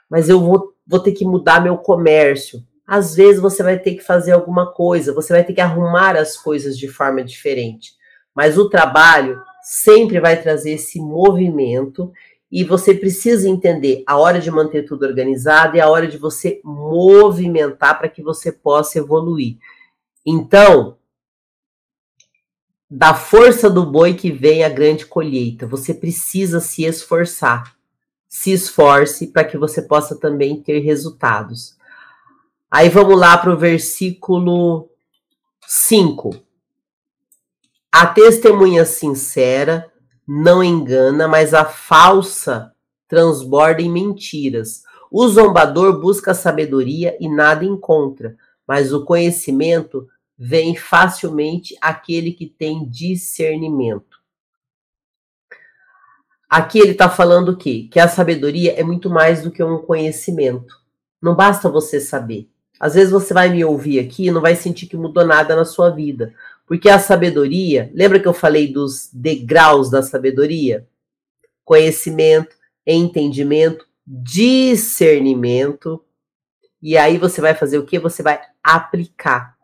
mas 0.10 0.30
eu 0.30 0.40
vou, 0.40 0.74
vou 0.86 1.00
ter 1.00 1.12
que 1.12 1.26
mudar 1.26 1.62
meu 1.62 1.78
comércio. 1.78 2.64
Às 2.86 3.16
vezes 3.16 3.42
você 3.42 3.62
vai 3.62 3.78
ter 3.78 3.96
que 3.96 4.02
fazer 4.02 4.32
alguma 4.32 4.72
coisa, 4.72 5.14
você 5.14 5.34
vai 5.34 5.44
ter 5.44 5.54
que 5.54 5.62
arrumar 5.62 6.16
as 6.16 6.38
coisas 6.38 6.78
de 6.78 6.88
forma 6.88 7.24
diferente. 7.24 7.92
Mas 8.34 8.58
o 8.58 8.70
trabalho 8.70 9.42
sempre 9.62 10.20
vai 10.20 10.42
trazer 10.42 10.72
esse 10.72 11.00
movimento 11.00 12.14
e 12.50 12.64
você 12.64 12.94
precisa 12.94 13.50
entender 13.50 14.04
a 14.08 14.18
hora 14.18 14.40
de 14.40 14.50
manter 14.50 14.84
tudo 14.84 15.06
organizado 15.06 15.76
e 15.76 15.82
a 15.82 15.90
hora 15.90 16.08
de 16.08 16.18
você 16.18 16.62
movimentar 16.64 17.98
para 17.98 18.08
que 18.08 18.22
você 18.22 18.52
possa 18.52 19.00
evoluir. 19.00 19.58
Então, 20.26 20.98
da 22.90 23.14
força 23.14 23.70
do 23.70 23.86
boi 23.86 24.14
que 24.14 24.32
vem 24.32 24.64
a 24.64 24.70
grande 24.70 25.06
colheita. 25.06 25.68
Você 25.68 25.94
precisa 25.94 26.60
se 26.60 26.86
esforçar. 26.86 27.76
Se 28.30 28.52
esforce 28.52 29.28
para 29.28 29.44
que 29.44 29.58
você 29.58 29.82
possa 29.82 30.16
também 30.16 30.62
ter 30.62 30.80
resultados. 30.80 31.76
Aí 32.70 32.90
vamos 32.90 33.18
lá 33.18 33.38
para 33.38 33.54
o 33.54 33.58
versículo 33.58 34.90
5. 35.66 36.36
A 37.92 38.06
testemunha 38.06 38.86
sincera 38.86 39.92
não 40.28 40.64
engana, 40.64 41.28
mas 41.28 41.54
a 41.54 41.66
falsa 41.66 42.74
transborda 43.08 43.82
em 43.82 43.90
mentiras. 43.90 44.84
O 45.10 45.28
zombador 45.30 46.00
busca 46.00 46.34
sabedoria 46.34 47.18
e 47.20 47.30
nada 47.30 47.64
encontra, 47.64 48.36
mas 48.68 48.92
o 48.92 49.06
conhecimento 49.06 50.08
vem 50.38 50.76
facilmente 50.76 51.76
aquele 51.82 52.32
que 52.32 52.46
tem 52.46 52.88
discernimento. 52.88 54.18
Aqui 56.50 56.80
ele 56.80 56.92
está 56.92 57.10
falando 57.10 57.50
o 57.50 57.58
quê? 57.58 57.90
Que 57.92 58.00
a 58.00 58.08
sabedoria 58.08 58.80
é 58.80 58.84
muito 58.84 59.10
mais 59.10 59.42
do 59.42 59.52
que 59.52 59.62
um 59.62 59.80
conhecimento. 59.80 60.76
Não 61.22 61.36
basta 61.36 61.70
você 61.70 62.00
saber. 62.00 62.50
Às 62.80 62.94
vezes 62.94 63.12
você 63.12 63.34
vai 63.34 63.50
me 63.50 63.66
ouvir 63.66 64.00
aqui 64.00 64.28
e 64.28 64.32
não 64.32 64.40
vai 64.40 64.56
sentir 64.56 64.86
que 64.86 64.96
mudou 64.96 65.26
nada 65.26 65.56
na 65.56 65.66
sua 65.66 65.90
vida. 65.90 66.34
Porque 66.66 66.90
a 66.90 67.00
sabedoria, 67.00 67.92
lembra 67.94 68.20
que 68.20 68.28
eu 68.28 68.34
falei 68.34 68.72
dos 68.72 69.10
degraus 69.12 69.90
da 69.90 70.02
sabedoria? 70.04 70.88
Conhecimento, 71.66 72.56
entendimento, 72.86 73.86
discernimento. 74.06 76.02
E 76.82 76.98
aí 76.98 77.18
você 77.18 77.42
vai 77.42 77.56
fazer 77.56 77.78
o 77.78 77.86
que? 77.86 78.00
Você 78.00 78.24
vai 78.24 78.40
aplicar. 78.64 79.57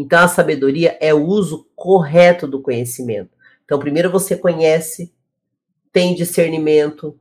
Então, 0.00 0.20
a 0.20 0.28
sabedoria 0.28 0.96
é 1.00 1.12
o 1.12 1.26
uso 1.26 1.66
correto 1.74 2.46
do 2.46 2.62
conhecimento. 2.62 3.30
Então, 3.64 3.80
primeiro 3.80 4.08
você 4.08 4.36
conhece, 4.36 5.12
tem 5.92 6.14
discernimento, 6.14 7.18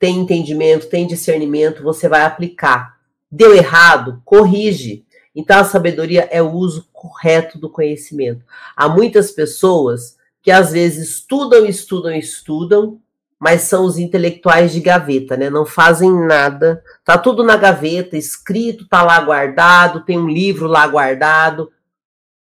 tem 0.00 0.20
entendimento, 0.20 0.88
tem 0.88 1.06
discernimento, 1.06 1.82
você 1.82 2.08
vai 2.08 2.22
aplicar. 2.22 2.96
Deu 3.30 3.54
errado, 3.54 4.22
corrige. 4.24 5.04
Então, 5.36 5.60
a 5.60 5.64
sabedoria 5.64 6.26
é 6.32 6.40
o 6.40 6.50
uso 6.50 6.88
correto 6.94 7.58
do 7.58 7.68
conhecimento. 7.68 8.42
Há 8.74 8.88
muitas 8.88 9.30
pessoas 9.30 10.16
que 10.42 10.50
às 10.50 10.72
vezes 10.72 11.10
estudam, 11.10 11.66
estudam, 11.66 12.12
estudam, 12.12 12.98
mas 13.38 13.62
são 13.62 13.84
os 13.84 13.98
intelectuais 13.98 14.72
de 14.72 14.80
gaveta, 14.80 15.36
né? 15.36 15.50
Não 15.50 15.66
fazem 15.66 16.10
nada, 16.10 16.82
tá 17.04 17.18
tudo 17.18 17.44
na 17.44 17.58
gaveta, 17.58 18.16
escrito, 18.16 18.88
tá 18.88 19.02
lá 19.02 19.20
guardado, 19.20 20.06
tem 20.06 20.18
um 20.18 20.28
livro 20.28 20.66
lá 20.66 20.86
guardado, 20.86 21.70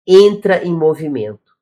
entra 0.07 0.63
em 0.63 0.73
movimento. 0.73 1.53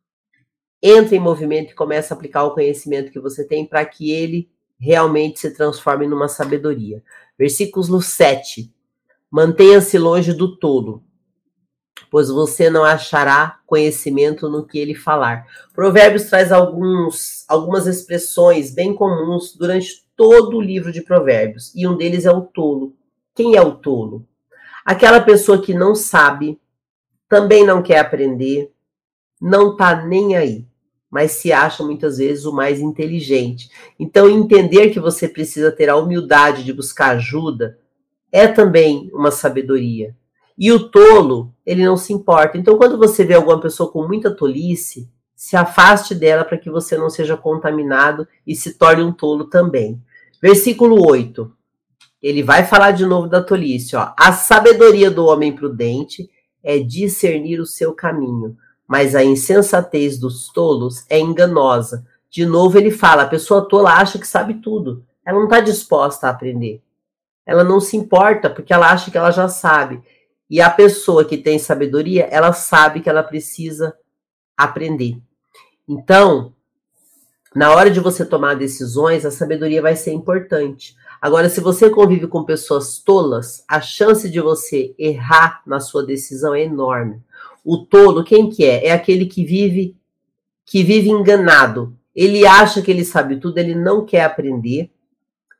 Entra 0.81 1.15
em 1.15 1.19
movimento 1.19 1.71
e 1.71 1.75
começa 1.75 2.13
a 2.13 2.17
aplicar 2.17 2.43
o 2.43 2.53
conhecimento 2.53 3.11
que 3.11 3.19
você 3.19 3.45
tem 3.45 3.65
para 3.65 3.85
que 3.85 4.11
ele 4.11 4.49
realmente 4.79 5.39
se 5.39 5.51
transforme 5.53 6.07
numa 6.07 6.27
sabedoria. 6.27 7.03
Versículo 7.37 8.01
7. 8.01 8.73
Mantenha-se 9.29 9.97
longe 9.97 10.33
do 10.33 10.57
tolo, 10.57 11.03
pois 12.09 12.29
você 12.29 12.69
não 12.69 12.83
achará 12.83 13.59
conhecimento 13.65 14.49
no 14.49 14.65
que 14.65 14.77
ele 14.77 14.93
falar. 14.93 15.45
Provérbios 15.73 16.25
traz 16.25 16.51
alguns, 16.51 17.45
algumas 17.47 17.87
expressões 17.87 18.73
bem 18.73 18.93
comuns 18.93 19.55
durante 19.55 20.05
todo 20.17 20.57
o 20.57 20.61
livro 20.61 20.91
de 20.91 21.01
Provérbios, 21.01 21.73
e 21.73 21.87
um 21.87 21.95
deles 21.95 22.25
é 22.25 22.31
o 22.31 22.41
tolo. 22.41 22.93
Quem 23.33 23.55
é 23.55 23.61
o 23.61 23.75
tolo? 23.75 24.27
Aquela 24.85 25.21
pessoa 25.21 25.61
que 25.61 25.73
não 25.73 25.95
sabe, 25.95 26.59
também 27.31 27.65
não 27.65 27.81
quer 27.81 27.99
aprender, 27.99 28.73
não 29.39 29.77
tá 29.77 30.05
nem 30.05 30.35
aí. 30.35 30.67
mas 31.09 31.31
se 31.31 31.51
acha 31.51 31.83
muitas 31.83 32.19
vezes 32.19 32.45
o 32.45 32.53
mais 32.53 32.79
inteligente. 32.79 33.69
Então, 33.99 34.29
entender 34.29 34.91
que 34.91 34.99
você 34.99 35.27
precisa 35.27 35.69
ter 35.69 35.89
a 35.89 35.97
humildade 35.97 36.63
de 36.63 36.71
buscar 36.71 37.17
ajuda 37.17 37.77
é 38.31 38.47
também 38.47 39.09
uma 39.13 39.29
sabedoria. 39.29 40.15
E 40.57 40.71
o 40.71 40.89
tolo, 40.89 41.53
ele 41.65 41.83
não 41.83 41.97
se 41.97 42.13
importa. 42.13 42.57
Então, 42.57 42.77
quando 42.77 42.97
você 42.97 43.25
vê 43.25 43.33
alguma 43.33 43.59
pessoa 43.59 43.91
com 43.91 44.07
muita 44.07 44.33
tolice, 44.33 45.09
se 45.35 45.57
afaste 45.57 46.15
dela 46.15 46.45
para 46.45 46.57
que 46.57 46.69
você 46.69 46.97
não 46.97 47.09
seja 47.09 47.35
contaminado 47.35 48.25
e 48.47 48.55
se 48.55 48.77
torne 48.77 49.03
um 49.03 49.11
tolo 49.11 49.45
também. 49.45 50.01
Versículo 50.41 51.05
8. 51.05 51.51
Ele 52.23 52.41
vai 52.41 52.65
falar 52.65 52.91
de 52.91 53.05
novo 53.05 53.27
da 53.27 53.41
tolice, 53.41 53.97
ó. 53.97 54.13
A 54.17 54.31
sabedoria 54.31 55.11
do 55.11 55.25
homem 55.25 55.53
prudente 55.53 56.29
é 56.63 56.79
discernir 56.79 57.59
o 57.59 57.65
seu 57.65 57.93
caminho, 57.93 58.57
mas 58.87 59.15
a 59.15 59.23
insensatez 59.23 60.17
dos 60.17 60.49
tolos 60.49 61.05
é 61.09 61.19
enganosa. 61.19 62.05
De 62.29 62.45
novo 62.45 62.77
ele 62.77 62.91
fala, 62.91 63.23
a 63.23 63.27
pessoa 63.27 63.67
tola 63.67 63.93
acha 63.93 64.19
que 64.19 64.27
sabe 64.27 64.55
tudo. 64.55 65.05
Ela 65.25 65.37
não 65.37 65.45
está 65.45 65.59
disposta 65.59 66.27
a 66.27 66.29
aprender. 66.29 66.81
Ela 67.45 67.63
não 67.63 67.79
se 67.79 67.97
importa 67.97 68.49
porque 68.49 68.73
ela 68.73 68.91
acha 68.91 69.11
que 69.11 69.17
ela 69.17 69.31
já 69.31 69.47
sabe. 69.47 70.01
E 70.49 70.61
a 70.61 70.69
pessoa 70.69 71.25
que 71.25 71.37
tem 71.37 71.57
sabedoria, 71.57 72.25
ela 72.25 72.53
sabe 72.53 73.01
que 73.01 73.09
ela 73.09 73.23
precisa 73.23 73.95
aprender. 74.55 75.17
Então, 75.87 76.53
na 77.55 77.73
hora 77.73 77.89
de 77.89 77.99
você 77.99 78.25
tomar 78.25 78.55
decisões, 78.55 79.25
a 79.25 79.31
sabedoria 79.31 79.81
vai 79.81 79.95
ser 79.95 80.13
importante. 80.13 80.95
Agora, 81.21 81.49
se 81.49 81.61
você 81.61 81.87
convive 81.87 82.25
com 82.25 82.43
pessoas 82.43 82.97
tolas, 82.97 83.63
a 83.67 83.79
chance 83.79 84.27
de 84.27 84.41
você 84.41 84.95
errar 84.97 85.61
na 85.67 85.79
sua 85.79 86.03
decisão 86.03 86.55
é 86.55 86.63
enorme. 86.63 87.21
O 87.63 87.77
tolo, 87.77 88.23
quem 88.23 88.49
que 88.49 88.65
é? 88.65 88.87
É 88.87 88.91
aquele 88.91 89.27
que 89.27 89.45
vive 89.45 89.95
que 90.65 90.83
vive 90.83 91.09
enganado. 91.09 91.95
Ele 92.15 92.45
acha 92.45 92.81
que 92.81 92.89
ele 92.89 93.05
sabe 93.05 93.37
tudo, 93.37 93.57
ele 93.57 93.75
não 93.75 94.05
quer 94.05 94.23
aprender. 94.23 94.89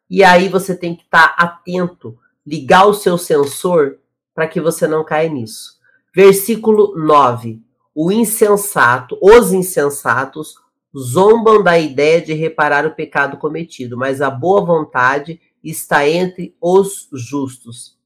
E 0.10 0.24
aí 0.24 0.50
você 0.50 0.76
tem 0.76 0.96
que 0.96 1.04
estar 1.04 1.36
atento, 1.38 2.18
ligar 2.46 2.88
o 2.88 2.94
seu 2.94 3.18
sensor 3.18 3.98
para 4.34 4.48
que 4.48 4.60
você 4.60 4.88
não 4.88 5.04
caia 5.04 5.30
nisso. 5.30 5.80
Versículo 6.16 6.96
9. 6.98 7.62
O 7.94 8.12
insensato, 8.12 9.18
os 9.22 9.54
insensatos 9.54 10.56
zombam 10.98 11.62
da 11.62 11.78
ideia 11.78 12.22
de 12.22 12.34
reparar 12.34 12.86
o 12.86 12.96
pecado 12.96 13.38
cometido, 13.38 13.98
mas 13.98 14.22
a 14.22 14.30
boa 14.30 14.66
vontade 14.66 15.40
está 15.64 16.08
entre 16.08 16.56
os 16.60 17.08
justos. 17.14 17.98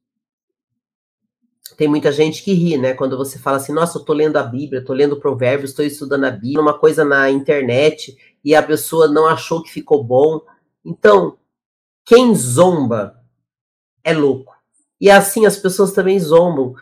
Tem 1.77 1.87
muita 1.87 2.11
gente 2.11 2.43
que 2.43 2.53
ri, 2.53 2.77
né? 2.77 2.93
Quando 2.93 3.17
você 3.17 3.39
fala 3.39 3.57
assim, 3.57 3.73
nossa, 3.73 3.97
eu 3.97 4.03
tô 4.03 4.13
lendo 4.13 4.37
a 4.37 4.43
Bíblia, 4.43 4.83
tô 4.83 4.93
lendo 4.93 5.19
Provérbios, 5.19 5.71
estou 5.71 5.83
estudando 5.83 6.25
a 6.25 6.31
Bíblia, 6.31 6.61
uma 6.61 6.77
coisa 6.77 7.03
na 7.03 7.29
internet 7.29 8.15
e 8.43 8.55
a 8.55 8.63
pessoa 8.63 9.07
não 9.07 9.27
achou 9.27 9.61
que 9.61 9.71
ficou 9.71 10.03
bom. 10.03 10.39
Então, 10.83 11.37
quem 12.05 12.33
zomba 12.35 13.19
é 14.03 14.13
louco. 14.13 14.53
E 15.01 15.09
assim 15.09 15.45
as 15.45 15.57
pessoas 15.57 15.91
também 15.91 16.19
zombam 16.19 16.75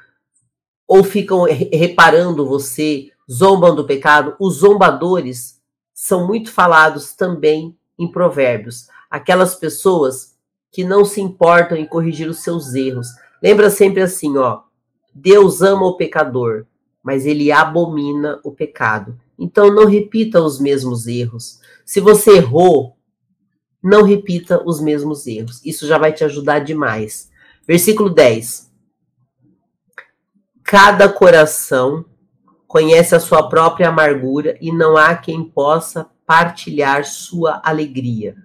ou 0.87 1.03
ficam 1.03 1.43
reparando 1.43 2.45
você, 2.45 3.09
zombam 3.31 3.73
do 3.73 3.85
pecado. 3.85 4.35
Os 4.39 4.55
zombadores 4.55 5.61
são 5.93 6.27
muito 6.27 6.51
falados 6.51 7.15
também 7.15 7.75
em 7.97 8.11
Provérbios. 8.11 8.87
Aquelas 9.09 9.55
pessoas 9.55 10.32
que 10.73 10.83
não 10.83 11.05
se 11.05 11.21
importam 11.21 11.77
em 11.77 11.85
corrigir 11.85 12.27
os 12.27 12.39
seus 12.39 12.73
erros. 12.73 13.09
Lembra 13.41 13.69
sempre 13.69 14.01
assim, 14.01 14.35
ó. 14.37 14.61
Deus 15.13 15.61
ama 15.61 15.85
o 15.85 15.95
pecador, 15.95 16.65
mas 17.03 17.27
ele 17.27 17.51
abomina 17.51 18.39
o 18.43 18.51
pecado. 18.51 19.15
Então 19.37 19.71
não 19.71 19.85
repita 19.85 20.41
os 20.41 20.59
mesmos 20.59 21.05
erros. 21.05 21.59
Se 21.85 21.99
você 21.99 22.37
errou, 22.37 22.97
não 23.83 24.01
repita 24.01 24.63
os 24.65 24.81
mesmos 24.81 25.27
erros. 25.27 25.63
Isso 25.63 25.85
já 25.85 25.99
vai 25.99 26.11
te 26.11 26.23
ajudar 26.23 26.59
demais. 26.59 27.29
Versículo 27.67 28.09
10. 28.09 28.71
Cada 30.63 31.07
coração 31.07 32.03
conhece 32.65 33.13
a 33.13 33.19
sua 33.19 33.47
própria 33.47 33.89
amargura 33.89 34.57
e 34.59 34.71
não 34.71 34.97
há 34.97 35.15
quem 35.15 35.43
possa 35.43 36.09
partilhar 36.25 37.05
sua 37.05 37.61
alegria. 37.63 38.35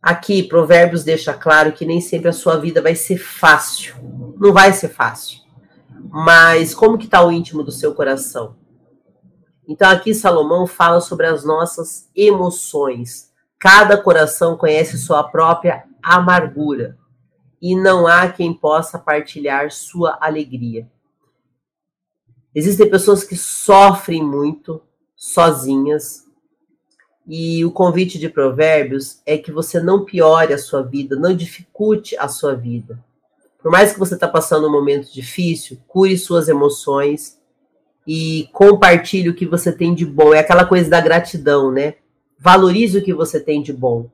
Aqui, 0.00 0.42
Provérbios 0.42 1.02
deixa 1.04 1.34
claro 1.34 1.72
que 1.72 1.84
nem 1.84 2.00
sempre 2.00 2.28
a 2.28 2.32
sua 2.32 2.56
vida 2.56 2.80
vai 2.80 2.94
ser 2.94 3.18
fácil. 3.18 3.96
Não 4.38 4.52
vai 4.52 4.72
ser 4.72 4.88
fácil. 4.88 5.40
Mas 6.10 6.74
como 6.74 6.96
que 6.96 7.04
está 7.04 7.24
o 7.24 7.32
íntimo 7.32 7.62
do 7.62 7.72
seu 7.72 7.94
coração? 7.94 8.56
Então 9.66 9.90
aqui 9.90 10.14
Salomão 10.14 10.66
fala 10.66 11.00
sobre 11.00 11.26
as 11.26 11.44
nossas 11.44 12.08
emoções. 12.14 13.30
Cada 13.58 14.00
coração 14.00 14.56
conhece 14.56 14.96
sua 14.96 15.24
própria 15.24 15.84
amargura 16.02 16.96
e 17.60 17.76
não 17.76 18.06
há 18.06 18.28
quem 18.30 18.54
possa 18.54 18.98
partilhar 18.98 19.70
sua 19.70 20.16
alegria. 20.20 20.88
Existem 22.54 22.88
pessoas 22.88 23.24
que 23.24 23.36
sofrem 23.36 24.24
muito 24.24 24.80
sozinhas, 25.14 26.24
e 27.28 27.62
o 27.62 27.70
convite 27.70 28.18
de 28.18 28.26
Provérbios 28.26 29.20
é 29.26 29.36
que 29.36 29.52
você 29.52 29.78
não 29.78 30.02
piore 30.02 30.54
a 30.54 30.58
sua 30.58 30.80
vida, 30.80 31.14
não 31.14 31.36
dificulte 31.36 32.16
a 32.16 32.26
sua 32.26 32.54
vida. 32.54 32.98
Por 33.62 33.70
mais 33.70 33.92
que 33.92 33.98
você 33.98 34.14
está 34.14 34.26
passando 34.26 34.66
um 34.66 34.72
momento 34.72 35.12
difícil, 35.12 35.78
cure 35.86 36.16
suas 36.16 36.48
emoções 36.48 37.38
e 38.06 38.48
compartilhe 38.50 39.28
o 39.28 39.34
que 39.34 39.44
você 39.44 39.70
tem 39.70 39.94
de 39.94 40.06
bom. 40.06 40.32
É 40.32 40.38
aquela 40.38 40.64
coisa 40.64 40.88
da 40.88 41.02
gratidão, 41.02 41.70
né? 41.70 41.96
Valorize 42.38 42.96
o 42.96 43.04
que 43.04 43.12
você 43.12 43.38
tem 43.38 43.60
de 43.60 43.74
bom. 43.74 44.10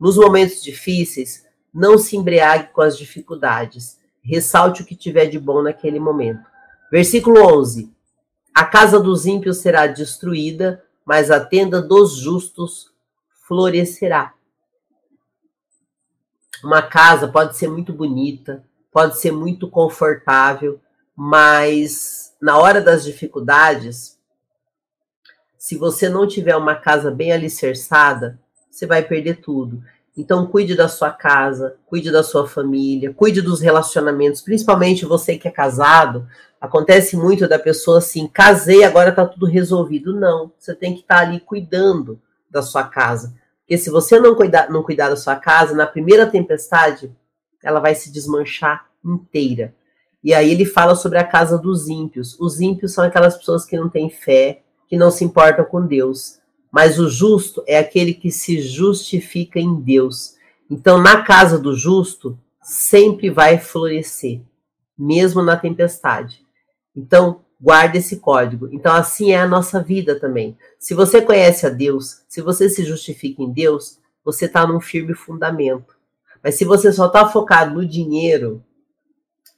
Nos 0.00 0.16
momentos 0.16 0.60
difíceis, 0.60 1.44
não 1.72 1.96
se 1.96 2.16
embriague 2.16 2.72
com 2.72 2.80
as 2.80 2.98
dificuldades. 2.98 3.96
Ressalte 4.20 4.82
o 4.82 4.84
que 4.84 4.96
tiver 4.96 5.26
de 5.26 5.38
bom 5.38 5.62
naquele 5.62 6.00
momento. 6.00 6.40
Versículo 6.90 7.46
11. 7.58 7.92
A 8.52 8.64
casa 8.64 8.98
dos 8.98 9.24
ímpios 9.24 9.58
será 9.58 9.86
destruída, 9.86 10.82
mas 11.06 11.30
a 11.30 11.38
tenda 11.38 11.80
dos 11.80 12.16
justos 12.16 12.92
florescerá. 13.46 14.34
Uma 16.64 16.82
casa 16.82 17.28
pode 17.28 17.56
ser 17.56 17.68
muito 17.68 17.92
bonita, 17.92 18.64
pode 18.90 19.20
ser 19.20 19.30
muito 19.30 19.70
confortável, 19.70 20.80
mas 21.14 22.34
na 22.42 22.58
hora 22.58 22.80
das 22.80 23.04
dificuldades, 23.04 24.18
se 25.56 25.76
você 25.76 26.08
não 26.08 26.26
tiver 26.26 26.56
uma 26.56 26.74
casa 26.74 27.10
bem 27.10 27.30
alicerçada, 27.32 28.40
você 28.70 28.84
vai 28.84 29.02
perder 29.02 29.40
tudo. 29.40 29.82
Então, 30.16 30.46
cuide 30.46 30.74
da 30.74 30.88
sua 30.88 31.10
casa, 31.10 31.76
cuide 31.84 32.10
da 32.10 32.22
sua 32.22 32.46
família, 32.46 33.12
cuide 33.12 33.42
dos 33.42 33.60
relacionamentos, 33.60 34.40
principalmente 34.40 35.04
você 35.04 35.36
que 35.36 35.46
é 35.46 35.50
casado. 35.50 36.26
Acontece 36.58 37.16
muito 37.16 37.46
da 37.46 37.58
pessoa 37.58 37.98
assim, 37.98 38.26
casei, 38.26 38.82
agora 38.82 39.12
tá 39.12 39.26
tudo 39.26 39.44
resolvido. 39.44 40.18
Não, 40.18 40.50
você 40.58 40.74
tem 40.74 40.94
que 40.94 41.00
estar 41.00 41.16
tá 41.16 41.20
ali 41.20 41.38
cuidando 41.38 42.18
da 42.50 42.62
sua 42.62 42.84
casa. 42.84 43.34
Porque 43.60 43.76
se 43.76 43.90
você 43.90 44.18
não 44.18 44.34
cuidar, 44.34 44.70
não 44.70 44.82
cuidar 44.82 45.10
da 45.10 45.16
sua 45.16 45.36
casa, 45.36 45.74
na 45.74 45.86
primeira 45.86 46.26
tempestade, 46.26 47.12
ela 47.62 47.80
vai 47.80 47.94
se 47.94 48.10
desmanchar 48.10 48.86
inteira. 49.04 49.74
E 50.24 50.32
aí 50.32 50.50
ele 50.50 50.64
fala 50.64 50.94
sobre 50.94 51.18
a 51.18 51.24
casa 51.24 51.58
dos 51.58 51.88
ímpios. 51.88 52.38
Os 52.40 52.60
ímpios 52.60 52.92
são 52.92 53.04
aquelas 53.04 53.36
pessoas 53.36 53.64
que 53.64 53.76
não 53.76 53.88
têm 53.88 54.08
fé, 54.08 54.62
que 54.88 54.96
não 54.96 55.10
se 55.10 55.24
importam 55.24 55.64
com 55.64 55.84
Deus. 55.84 56.38
Mas 56.76 56.98
o 56.98 57.08
justo 57.08 57.64
é 57.66 57.78
aquele 57.78 58.12
que 58.12 58.30
se 58.30 58.60
justifica 58.60 59.58
em 59.58 59.80
Deus. 59.80 60.34
Então, 60.70 61.00
na 61.00 61.22
casa 61.22 61.58
do 61.58 61.74
justo, 61.74 62.38
sempre 62.60 63.30
vai 63.30 63.56
florescer, 63.56 64.42
mesmo 64.98 65.40
na 65.40 65.56
tempestade. 65.56 66.44
Então, 66.94 67.40
guarde 67.58 67.96
esse 67.96 68.18
código. 68.18 68.68
Então, 68.70 68.92
assim 68.92 69.32
é 69.32 69.38
a 69.38 69.48
nossa 69.48 69.82
vida 69.82 70.20
também. 70.20 70.54
Se 70.78 70.92
você 70.92 71.22
conhece 71.22 71.66
a 71.66 71.70
Deus, 71.70 72.20
se 72.28 72.42
você 72.42 72.68
se 72.68 72.84
justifica 72.84 73.42
em 73.42 73.50
Deus, 73.50 73.98
você 74.22 74.44
está 74.44 74.66
num 74.66 74.78
firme 74.78 75.14
fundamento. 75.14 75.96
Mas 76.44 76.56
se 76.56 76.66
você 76.66 76.92
só 76.92 77.06
está 77.06 77.26
focado 77.26 77.74
no 77.74 77.86
dinheiro, 77.86 78.62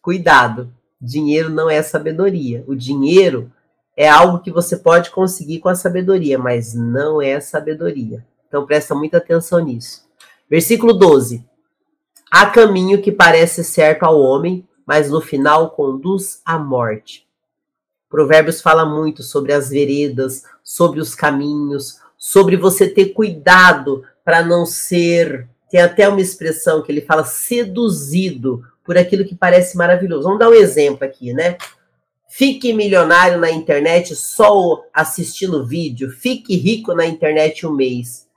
cuidado. 0.01 0.73
Dinheiro 1.01 1.51
não 1.51 1.69
é 1.69 1.83
sabedoria. 1.83 2.63
O 2.69 2.77
dinheiro 2.77 3.51
é 3.99 4.09
algo 4.09 4.39
que 4.39 4.53
você 4.53 4.77
pode 4.77 5.11
conseguir 5.11 5.59
com 5.59 5.69
a 5.69 5.75
sabedoria, 5.75 6.39
mas 6.39 6.73
não 6.73 7.21
é 7.21 7.41
sabedoria. 7.41 8.25
Então 8.47 8.65
presta 8.65 8.95
muita 8.95 9.17
atenção 9.17 9.59
nisso. 9.59 10.05
Versículo 10.49 10.93
12. 10.93 11.45
Há 12.31 12.47
caminho 12.47 13.03
que 13.03 13.11
parece 13.11 13.65
certo 13.65 14.05
ao 14.05 14.21
homem, 14.21 14.65
mas 14.87 15.11
no 15.11 15.21
final 15.21 15.73
conduz 15.73 16.41
à 16.45 16.57
morte. 16.57 17.27
Provérbios 18.09 18.63
fala 18.63 18.87
muito 18.87 19.25
sobre 19.25 19.53
as 19.53 19.69
veredas, 19.69 20.45
sobre 20.63 21.01
os 21.01 21.13
caminhos, 21.13 21.99
sobre 22.17 22.57
você 22.57 22.89
ter 22.89 23.07
cuidado 23.07 24.05
para 24.25 24.45
não 24.45 24.65
ser. 24.65 25.49
Tem 25.69 25.81
até 25.81 26.09
uma 26.09 26.21
expressão 26.21 26.85
que 26.85 26.93
ele 26.93 27.01
fala 27.01 27.25
seduzido 27.25 28.63
por 28.85 28.97
aquilo 28.97 29.25
que 29.25 29.35
parece 29.35 29.77
maravilhoso. 29.77 30.23
Vamos 30.23 30.39
dar 30.39 30.51
um 30.51 30.55
exemplo 30.55 31.05
aqui, 31.05 31.33
né? 31.33 31.59
Fique 32.29 32.75
milionário 32.75 33.39
na 33.39 33.51
internet 33.51 34.15
só 34.15 34.85
assistindo 34.93 35.67
vídeo. 35.67 36.11
Fique 36.11 36.55
rico 36.57 36.93
na 36.93 37.07
internet 37.07 37.67
um 37.67 37.73
mês. 37.75 38.29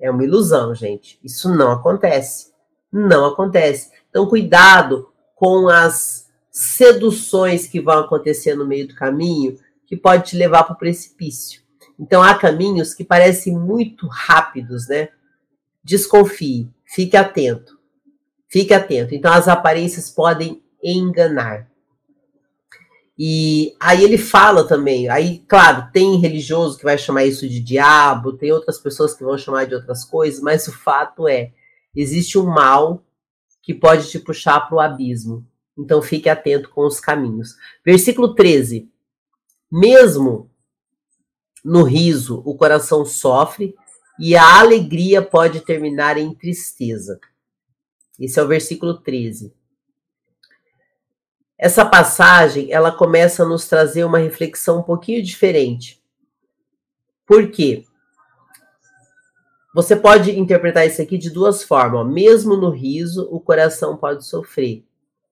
É 0.00 0.10
uma 0.10 0.22
ilusão, 0.22 0.72
gente. 0.74 1.18
Isso 1.24 1.52
não 1.52 1.72
acontece. 1.72 2.52
Não 2.92 3.26
acontece. 3.26 3.90
Então, 4.08 4.28
cuidado 4.28 5.08
com 5.34 5.68
as 5.68 6.30
seduções 6.50 7.66
que 7.66 7.80
vão 7.80 7.98
acontecer 7.98 8.54
no 8.54 8.66
meio 8.66 8.86
do 8.86 8.94
caminho, 8.94 9.58
que 9.86 9.96
pode 9.96 10.30
te 10.30 10.36
levar 10.36 10.62
para 10.64 10.74
o 10.74 10.78
precipício. 10.78 11.62
Então, 11.98 12.22
há 12.22 12.34
caminhos 12.34 12.94
que 12.94 13.02
parecem 13.02 13.58
muito 13.58 14.06
rápidos, 14.06 14.88
né? 14.88 15.08
Desconfie, 15.82 16.70
fique 16.84 17.16
atento. 17.16 17.76
Fique 18.48 18.72
atento. 18.72 19.14
Então, 19.14 19.32
as 19.32 19.48
aparências 19.48 20.10
podem 20.10 20.62
enganar. 20.82 21.71
E 23.18 23.74
aí 23.78 24.02
ele 24.02 24.16
fala 24.16 24.66
também, 24.66 25.08
aí, 25.08 25.44
claro, 25.46 25.90
tem 25.92 26.18
religioso 26.18 26.78
que 26.78 26.84
vai 26.84 26.96
chamar 26.96 27.24
isso 27.24 27.48
de 27.48 27.60
diabo, 27.60 28.32
tem 28.32 28.50
outras 28.52 28.78
pessoas 28.78 29.14
que 29.14 29.22
vão 29.22 29.36
chamar 29.36 29.66
de 29.66 29.74
outras 29.74 30.04
coisas, 30.04 30.40
mas 30.40 30.66
o 30.66 30.72
fato 30.72 31.28
é, 31.28 31.52
existe 31.94 32.38
um 32.38 32.46
mal 32.46 33.04
que 33.62 33.74
pode 33.74 34.10
te 34.10 34.18
puxar 34.18 34.60
para 34.60 34.76
o 34.76 34.80
abismo. 34.80 35.46
Então 35.78 36.02
fique 36.02 36.28
atento 36.28 36.70
com 36.70 36.86
os 36.86 37.00
caminhos. 37.00 37.54
Versículo 37.84 38.34
13. 38.34 38.90
Mesmo 39.70 40.50
no 41.64 41.82
riso 41.84 42.42
o 42.44 42.56
coração 42.56 43.04
sofre 43.04 43.74
e 44.18 44.36
a 44.36 44.60
alegria 44.60 45.22
pode 45.22 45.60
terminar 45.60 46.18
em 46.18 46.34
tristeza. 46.34 47.18
Esse 48.18 48.38
é 48.38 48.42
o 48.42 48.48
versículo 48.48 49.00
13. 49.00 49.52
Essa 51.62 51.84
passagem, 51.84 52.72
ela 52.72 52.90
começa 52.90 53.44
a 53.44 53.46
nos 53.46 53.68
trazer 53.68 54.02
uma 54.02 54.18
reflexão 54.18 54.80
um 54.80 54.82
pouquinho 54.82 55.22
diferente. 55.22 56.02
Por 57.24 57.52
quê? 57.52 57.84
Você 59.72 59.94
pode 59.94 60.36
interpretar 60.36 60.84
isso 60.88 61.00
aqui 61.00 61.16
de 61.16 61.30
duas 61.30 61.62
formas. 61.62 62.12
Mesmo 62.12 62.56
no 62.56 62.68
riso, 62.68 63.28
o 63.30 63.38
coração 63.38 63.96
pode 63.96 64.26
sofrer. 64.26 64.84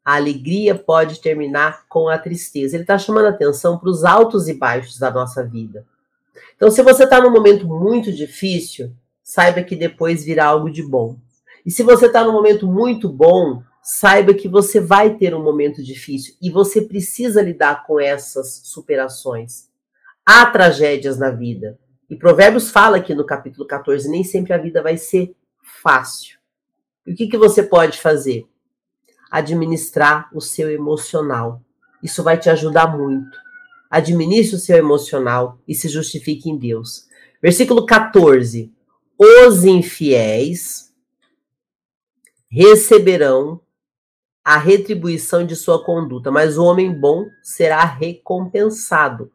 A 0.05 0.15
alegria 0.15 0.73
pode 0.77 1.21
terminar 1.21 1.89
com 1.89 2.09
a 2.09 2.17
tristeza. 2.17 2.77
Ele 2.77 2.85
está 2.85 2.97
chamando 2.97 3.27
atenção 3.27 3.77
para 3.77 3.91
os 3.91 4.05
altos 4.05 4.47
e 4.47 4.55
baixos 4.55 5.01
da 5.01 5.11
nossa 5.11 5.43
vida. 5.45 5.85
Então, 6.55 6.71
se 6.71 6.81
você 6.81 7.03
está 7.03 7.21
num 7.21 7.33
momento 7.33 7.67
muito 7.67 8.13
difícil, 8.13 8.93
saiba 9.21 9.65
que 9.65 9.75
depois 9.75 10.25
virá 10.25 10.47
algo 10.47 10.71
de 10.71 10.85
bom. 10.85 11.17
E 11.67 11.73
se 11.73 11.83
você 11.83 12.07
está 12.07 12.23
num 12.23 12.33
momento 12.33 12.69
muito 12.69 13.09
bom, 13.09 13.65
saiba 13.83 14.35
que 14.35 14.49
você 14.49 14.81
vai 14.81 15.17
ter 15.17 15.35
um 15.35 15.43
momento 15.43 15.83
difícil 15.83 16.35
e 16.41 16.51
você 16.51 16.83
precisa 16.83 17.43
lidar 17.43 17.85
com 17.87 17.99
essas 17.99 18.61
superações. 18.65 19.69
Há 20.25 20.47
tragédias 20.47 21.19
na 21.19 21.31
vida. 21.31 21.79
E 22.09 22.17
Provérbios 22.17 22.71
fala 22.71 22.99
aqui 22.99 23.15
no 23.15 23.25
capítulo 23.25 23.67
14: 23.67 24.09
nem 24.09 24.25
sempre 24.25 24.53
a 24.53 24.59
vida 24.59 24.83
vai 24.83 24.97
ser 24.97 25.35
fácil. 25.83 26.39
E 27.07 27.13
o 27.13 27.17
que, 27.17 27.29
que 27.29 27.39
você 27.39 27.63
pode 27.63 27.99
fazer? 27.99 28.47
Administrar 29.31 30.29
o 30.35 30.41
seu 30.41 30.71
emocional. 30.71 31.63
Isso 32.03 32.23
vai 32.23 32.39
te 32.39 32.51
ajudar 32.51 32.97
muito. 32.97 33.39
Administre 33.91 34.57
o 34.57 34.59
seu 34.59 34.77
emocional 34.77 35.59
e 35.67 35.75
se 35.75 35.89
justifique 35.89 36.51
em 36.51 36.57
Deus. 36.57 37.09
Versículo 37.43 37.87
14: 37.87 38.73
Os 39.19 39.65
infiéis 39.65 40.93
receberão 42.51 43.61
a 44.45 44.57
retribuição 44.57 45.45
de 45.45 45.55
sua 45.55 45.85
conduta, 45.85 46.31
mas 46.31 46.57
o 46.57 46.65
homem 46.65 46.93
bom 46.93 47.27
será 47.43 47.85
recompensado. 47.85 49.31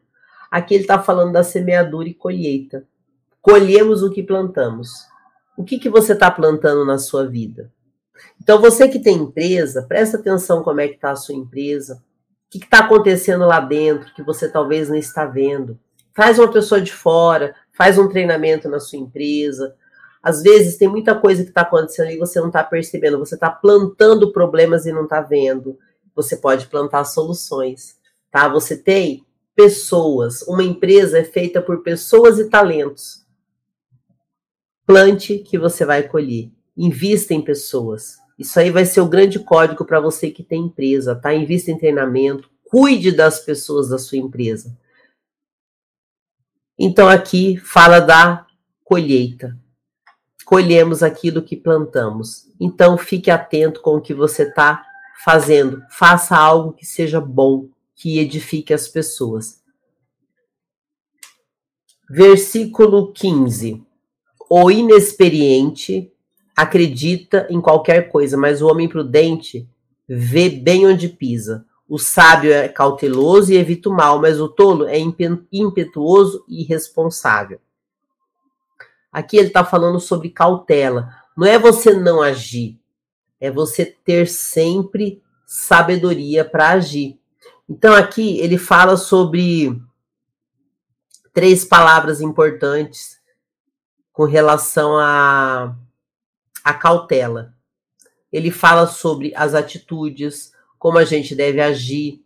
Aqui 0.49 0.73
ele 0.73 0.83
está 0.83 1.01
falando 1.01 1.33
da 1.33 1.43
semeadura 1.43 2.07
e 2.07 2.13
colheita. 2.13 2.85
Colhemos 3.41 4.01
o 4.01 4.09
que 4.09 4.23
plantamos. 4.23 4.89
O 5.57 5.63
que, 5.63 5.77
que 5.77 5.89
você 5.89 6.13
está 6.13 6.29
plantando 6.31 6.83
na 6.85 6.97
sua 6.97 7.27
vida? 7.27 7.71
Então, 8.41 8.59
você 8.59 8.87
que 8.87 8.99
tem 8.99 9.17
empresa, 9.17 9.83
presta 9.83 10.17
atenção 10.17 10.63
como 10.63 10.81
é 10.81 10.87
que 10.87 10.95
está 10.95 11.11
a 11.11 11.15
sua 11.15 11.35
empresa. 11.35 11.95
O 12.47 12.49
que 12.49 12.57
está 12.57 12.79
acontecendo 12.79 13.45
lá 13.45 13.59
dentro 13.59 14.13
que 14.13 14.23
você 14.23 14.49
talvez 14.49 14.89
não 14.89 14.95
está 14.95 15.25
vendo. 15.25 15.79
Faz 16.13 16.39
uma 16.39 16.51
pessoa 16.51 16.79
de 16.79 16.93
fora, 16.93 17.53
faz 17.73 17.97
um 17.97 18.07
treinamento 18.07 18.69
na 18.69 18.79
sua 18.79 18.99
empresa, 18.99 19.75
às 20.25 20.41
vezes 20.41 20.75
tem 20.75 20.87
muita 20.87 21.13
coisa 21.13 21.43
que 21.43 21.49
está 21.49 21.61
acontecendo 21.61 22.09
e 22.09 22.17
você 22.17 22.39
não 22.39 22.47
está 22.47 22.63
percebendo, 22.63 23.19
você 23.19 23.35
está 23.35 23.47
plantando 23.47 24.33
problemas 24.33 24.87
e 24.87 24.91
não 24.91 25.03
está 25.03 25.21
vendo. 25.21 25.77
Você 26.15 26.35
pode 26.35 26.65
plantar 26.65 27.05
soluções, 27.05 27.95
tá? 28.31 28.47
Você 28.47 28.75
tem 28.75 29.23
pessoas, 29.55 30.41
uma 30.41 30.63
empresa 30.63 31.19
é 31.19 31.23
feita 31.23 31.61
por 31.61 31.83
pessoas 31.83 32.39
e 32.39 32.49
talentos. 32.49 33.23
Plante 34.83 35.37
que 35.37 35.59
você 35.59 35.85
vai 35.85 36.01
colher. 36.01 36.49
Invista 36.75 37.35
em 37.35 37.41
pessoas. 37.43 38.17
Isso 38.35 38.59
aí 38.59 38.71
vai 38.71 38.83
ser 38.83 39.01
o 39.01 39.07
grande 39.07 39.37
código 39.37 39.85
para 39.85 39.99
você 39.99 40.31
que 40.31 40.41
tem 40.41 40.63
empresa, 40.63 41.15
tá? 41.15 41.35
Invista 41.35 41.69
em 41.69 41.77
treinamento, 41.77 42.49
cuide 42.63 43.11
das 43.11 43.41
pessoas 43.41 43.89
da 43.89 43.99
sua 43.99 44.17
empresa. 44.17 44.75
Então 46.79 47.07
aqui 47.07 47.57
fala 47.57 47.99
da 47.99 48.47
colheita 48.83 49.55
colhemos 50.45 51.01
aquilo 51.01 51.41
que 51.41 51.57
plantamos. 51.57 52.47
Então 52.59 52.97
fique 52.97 53.31
atento 53.31 53.81
com 53.81 53.95
o 53.97 54.01
que 54.01 54.13
você 54.13 54.43
está 54.43 54.85
fazendo. 55.23 55.81
Faça 55.89 56.37
algo 56.37 56.71
que 56.71 56.85
seja 56.85 57.19
bom, 57.19 57.67
que 57.95 58.19
edifique 58.19 58.73
as 58.73 58.87
pessoas. 58.87 59.59
Versículo 62.07 63.11
15. 63.11 63.83
O 64.47 64.69
inexperiente 64.69 66.11
acredita 66.55 67.47
em 67.49 67.59
qualquer 67.59 68.09
coisa, 68.09 68.37
mas 68.37 68.61
o 68.61 68.67
homem 68.67 68.87
prudente 68.87 69.67
vê 70.07 70.47
bem 70.49 70.85
onde 70.85 71.09
pisa. 71.09 71.65
O 71.89 71.97
sábio 71.97 72.51
é 72.51 72.67
cauteloso 72.67 73.51
e 73.51 73.57
evita 73.57 73.89
o 73.89 73.93
mal, 73.93 74.19
mas 74.21 74.39
o 74.39 74.47
tolo 74.47 74.87
é 74.87 74.97
impetuoso 75.51 76.45
e 76.47 76.61
irresponsável. 76.61 77.59
Aqui 79.15 79.37
ele 79.37 79.47
está 79.47 79.63
falando 79.63 79.97
sobre 79.97 80.29
cautela. 80.29 81.09
Não 81.37 81.47
é 81.47 81.57
você 81.57 81.93
não 81.93 82.21
agir, 82.21 82.77
é 83.39 83.49
você 83.49 83.85
ter 83.85 84.27
sempre 84.27 85.23
sabedoria 85.45 86.43
para 86.43 86.71
agir. 86.71 87.17
Então 87.69 87.93
aqui 87.93 88.37
ele 88.39 88.57
fala 88.57 88.97
sobre 88.97 89.81
três 91.31 91.63
palavras 91.63 92.19
importantes 92.19 93.17
com 94.11 94.25
relação 94.25 94.97
a, 94.97 95.73
a 96.61 96.73
cautela. 96.73 97.53
Ele 98.33 98.51
fala 98.51 98.85
sobre 98.85 99.31
as 99.33 99.53
atitudes, 99.53 100.51
como 100.77 100.97
a 100.97 101.05
gente 101.05 101.33
deve 101.33 101.61
agir. 101.61 102.21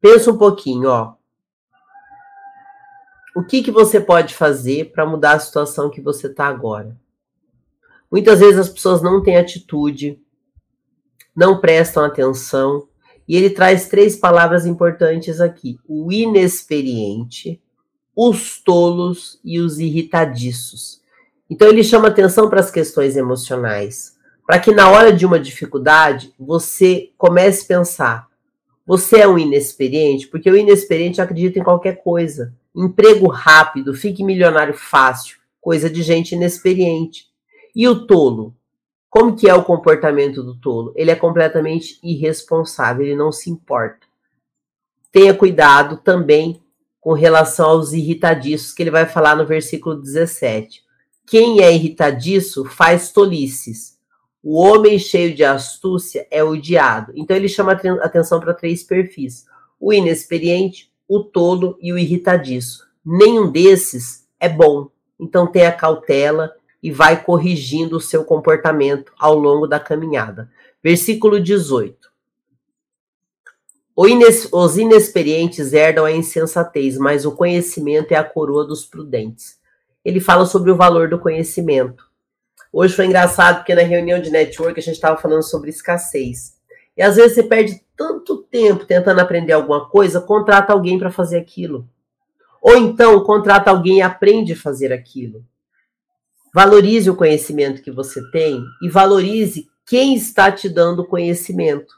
Pensa 0.00 0.32
um 0.32 0.36
pouquinho, 0.36 0.88
ó 0.88 1.14
o 3.34 3.42
que, 3.42 3.62
que 3.62 3.70
você 3.70 4.00
pode 4.00 4.32
fazer 4.32 4.92
para 4.92 5.04
mudar 5.04 5.32
a 5.32 5.38
situação 5.40 5.90
que 5.90 6.00
você 6.00 6.28
está 6.28 6.46
agora? 6.46 6.96
Muitas 8.10 8.38
vezes 8.38 8.58
as 8.58 8.68
pessoas 8.68 9.02
não 9.02 9.20
têm 9.20 9.36
atitude, 9.36 10.20
não 11.34 11.60
prestam 11.60 12.04
atenção, 12.04 12.86
e 13.26 13.36
ele 13.36 13.50
traz 13.50 13.88
três 13.88 14.14
palavras 14.14 14.66
importantes 14.66 15.40
aqui: 15.40 15.80
o 15.88 16.12
inexperiente, 16.12 17.60
os 18.14 18.60
tolos 18.60 19.40
e 19.44 19.58
os 19.58 19.80
irritadiços. 19.80 21.02
Então 21.50 21.68
ele 21.68 21.82
chama 21.82 22.08
atenção 22.08 22.48
para 22.48 22.60
as 22.60 22.70
questões 22.70 23.16
emocionais, 23.16 24.16
para 24.46 24.60
que 24.60 24.70
na 24.70 24.88
hora 24.88 25.12
de 25.12 25.26
uma 25.26 25.40
dificuldade 25.40 26.32
você 26.38 27.10
comece 27.18 27.64
a 27.64 27.78
pensar: 27.78 28.28
você 28.86 29.20
é 29.20 29.26
um 29.28 29.38
inexperiente, 29.38 30.28
porque 30.28 30.48
o 30.48 30.56
inexperiente 30.56 31.20
acredita 31.20 31.58
em 31.58 31.64
qualquer 31.64 32.00
coisa 32.00 32.54
emprego 32.74 33.28
rápido, 33.28 33.94
fique 33.94 34.24
milionário 34.24 34.74
fácil, 34.74 35.38
coisa 35.60 35.88
de 35.88 36.02
gente 36.02 36.34
inexperiente. 36.34 37.26
E 37.74 37.86
o 37.86 38.06
tolo? 38.06 38.54
Como 39.08 39.36
que 39.36 39.48
é 39.48 39.54
o 39.54 39.62
comportamento 39.62 40.42
do 40.42 40.56
tolo? 40.56 40.92
Ele 40.96 41.10
é 41.10 41.14
completamente 41.14 41.98
irresponsável, 42.02 43.06
ele 43.06 43.14
não 43.14 43.30
se 43.30 43.48
importa. 43.48 44.06
Tenha 45.12 45.32
cuidado 45.32 45.98
também 45.98 46.60
com 47.00 47.12
relação 47.12 47.70
aos 47.70 47.92
irritadiços, 47.92 48.72
que 48.72 48.82
ele 48.82 48.90
vai 48.90 49.06
falar 49.06 49.36
no 49.36 49.46
versículo 49.46 49.94
17. 49.94 50.82
Quem 51.26 51.62
é 51.62 51.72
irritadiço 51.72 52.64
faz 52.64 53.12
tolices. 53.12 53.98
O 54.42 54.60
homem 54.60 54.98
cheio 54.98 55.34
de 55.34 55.44
astúcia 55.44 56.26
é 56.30 56.42
odiado. 56.42 57.12
Então 57.14 57.36
ele 57.36 57.48
chama 57.48 57.72
atenção 57.72 58.40
para 58.40 58.52
três 58.52 58.82
perfis: 58.82 59.46
o 59.78 59.92
inexperiente, 59.92 60.92
o 61.08 61.22
tolo 61.22 61.78
e 61.80 61.92
o 61.92 61.98
irritadiço. 61.98 62.86
Nenhum 63.04 63.50
desses 63.50 64.26
é 64.40 64.48
bom. 64.48 64.88
Então 65.18 65.46
tenha 65.46 65.72
cautela 65.72 66.52
e 66.82 66.90
vai 66.90 67.22
corrigindo 67.22 67.96
o 67.96 68.00
seu 68.00 68.24
comportamento 68.24 69.12
ao 69.18 69.38
longo 69.38 69.66
da 69.66 69.80
caminhada. 69.80 70.50
Versículo 70.82 71.40
18. 71.40 72.12
Os 73.96 74.76
inexperientes 74.76 75.72
herdam 75.72 76.04
a 76.04 76.10
insensatez, 76.10 76.98
mas 76.98 77.24
o 77.24 77.32
conhecimento 77.32 78.12
é 78.12 78.16
a 78.16 78.24
coroa 78.24 78.66
dos 78.66 78.84
prudentes. 78.84 79.58
Ele 80.04 80.20
fala 80.20 80.44
sobre 80.44 80.70
o 80.70 80.76
valor 80.76 81.08
do 81.08 81.18
conhecimento. 81.18 82.04
Hoje 82.72 82.96
foi 82.96 83.06
engraçado 83.06 83.58
porque 83.58 83.74
na 83.74 83.82
reunião 83.82 84.20
de 84.20 84.30
network 84.30 84.78
a 84.78 84.82
gente 84.82 84.96
estava 84.96 85.16
falando 85.16 85.44
sobre 85.44 85.70
escassez. 85.70 86.54
E 86.96 87.02
às 87.02 87.14
vezes 87.14 87.36
você 87.36 87.44
perde 87.44 87.83
tanto 87.96 88.38
tempo 88.38 88.84
tentando 88.84 89.20
aprender 89.20 89.52
alguma 89.52 89.88
coisa, 89.88 90.20
contrata 90.20 90.72
alguém 90.72 90.98
para 90.98 91.10
fazer 91.10 91.38
aquilo. 91.38 91.88
Ou 92.60 92.76
então 92.76 93.22
contrata 93.22 93.70
alguém 93.70 93.98
e 93.98 94.02
aprende 94.02 94.54
a 94.54 94.56
fazer 94.56 94.92
aquilo. 94.92 95.44
Valorize 96.52 97.10
o 97.10 97.16
conhecimento 97.16 97.82
que 97.82 97.90
você 97.90 98.22
tem 98.30 98.64
e 98.82 98.88
valorize 98.88 99.68
quem 99.84 100.14
está 100.14 100.50
te 100.50 100.68
dando 100.68 101.04
conhecimento. 101.04 101.94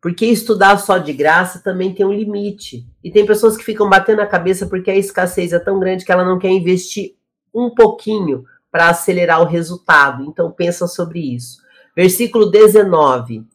Porque 0.00 0.26
estudar 0.26 0.76
só 0.78 0.98
de 0.98 1.12
graça 1.12 1.60
também 1.60 1.94
tem 1.94 2.04
um 2.04 2.12
limite. 2.12 2.84
E 3.02 3.10
tem 3.10 3.24
pessoas 3.24 3.56
que 3.56 3.64
ficam 3.64 3.88
batendo 3.88 4.20
a 4.20 4.26
cabeça 4.26 4.66
porque 4.66 4.90
a 4.90 4.96
escassez 4.96 5.52
é 5.52 5.60
tão 5.60 5.78
grande 5.78 6.04
que 6.04 6.10
ela 6.10 6.24
não 6.24 6.38
quer 6.38 6.50
investir 6.50 7.14
um 7.54 7.70
pouquinho 7.70 8.44
para 8.70 8.88
acelerar 8.88 9.40
o 9.40 9.46
resultado. 9.46 10.24
Então 10.24 10.50
pensa 10.50 10.88
sobre 10.88 11.20
isso. 11.20 11.58
Versículo 11.94 12.50
19. 12.50 13.46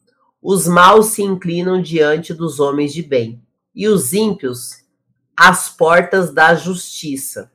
Os 0.49 0.65
maus 0.65 1.07
se 1.07 1.21
inclinam 1.21 1.81
diante 1.81 2.33
dos 2.33 2.61
homens 2.61 2.93
de 2.93 3.03
bem, 3.03 3.45
e 3.75 3.85
os 3.89 4.13
ímpios 4.13 4.81
às 5.35 5.67
portas 5.67 6.33
da 6.33 6.55
justiça. 6.55 7.51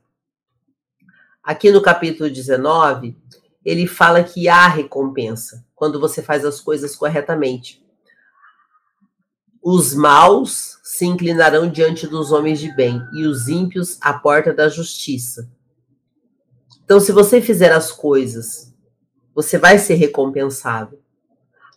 Aqui 1.41 1.71
no 1.71 1.81
capítulo 1.81 2.29
19, 2.29 3.17
ele 3.65 3.87
fala 3.87 4.23
que 4.23 4.47
há 4.47 4.67
recompensa 4.67 5.65
quando 5.73 5.99
você 5.99 6.21
faz 6.21 6.45
as 6.45 6.61
coisas 6.61 6.95
corretamente. 6.95 7.83
Os 9.59 9.95
maus 9.95 10.77
se 10.83 11.03
inclinarão 11.03 11.67
diante 11.67 12.05
dos 12.05 12.31
homens 12.31 12.59
de 12.59 12.71
bem, 12.75 13.01
e 13.15 13.23
os 13.23 13.47
ímpios 13.47 13.97
à 14.01 14.13
porta 14.13 14.53
da 14.53 14.69
justiça. 14.69 15.49
Então, 16.85 16.99
se 16.99 17.11
você 17.11 17.41
fizer 17.41 17.71
as 17.71 17.91
coisas, 17.91 18.71
você 19.33 19.57
vai 19.57 19.79
ser 19.79 19.95
recompensado. 19.95 21.02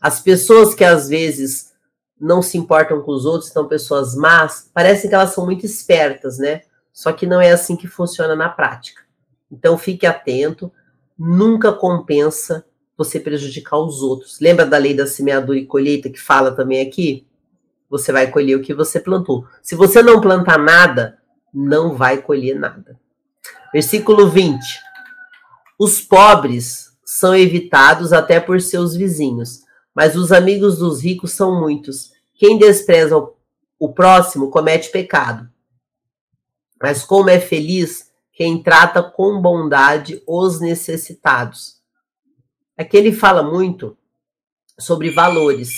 As 0.07 0.21
pessoas 0.21 0.75
que 0.75 0.85
às 0.85 1.09
vezes 1.09 1.73
não 2.19 2.41
se 2.41 2.57
importam 2.57 3.03
com 3.03 3.13
os 3.13 3.25
outros, 3.25 3.51
são 3.51 3.67
pessoas 3.67 4.15
más, 4.15 4.71
parecem 4.73 5.09
que 5.09 5.15
elas 5.15 5.31
são 5.31 5.45
muito 5.45 5.67
espertas, 5.67 6.39
né? 6.39 6.63
Só 6.93 7.13
que 7.13 7.27
não 7.27 7.41
é 7.41 7.51
assim 7.51 7.77
que 7.77 7.87
funciona 7.87 8.35
na 8.35 8.49
prática. 8.49 9.03
Então, 9.51 9.77
fique 9.77 10.07
atento, 10.07 10.73
nunca 11.19 11.73
compensa 11.73 12.65
você 12.97 13.21
prejudicar 13.21 13.79
os 13.79 14.01
outros. 14.01 14.41
Lembra 14.41 14.65
da 14.65 14.79
lei 14.79 14.95
da 14.95 15.07
semeadura 15.07 15.59
e 15.59 15.67
colheita 15.67 16.09
que 16.09 16.21
fala 16.21 16.53
também 16.53 16.81
aqui? 16.81 17.27
você 17.89 18.13
vai 18.13 18.31
colher 18.31 18.57
o 18.57 18.63
que 18.63 18.75
você 18.75 19.01
plantou. 19.01 19.47
Se 19.63 19.75
você 19.75 20.03
não 20.03 20.21
plantar 20.21 20.59
nada, 20.59 21.19
não 21.53 21.95
vai 21.95 22.19
colher 22.19 22.59
nada. 22.59 22.99
Versículo 23.73 24.29
20. 24.29 24.59
Os 25.79 26.01
pobres 26.01 26.93
são 27.05 27.35
evitados 27.35 28.13
até 28.13 28.41
por 28.41 28.61
seus 28.61 28.97
vizinhos, 28.97 29.63
mas 29.97 30.15
os 30.15 30.31
amigos 30.31 30.79
dos 30.79 31.03
ricos 31.03 31.33
são 31.33 31.59
muitos. 31.59 32.13
Quem 32.35 32.59
despreza 32.59 33.17
o 33.79 33.93
próximo 33.93 34.51
comete 34.51 34.91
pecado. 34.91 35.49
Mas 36.81 37.03
como 37.03 37.31
é 37.31 37.41
feliz 37.41 38.13
quem 38.33 38.63
trata 38.63 39.03
com 39.03 39.41
bondade 39.41 40.23
os 40.27 40.61
necessitados. 40.61 41.81
Aqui 42.77 42.99
ele 42.99 43.13
fala 43.13 43.43
muito 43.43 43.97
sobre 44.79 45.11
valores 45.11 45.71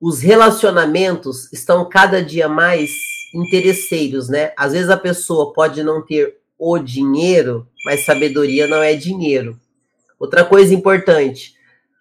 os 0.00 0.20
relacionamentos 0.20 1.50
estão 1.52 1.88
cada 1.88 2.22
dia 2.22 2.48
mais 2.48 2.92
interesseiros, 3.34 4.28
né? 4.28 4.52
Às 4.56 4.72
vezes 4.72 4.90
a 4.90 4.96
pessoa 4.96 5.52
pode 5.52 5.82
não 5.82 6.04
ter 6.04 6.36
o 6.58 6.78
dinheiro, 6.78 7.66
mas 7.84 8.04
sabedoria 8.04 8.66
não 8.66 8.82
é 8.82 8.94
dinheiro. 8.94 9.58
Outra 10.18 10.44
coisa 10.44 10.74
importante, 10.74 11.55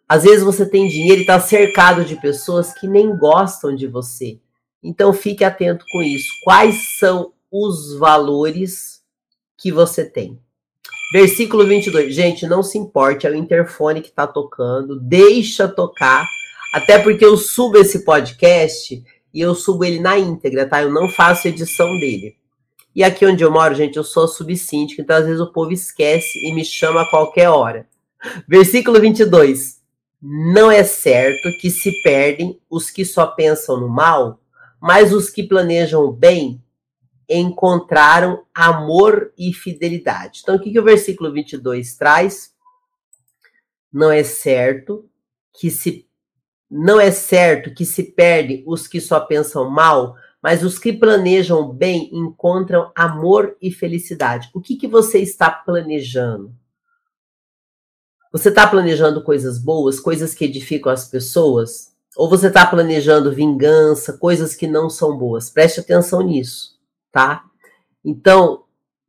às 0.07 0.23
vezes 0.23 0.43
você 0.43 0.65
tem 0.65 0.87
dinheiro 0.87 1.19
e 1.19 1.21
está 1.21 1.39
cercado 1.39 2.05
de 2.05 2.19
pessoas 2.19 2.73
que 2.73 2.87
nem 2.87 3.15
gostam 3.17 3.75
de 3.75 3.87
você. 3.87 4.39
Então 4.83 5.11
fique 5.13 5.43
atento 5.43 5.85
com 5.91 6.01
isso. 6.01 6.27
Quais 6.43 6.97
são 6.99 7.33
os 7.51 7.97
valores 7.97 9.01
que 9.57 9.71
você 9.71 10.05
tem? 10.05 10.39
Versículo 11.11 11.65
22. 11.65 12.13
Gente, 12.13 12.45
não 12.47 12.61
se 12.61 12.77
importe, 12.77 13.25
é 13.25 13.29
o 13.29 13.35
interfone 13.35 14.01
que 14.01 14.09
está 14.09 14.27
tocando, 14.27 14.99
deixa 14.99 15.67
tocar 15.67 16.27
até 16.75 16.99
porque 16.99 17.23
eu 17.23 17.37
subo 17.37 17.77
esse 17.77 18.03
podcast 18.03 19.01
e 19.33 19.39
eu 19.39 19.55
subo 19.55 19.85
ele 19.85 19.97
na 19.97 20.19
íntegra, 20.19 20.67
tá? 20.67 20.83
Eu 20.83 20.91
não 20.91 21.07
faço 21.07 21.47
edição 21.47 21.97
dele. 21.99 22.35
E 22.93 23.01
aqui 23.01 23.25
onde 23.25 23.43
eu 23.43 23.49
moro, 23.49 23.73
gente, 23.73 23.95
eu 23.95 24.03
sou 24.03 24.27
subsíndico, 24.27 25.01
então 25.01 25.15
às 25.15 25.25
vezes 25.25 25.39
o 25.39 25.53
povo 25.53 25.71
esquece 25.71 26.37
e 26.45 26.53
me 26.53 26.65
chama 26.65 27.03
a 27.03 27.09
qualquer 27.09 27.49
hora. 27.49 27.87
Versículo 28.45 28.99
22. 28.99 29.74
Não 30.27 30.71
é 30.71 30.83
certo 30.83 31.55
que 31.61 31.69
se 31.69 32.01
perdem 32.01 32.59
os 32.67 32.89
que 32.89 33.05
só 33.05 33.27
pensam 33.27 33.79
no 33.79 33.87
mal, 33.87 34.41
mas 34.81 35.13
os 35.13 35.29
que 35.29 35.43
planejam 35.43 36.03
o 36.03 36.11
bem 36.11 36.59
encontraram 37.29 38.43
amor 38.51 39.31
e 39.37 39.53
fidelidade. 39.53 40.39
Então, 40.41 40.55
o 40.55 40.59
que, 40.59 40.71
que 40.71 40.79
o 40.79 40.83
versículo 40.83 41.31
22 41.31 41.95
traz? 41.95 42.55
Não 43.93 44.11
é 44.11 44.23
certo 44.23 45.07
que 45.53 45.69
se 45.69 46.07
não 46.71 46.99
é 46.99 47.11
certo 47.11 47.71
que 47.71 47.85
se 47.85 48.01
perde 48.01 48.63
os 48.65 48.87
que 48.87 48.99
só 48.99 49.19
pensam 49.19 49.69
mal, 49.69 50.15
mas 50.41 50.63
os 50.63 50.79
que 50.79 50.91
planejam 50.91 51.71
bem 51.71 52.09
encontram 52.11 52.91
amor 52.95 53.55
e 53.61 53.71
felicidade. 53.71 54.49
O 54.55 54.59
que, 54.59 54.75
que 54.75 54.87
você 54.87 55.19
está 55.19 55.51
planejando? 55.51 56.51
Você 58.35 58.49
está 58.49 58.67
planejando 58.67 59.23
coisas 59.23 59.57
boas, 59.57 59.97
coisas 59.97 60.33
que 60.33 60.43
edificam 60.43 60.91
as 60.91 61.07
pessoas? 61.07 61.93
Ou 62.17 62.29
você 62.29 62.47
está 62.47 62.65
planejando 62.65 63.31
vingança, 63.31 64.11
coisas 64.11 64.53
que 64.53 64.67
não 64.67 64.89
são 64.89 65.17
boas? 65.17 65.49
Preste 65.49 65.79
atenção 65.79 66.21
nisso, 66.21 66.77
tá? 67.13 67.45
Então, 68.03 68.63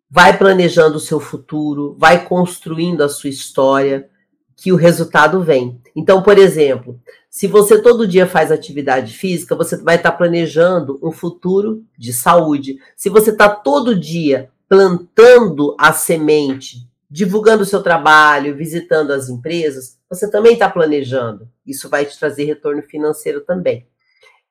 vai 0.09 0.39
planejando 0.39 0.99
o 0.99 1.01
seu 1.01 1.19
futuro, 1.19 1.97
vai 1.99 2.25
construindo 2.25 3.03
a 3.03 3.09
sua 3.09 3.29
história, 3.29 4.09
que 4.55 4.71
o 4.71 4.77
resultado 4.77 5.43
vem. 5.43 5.83
Então, 5.97 6.23
por 6.23 6.39
exemplo, 6.39 6.97
se 7.29 7.49
você 7.49 7.83
todo 7.83 8.07
dia 8.07 8.29
faz 8.29 8.53
atividade 8.53 9.13
física, 9.13 9.57
você 9.57 9.77
vai 9.77 9.97
estar 9.97 10.13
planejando 10.13 11.01
um 11.03 11.11
futuro 11.11 11.83
de 11.99 12.13
saúde. 12.13 12.79
Se 12.95 13.11
você 13.11 13.33
está 13.33 13.49
todo 13.49 13.99
dia 13.99 14.51
plantando 14.69 15.75
a 15.77 15.93
semente, 15.93 16.87
divulgando 17.11 17.63
o 17.63 17.67
seu 17.67 17.83
trabalho, 17.83 18.57
visitando 18.57 19.13
as 19.13 19.29
empresas, 19.29 19.99
você 20.09 20.31
também 20.31 20.55
está 20.55 20.69
planejando. 20.69 21.49
Isso 21.67 21.89
vai 21.89 22.05
te 22.05 22.19
trazer 22.19 22.45
retorno 22.45 22.83
financeiro 22.83 23.41
também. 23.41 23.87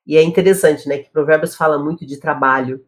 E 0.05 0.17
é 0.17 0.23
interessante, 0.23 0.87
né, 0.87 0.99
que 0.99 1.09
Provérbios 1.09 1.55
fala 1.55 1.77
muito 1.77 2.05
de 2.05 2.17
trabalho, 2.17 2.85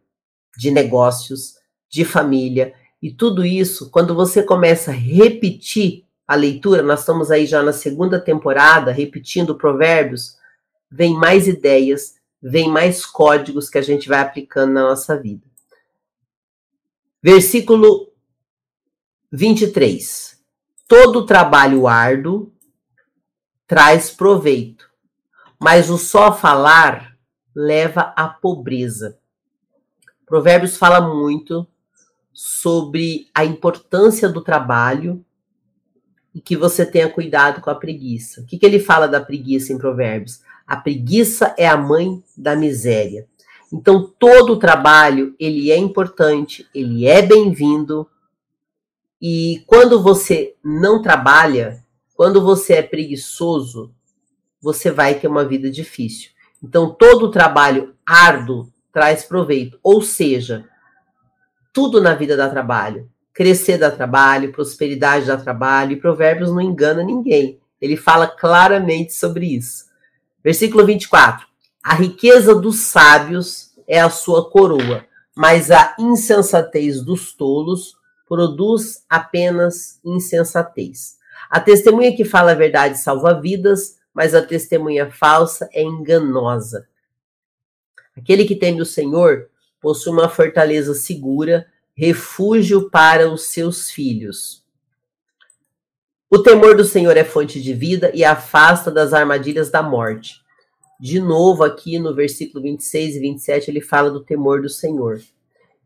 de 0.56 0.70
negócios, 0.70 1.56
de 1.88 2.04
família, 2.04 2.74
e 3.00 3.12
tudo 3.12 3.44
isso, 3.44 3.90
quando 3.90 4.14
você 4.14 4.42
começa 4.42 4.90
a 4.90 4.94
repetir 4.94 6.04
a 6.26 6.34
leitura, 6.34 6.82
nós 6.82 7.00
estamos 7.00 7.30
aí 7.30 7.46
já 7.46 7.62
na 7.62 7.72
segunda 7.72 8.20
temporada, 8.20 8.90
repetindo 8.90 9.54
provérbios, 9.54 10.36
vem 10.90 11.14
mais 11.14 11.46
ideias, 11.46 12.16
vem 12.42 12.68
mais 12.68 13.06
códigos 13.06 13.70
que 13.70 13.78
a 13.78 13.82
gente 13.82 14.08
vai 14.08 14.20
aplicando 14.20 14.72
na 14.72 14.82
nossa 14.82 15.16
vida. 15.16 15.46
Versículo 17.22 18.07
23. 19.30 20.38
Todo 20.86 21.26
trabalho 21.26 21.86
árduo 21.86 22.52
traz 23.66 24.10
proveito, 24.10 24.88
mas 25.60 25.90
o 25.90 25.98
só 25.98 26.32
falar 26.32 27.16
leva 27.54 28.12
à 28.16 28.26
pobreza. 28.28 29.18
Provérbios 30.24 30.76
fala 30.76 31.00
muito 31.00 31.66
sobre 32.32 33.28
a 33.34 33.44
importância 33.44 34.28
do 34.28 34.40
trabalho 34.40 35.24
e 36.34 36.40
que 36.40 36.56
você 36.56 36.86
tenha 36.86 37.10
cuidado 37.10 37.60
com 37.60 37.68
a 37.68 37.74
preguiça. 37.74 38.40
O 38.40 38.46
que, 38.46 38.56
que 38.56 38.64
ele 38.64 38.78
fala 38.78 39.08
da 39.08 39.20
preguiça 39.20 39.72
em 39.72 39.78
Provérbios? 39.78 40.40
A 40.66 40.76
preguiça 40.76 41.54
é 41.58 41.66
a 41.66 41.76
mãe 41.76 42.22
da 42.36 42.54
miséria. 42.54 43.26
Então, 43.72 44.10
todo 44.18 44.52
o 44.54 44.58
trabalho, 44.58 45.34
ele 45.38 45.70
é 45.70 45.76
importante, 45.76 46.66
ele 46.74 47.06
é 47.06 47.20
bem-vindo. 47.20 48.08
E 49.20 49.64
quando 49.66 50.02
você 50.02 50.54
não 50.64 51.02
trabalha, 51.02 51.82
quando 52.14 52.40
você 52.42 52.74
é 52.74 52.82
preguiçoso, 52.82 53.92
você 54.60 54.90
vai 54.90 55.14
ter 55.14 55.28
uma 55.28 55.44
vida 55.44 55.70
difícil. 55.70 56.30
Então, 56.62 56.90
todo 56.90 57.30
trabalho 57.30 57.94
árduo 58.04 58.72
traz 58.92 59.24
proveito. 59.24 59.78
Ou 59.82 60.02
seja, 60.02 60.64
tudo 61.72 62.00
na 62.00 62.14
vida 62.14 62.36
dá 62.36 62.48
trabalho. 62.48 63.08
Crescer 63.32 63.78
dá 63.78 63.90
trabalho, 63.90 64.52
prosperidade 64.52 65.26
dá 65.26 65.36
trabalho, 65.36 65.92
e 65.92 66.00
Provérbios 66.00 66.50
não 66.50 66.60
engana 66.60 67.04
ninguém. 67.04 67.60
Ele 67.80 67.96
fala 67.96 68.26
claramente 68.26 69.12
sobre 69.14 69.46
isso. 69.46 69.84
Versículo 70.42 70.84
24. 70.84 71.46
A 71.82 71.94
riqueza 71.94 72.54
dos 72.54 72.80
sábios 72.80 73.72
é 73.86 74.00
a 74.00 74.10
sua 74.10 74.50
coroa, 74.50 75.04
mas 75.36 75.70
a 75.70 75.94
insensatez 75.98 77.00
dos 77.00 77.32
tolos 77.32 77.97
produz 78.28 79.04
apenas 79.08 79.98
insensatez. 80.04 81.16
A 81.50 81.58
testemunha 81.58 82.14
que 82.14 82.24
fala 82.24 82.52
a 82.52 82.54
verdade 82.54 82.98
salva 82.98 83.40
vidas, 83.40 83.98
mas 84.12 84.34
a 84.34 84.42
testemunha 84.42 85.10
falsa 85.10 85.68
é 85.72 85.82
enganosa. 85.82 86.86
Aquele 88.16 88.44
que 88.44 88.56
teme 88.56 88.80
o 88.82 88.86
Senhor 88.86 89.48
possui 89.80 90.12
uma 90.12 90.28
fortaleza 90.28 90.92
segura, 90.92 91.66
refúgio 91.94 92.90
para 92.90 93.30
os 93.30 93.44
seus 93.44 93.90
filhos. 93.90 94.64
O 96.30 96.38
temor 96.38 96.76
do 96.76 96.84
Senhor 96.84 97.16
é 97.16 97.24
fonte 97.24 97.62
de 97.62 97.72
vida 97.72 98.10
e 98.12 98.22
afasta 98.22 98.90
das 98.90 99.14
armadilhas 99.14 99.70
da 99.70 99.82
morte. 99.82 100.42
De 101.00 101.20
novo, 101.20 101.64
aqui 101.64 101.98
no 101.98 102.14
versículo 102.14 102.62
26 102.62 103.16
e 103.16 103.20
27, 103.20 103.70
ele 103.70 103.80
fala 103.80 104.10
do 104.10 104.22
temor 104.22 104.60
do 104.60 104.68
Senhor. 104.68 105.20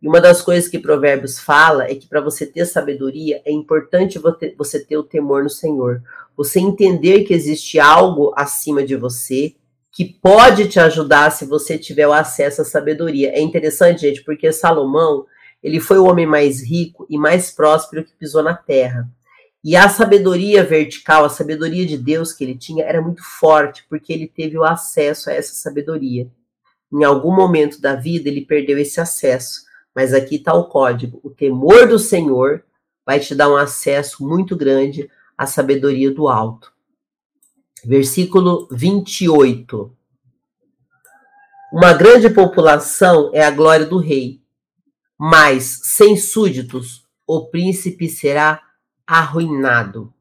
E 0.02 0.08
uma 0.08 0.20
das 0.20 0.42
coisas 0.42 0.68
que 0.68 0.80
Provérbios 0.80 1.38
fala 1.38 1.84
é 1.84 1.94
que 1.94 2.08
para 2.08 2.20
você 2.20 2.44
ter 2.44 2.66
sabedoria, 2.66 3.40
é 3.44 3.52
importante 3.52 4.20
você 4.58 4.84
ter 4.84 4.96
o 4.96 5.04
temor 5.04 5.44
no 5.44 5.50
Senhor. 5.50 6.02
Você 6.36 6.58
entender 6.58 7.22
que 7.22 7.32
existe 7.32 7.78
algo 7.78 8.32
acima 8.36 8.82
de 8.82 8.96
você 8.96 9.54
que 9.92 10.04
pode 10.04 10.68
te 10.68 10.80
ajudar 10.80 11.30
se 11.30 11.44
você 11.44 11.78
tiver 11.78 12.08
o 12.08 12.12
acesso 12.12 12.62
à 12.62 12.64
sabedoria. 12.64 13.30
É 13.30 13.40
interessante, 13.40 14.00
gente, 14.00 14.24
porque 14.24 14.50
Salomão, 14.50 15.26
ele 15.62 15.78
foi 15.78 15.98
o 15.98 16.06
homem 16.06 16.26
mais 16.26 16.62
rico 16.62 17.06
e 17.08 17.16
mais 17.16 17.52
próspero 17.52 18.02
que 18.02 18.16
pisou 18.18 18.42
na 18.42 18.54
terra. 18.54 19.08
E 19.62 19.76
a 19.76 19.88
sabedoria 19.88 20.64
vertical, 20.64 21.24
a 21.24 21.28
sabedoria 21.28 21.86
de 21.86 21.96
Deus 21.96 22.32
que 22.32 22.42
ele 22.42 22.56
tinha, 22.56 22.84
era 22.84 23.00
muito 23.00 23.22
forte, 23.22 23.84
porque 23.88 24.12
ele 24.12 24.26
teve 24.26 24.58
o 24.58 24.64
acesso 24.64 25.30
a 25.30 25.34
essa 25.34 25.54
sabedoria. 25.54 26.26
Em 26.92 27.04
algum 27.04 27.32
momento 27.32 27.80
da 27.80 27.94
vida, 27.94 28.28
ele 28.28 28.44
perdeu 28.44 28.76
esse 28.78 29.00
acesso. 29.00 29.60
Mas 29.94 30.14
aqui 30.14 30.36
está 30.36 30.54
o 30.54 30.64
código: 30.64 31.20
o 31.22 31.30
temor 31.30 31.86
do 31.86 31.98
Senhor 31.98 32.64
vai 33.04 33.20
te 33.20 33.34
dar 33.34 33.50
um 33.50 33.56
acesso 33.56 34.26
muito 34.26 34.56
grande 34.56 35.10
à 35.36 35.46
sabedoria 35.46 36.10
do 36.10 36.28
alto. 36.28 36.72
Versículo 37.84 38.68
28. 38.70 39.94
Uma 41.72 41.92
grande 41.92 42.30
população 42.30 43.30
é 43.32 43.42
a 43.42 43.50
glória 43.50 43.86
do 43.86 43.98
rei, 43.98 44.42
mas 45.18 45.80
sem 45.84 46.16
súditos 46.16 47.04
o 47.26 47.46
príncipe 47.46 48.08
será 48.08 48.62
arruinado. 49.06 50.12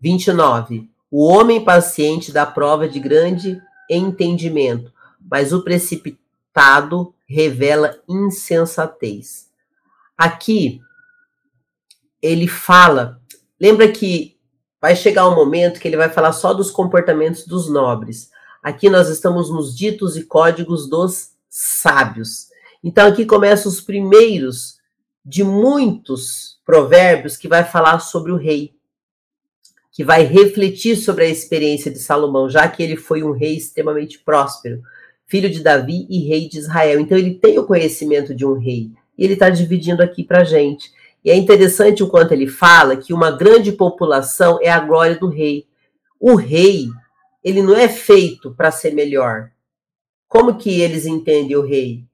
29. 0.00 0.90
O 1.10 1.26
homem 1.26 1.62
paciente 1.62 2.32
dá 2.32 2.46
prova 2.46 2.88
de 2.88 2.98
grande 2.98 3.60
entendimento, 3.90 4.92
mas 5.20 5.52
o 5.52 5.62
precipitado 5.62 6.19
revela 7.26 8.00
insensatez. 8.08 9.48
Aqui 10.16 10.80
ele 12.20 12.46
fala, 12.46 13.20
lembra 13.58 13.90
que 13.90 14.36
vai 14.80 14.96
chegar 14.96 15.28
um 15.28 15.34
momento 15.34 15.80
que 15.80 15.88
ele 15.88 15.96
vai 15.96 16.08
falar 16.10 16.32
só 16.32 16.52
dos 16.52 16.70
comportamentos 16.70 17.46
dos 17.46 17.70
nobres. 17.70 18.30
Aqui 18.62 18.90
nós 18.90 19.08
estamos 19.08 19.50
nos 19.50 19.76
ditos 19.76 20.16
e 20.16 20.24
códigos 20.24 20.88
dos 20.88 21.32
sábios. 21.48 22.48
Então 22.82 23.06
aqui 23.06 23.24
começam 23.24 23.70
os 23.70 23.80
primeiros 23.80 24.78
de 25.24 25.44
muitos 25.44 26.58
provérbios 26.64 27.36
que 27.36 27.48
vai 27.48 27.64
falar 27.64 28.00
sobre 28.00 28.32
o 28.32 28.36
rei, 28.36 28.74
que 29.92 30.02
vai 30.02 30.24
refletir 30.24 30.96
sobre 30.96 31.24
a 31.24 31.28
experiência 31.28 31.90
de 31.90 31.98
Salomão, 31.98 32.48
já 32.48 32.66
que 32.68 32.82
ele 32.82 32.96
foi 32.96 33.22
um 33.22 33.32
rei 33.32 33.56
extremamente 33.56 34.18
próspero 34.18 34.82
filho 35.30 35.48
de 35.48 35.62
Davi 35.62 36.06
e 36.10 36.26
rei 36.26 36.48
de 36.48 36.58
Israel. 36.58 36.98
Então 36.98 37.16
ele 37.16 37.34
tem 37.34 37.56
o 37.56 37.64
conhecimento 37.64 38.34
de 38.34 38.44
um 38.44 38.58
rei. 38.58 38.90
E 39.16 39.24
ele 39.24 39.34
está 39.34 39.48
dividindo 39.48 40.02
aqui 40.02 40.24
para 40.24 40.42
gente. 40.42 40.92
E 41.24 41.30
é 41.30 41.36
interessante 41.36 42.02
o 42.02 42.08
quanto 42.08 42.32
ele 42.32 42.48
fala 42.48 42.96
que 42.96 43.14
uma 43.14 43.30
grande 43.30 43.70
população 43.70 44.58
é 44.60 44.68
a 44.68 44.80
glória 44.80 45.16
do 45.16 45.28
rei. 45.28 45.66
O 46.18 46.34
rei, 46.34 46.88
ele 47.44 47.62
não 47.62 47.76
é 47.76 47.88
feito 47.88 48.50
para 48.50 48.72
ser 48.72 48.92
melhor. 48.92 49.52
Como 50.26 50.56
que 50.56 50.80
eles 50.80 51.06
entendem 51.06 51.56
o 51.56 51.64
rei? 51.64 52.04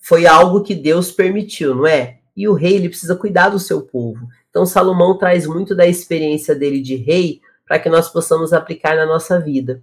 Foi 0.00 0.26
algo 0.26 0.62
que 0.62 0.74
Deus 0.74 1.12
permitiu, 1.12 1.74
não 1.74 1.86
é? 1.86 2.18
E 2.36 2.48
o 2.48 2.54
rei 2.54 2.74
ele 2.74 2.88
precisa 2.88 3.14
cuidar 3.14 3.50
do 3.50 3.60
seu 3.60 3.82
povo. 3.82 4.26
Então 4.48 4.66
Salomão 4.66 5.16
traz 5.16 5.46
muito 5.46 5.74
da 5.74 5.86
experiência 5.86 6.54
dele 6.54 6.80
de 6.80 6.96
rei 6.96 7.40
para 7.64 7.78
que 7.78 7.88
nós 7.88 8.08
possamos 8.08 8.52
aplicar 8.52 8.96
na 8.96 9.06
nossa 9.06 9.38
vida. 9.38 9.82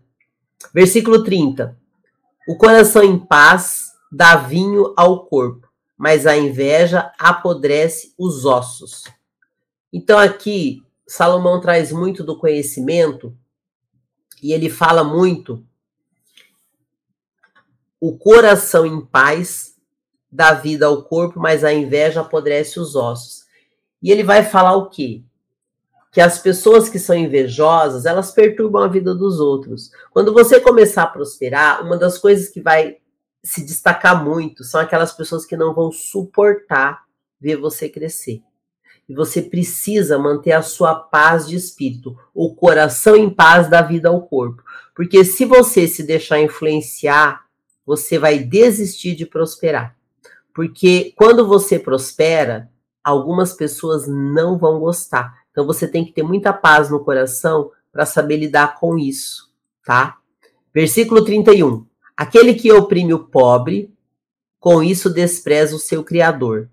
Versículo 0.73 1.23
30. 1.23 1.86
O 2.47 2.57
coração 2.57 3.03
em 3.03 3.19
paz 3.19 3.91
dá 4.11 4.37
vinho 4.37 4.93
ao 4.95 5.25
corpo, 5.25 5.67
mas 5.97 6.25
a 6.25 6.37
inveja 6.37 7.11
apodrece 7.19 8.13
os 8.17 8.45
ossos. 8.45 9.03
Então 9.91 10.17
aqui 10.17 10.81
Salomão 11.05 11.59
traz 11.59 11.91
muito 11.91 12.23
do 12.23 12.37
conhecimento 12.37 13.37
e 14.41 14.53
ele 14.53 14.69
fala 14.69 15.03
muito 15.03 15.65
o 17.99 18.17
coração 18.17 18.85
em 18.85 19.03
paz 19.05 19.75
dá 20.31 20.53
vida 20.53 20.85
ao 20.85 21.03
corpo, 21.03 21.39
mas 21.39 21.63
a 21.63 21.73
inveja 21.73 22.21
apodrece 22.21 22.79
os 22.79 22.95
ossos. 22.95 23.45
E 24.01 24.11
ele 24.11 24.23
vai 24.23 24.43
falar 24.43 24.75
o 24.75 24.89
quê? 24.89 25.23
Que 26.11 26.21
as 26.21 26.39
pessoas 26.39 26.89
que 26.89 26.99
são 26.99 27.15
invejosas, 27.15 28.05
elas 28.05 28.31
perturbam 28.31 28.83
a 28.83 28.87
vida 28.87 29.13
dos 29.13 29.39
outros. 29.39 29.91
Quando 30.11 30.33
você 30.33 30.59
começar 30.59 31.03
a 31.03 31.07
prosperar, 31.07 31.83
uma 31.85 31.97
das 31.97 32.17
coisas 32.17 32.49
que 32.49 32.61
vai 32.61 32.97
se 33.43 33.65
destacar 33.65 34.23
muito 34.23 34.63
são 34.63 34.81
aquelas 34.81 35.13
pessoas 35.13 35.45
que 35.45 35.55
não 35.55 35.73
vão 35.73 35.91
suportar 35.91 37.03
ver 37.39 37.57
você 37.57 37.87
crescer. 37.87 38.41
E 39.07 39.13
você 39.13 39.41
precisa 39.41 40.17
manter 40.17 40.51
a 40.51 40.61
sua 40.61 40.93
paz 40.93 41.47
de 41.47 41.55
espírito, 41.55 42.17
o 42.33 42.53
coração 42.53 43.15
em 43.15 43.29
paz 43.29 43.69
da 43.69 43.81
vida 43.81 44.09
ao 44.09 44.21
corpo. 44.27 44.61
Porque 44.93 45.23
se 45.23 45.45
você 45.45 45.87
se 45.87 46.03
deixar 46.03 46.41
influenciar, 46.41 47.45
você 47.85 48.19
vai 48.19 48.39
desistir 48.39 49.15
de 49.15 49.25
prosperar. 49.25 49.95
Porque 50.53 51.13
quando 51.15 51.47
você 51.47 51.79
prospera, 51.79 52.69
algumas 53.01 53.53
pessoas 53.53 54.07
não 54.07 54.57
vão 54.57 54.79
gostar. 54.79 55.33
Então 55.57 55.65
você 55.65 55.87
tem 55.87 56.05
que 56.05 56.11
ter 56.11 56.21
muita 56.21 56.53
paz 56.53 56.91
no 56.91 57.03
coração 57.03 57.71
para 57.91 58.05
saber 58.05 58.37
lidar 58.37 58.75
com 58.75 58.95
isso, 58.95 59.51
tá? 59.83 60.19
Versículo 60.71 61.25
31. 61.25 61.83
Aquele 62.15 62.53
que 62.53 62.71
oprime 62.71 63.11
o 63.11 63.25
pobre, 63.25 63.91
com 64.59 64.83
isso 64.83 65.09
despreza 65.09 65.75
o 65.75 65.79
seu 65.79 66.03
criador. 66.03 66.69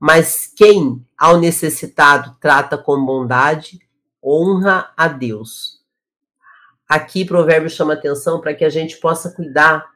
Mas 0.00 0.50
quem 0.56 1.04
ao 1.14 1.38
necessitado 1.38 2.34
trata 2.40 2.78
com 2.78 3.04
bondade, 3.04 3.80
honra 4.24 4.90
a 4.96 5.08
Deus. 5.08 5.82
Aqui 6.88 7.26
provérbio 7.26 7.68
chama 7.68 7.92
atenção 7.92 8.40
para 8.40 8.54
que 8.54 8.64
a 8.64 8.70
gente 8.70 8.96
possa 8.96 9.30
cuidar 9.30 9.90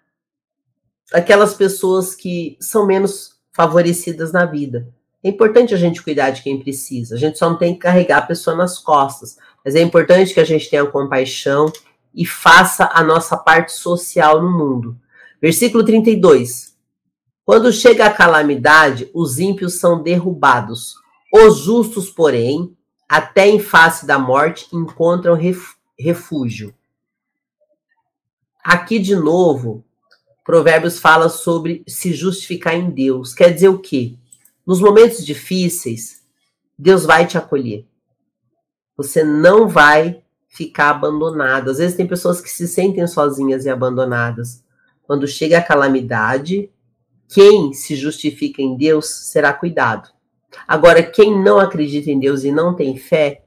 daquelas 1.11 1.55
pessoas 1.55 2.15
que 2.15 2.59
são 2.61 2.85
menos 2.85 3.41
favorecidas 3.51 4.31
na 4.31 4.45
vida. 4.45 4.95
É 5.27 5.29
importante 5.29 5.75
a 5.75 5.77
gente 5.77 6.05
cuidar 6.05 6.31
de 6.31 6.41
quem 6.41 6.57
precisa. 6.57 7.17
A 7.17 7.19
gente 7.19 7.37
só 7.37 7.51
não 7.51 7.59
tem 7.59 7.75
que 7.75 7.81
carregar 7.81 8.19
a 8.19 8.27
pessoa 8.27 8.55
nas 8.55 8.79
costas. 8.79 9.37
Mas 9.65 9.75
é 9.75 9.83
importante 9.83 10.33
que 10.33 10.39
a 10.39 10.45
gente 10.45 10.71
tenha 10.71 10.87
compaixão 10.87 11.67
e 12.15 12.25
faça 12.25 12.89
a 12.93 13.03
nossa 13.03 13.37
parte 13.37 13.73
social 13.73 14.41
no 14.41 14.57
mundo. 14.57 14.97
Versículo 15.43 15.85
32. 15.85 16.77
Quando 17.45 17.73
chega 17.73 18.07
a 18.07 18.13
calamidade, 18.13 19.11
os 19.13 19.41
ímpios 19.41 19.81
são 19.81 20.01
derrubados. 20.01 20.95
Os 21.35 21.59
justos, 21.59 22.09
porém, 22.09 22.77
até 23.09 23.49
em 23.49 23.59
face 23.59 24.07
da 24.07 24.21
morte, 24.21 24.69
encontram 24.73 25.37
refúgio. 25.99 26.73
Aqui 28.63 29.01
de 29.01 29.17
novo, 29.17 29.85
Provérbios 30.45 31.01
fala 31.01 31.29
sobre 31.29 31.83
se 31.85 32.13
justificar 32.13 32.77
em 32.77 32.91
Deus. 32.91 33.35
Quer 33.35 33.53
dizer 33.53 33.71
o 33.71 33.81
quê? 33.81 34.17
Nos 34.67 34.81
momentos 34.81 35.25
difíceis, 35.25 36.23
Deus 36.77 37.05
vai 37.05 37.27
te 37.27 37.39
acolher. 37.39 37.87
Você 38.97 39.23
não 39.23 39.69
vai 39.69 40.23
ficar 40.49 40.91
abandonado. 40.91 41.71
Às 41.71 41.79
vezes 41.79 41.97
tem 41.97 42.07
pessoas 42.07 42.41
que 42.41 42.49
se 42.51 42.67
sentem 42.67 43.07
sozinhas 43.07 43.65
e 43.65 43.71
abandonadas. 43.71 44.65
Quando 45.03 45.29
chega 45.29 45.59
a 45.59 45.63
calamidade, 45.63 46.71
quem 47.29 47.73
se 47.73 47.95
justifica 47.95 48.61
em 48.61 48.77
Deus 48.77 49.07
será 49.07 49.53
cuidado. 49.53 50.11
Agora, 50.67 51.03
quem 51.03 51.39
não 51.39 51.59
acredita 51.59 52.11
em 52.11 52.19
Deus 52.19 52.43
e 52.43 52.51
não 52.51 52.75
tem 52.75 52.97
fé, 52.97 53.45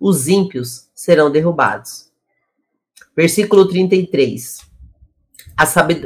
os 0.00 0.28
ímpios 0.28 0.88
serão 0.94 1.30
derrubados. 1.30 2.10
Versículo 3.14 3.68
33. 3.68 4.60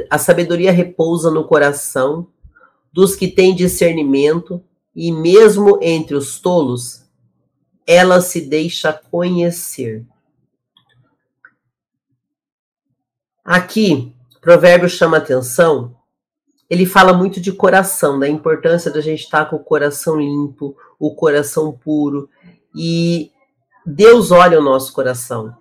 A 0.09 0.17
sabedoria 0.17 0.71
repousa 0.71 1.31
no 1.31 1.45
coração 1.45 2.27
dos 2.97 3.15
que 3.15 3.27
têm 3.27 3.53
discernimento, 3.53 4.59
e 4.95 5.11
mesmo 5.11 5.77
entre 5.83 6.15
os 6.15 6.39
tolos, 6.39 7.05
ela 7.85 8.21
se 8.21 8.41
deixa 8.41 8.91
conhecer. 8.91 10.03
Aqui, 13.45 14.15
o 14.35 14.41
provérbio 14.41 14.89
chama 14.89 15.17
atenção, 15.17 15.95
ele 16.67 16.87
fala 16.87 17.13
muito 17.13 17.39
de 17.39 17.51
coração, 17.51 18.17
da 18.17 18.27
importância 18.27 18.89
da 18.89 18.99
gente 18.99 19.19
estar 19.19 19.45
com 19.45 19.57
o 19.57 19.63
coração 19.63 20.19
limpo, 20.19 20.75
o 20.97 21.13
coração 21.13 21.71
puro. 21.71 22.27
E 22.75 23.31
Deus 23.85 24.31
olha 24.31 24.59
o 24.59 24.63
nosso 24.63 24.91
coração. 24.91 25.55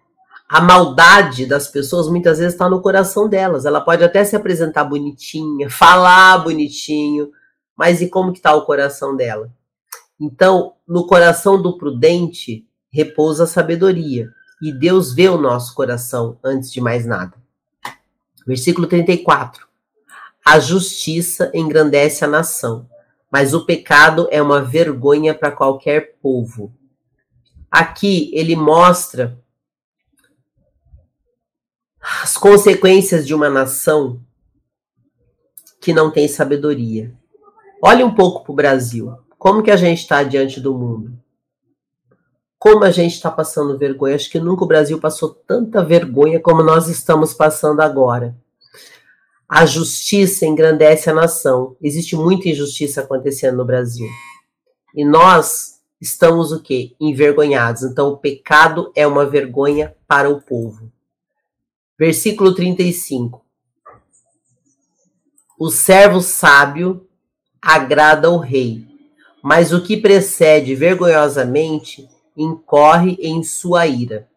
A 0.48 0.60
maldade 0.60 1.44
das 1.44 1.66
pessoas 1.66 2.08
muitas 2.08 2.38
vezes 2.38 2.54
está 2.54 2.68
no 2.68 2.80
coração 2.80 3.28
delas. 3.28 3.66
Ela 3.66 3.80
pode 3.80 4.04
até 4.04 4.24
se 4.24 4.36
apresentar 4.36 4.84
bonitinha, 4.84 5.68
falar 5.68 6.38
bonitinho, 6.38 7.30
mas 7.76 8.00
e 8.00 8.08
como 8.08 8.32
que 8.32 8.38
está 8.38 8.54
o 8.54 8.64
coração 8.64 9.16
dela? 9.16 9.50
Então, 10.20 10.74
no 10.86 11.06
coração 11.06 11.60
do 11.60 11.76
prudente 11.76 12.66
repousa 12.90 13.44
a 13.44 13.46
sabedoria, 13.46 14.30
e 14.62 14.72
Deus 14.72 15.12
vê 15.12 15.28
o 15.28 15.36
nosso 15.36 15.74
coração 15.74 16.38
antes 16.42 16.72
de 16.72 16.80
mais 16.80 17.04
nada. 17.04 17.34
Versículo 18.46 18.86
34. 18.86 19.66
A 20.44 20.58
justiça 20.60 21.50
engrandece 21.52 22.24
a 22.24 22.28
nação, 22.28 22.88
mas 23.30 23.52
o 23.52 23.66
pecado 23.66 24.28
é 24.30 24.40
uma 24.40 24.62
vergonha 24.62 25.34
para 25.34 25.50
qualquer 25.50 26.14
povo. 26.22 26.72
Aqui 27.70 28.30
ele 28.32 28.54
mostra 28.54 29.38
as 32.22 32.36
consequências 32.36 33.26
de 33.26 33.34
uma 33.34 33.50
nação 33.50 34.20
que 35.80 35.92
não 35.92 36.08
tem 36.08 36.28
sabedoria. 36.28 37.12
Olhe 37.82 38.04
um 38.04 38.14
pouco 38.14 38.44
para 38.44 38.52
o 38.52 38.56
Brasil. 38.56 39.12
Como 39.36 39.60
que 39.60 39.72
a 39.72 39.76
gente 39.76 40.02
está 40.02 40.22
diante 40.22 40.60
do 40.60 40.72
mundo? 40.72 41.18
Como 42.58 42.84
a 42.84 42.92
gente 42.92 43.14
está 43.14 43.28
passando 43.28 43.76
vergonha? 43.76 44.14
Acho 44.14 44.30
que 44.30 44.38
nunca 44.38 44.64
o 44.64 44.68
Brasil 44.68 45.00
passou 45.00 45.30
tanta 45.30 45.84
vergonha 45.84 46.40
como 46.40 46.62
nós 46.62 46.88
estamos 46.88 47.34
passando 47.34 47.80
agora. 47.80 48.36
A 49.48 49.66
justiça 49.66 50.46
engrandece 50.46 51.10
a 51.10 51.14
nação. 51.14 51.76
Existe 51.82 52.14
muita 52.14 52.48
injustiça 52.48 53.00
acontecendo 53.00 53.56
no 53.56 53.64
Brasil. 53.64 54.08
E 54.94 55.04
nós 55.04 55.80
estamos 56.00 56.52
o 56.52 56.62
quê? 56.62 56.94
Envergonhados. 57.00 57.82
Então 57.82 58.08
o 58.08 58.16
pecado 58.16 58.92
é 58.94 59.06
uma 59.06 59.26
vergonha 59.26 59.94
para 60.06 60.30
o 60.30 60.40
povo. 60.40 60.90
Versículo 61.98 62.54
35. 62.54 63.44
O 65.58 65.70
servo 65.70 66.20
sábio 66.20 67.08
agrada 67.60 68.30
o 68.30 68.36
rei, 68.36 68.86
mas 69.42 69.72
o 69.72 69.82
que 69.82 69.96
precede 69.96 70.74
vergonhosamente 70.74 72.08
incorre 72.36 73.16
em 73.20 73.42
sua 73.42 73.86
ira. 73.86 74.28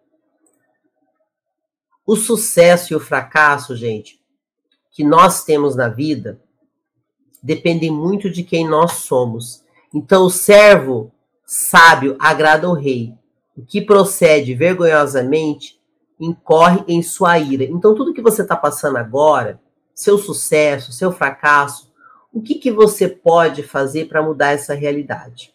O 2.05 2.15
sucesso 2.15 2.93
e 2.93 2.95
o 2.95 2.99
fracasso, 2.99 3.75
gente, 3.75 4.19
que 4.89 5.03
nós 5.03 5.43
temos 5.43 5.75
na 5.75 5.89
vida 5.89 6.41
dependem 7.41 7.91
muito 7.91 8.29
de 8.29 8.43
quem 8.43 8.67
nós 8.67 8.93
somos. 8.93 9.63
Então, 9.93 10.25
o 10.25 10.29
servo 10.29 11.11
sábio 11.45 12.15
agrada 12.19 12.69
o 12.69 12.73
rei. 12.73 13.13
O 13.55 13.65
que 13.65 13.81
procede 13.81 14.53
vergonhosamente 14.53 15.78
incorre 16.19 16.83
em 16.87 17.01
sua 17.01 17.37
ira. 17.39 17.63
Então, 17.63 17.95
tudo 17.95 18.13
que 18.13 18.21
você 18.21 18.41
está 18.41 18.55
passando 18.55 18.97
agora, 18.97 19.59
seu 19.93 20.17
sucesso, 20.17 20.91
seu 20.91 21.11
fracasso, 21.11 21.91
o 22.31 22.41
que, 22.41 22.55
que 22.55 22.71
você 22.71 23.07
pode 23.07 23.63
fazer 23.63 24.07
para 24.07 24.21
mudar 24.21 24.51
essa 24.51 24.73
realidade? 24.73 25.53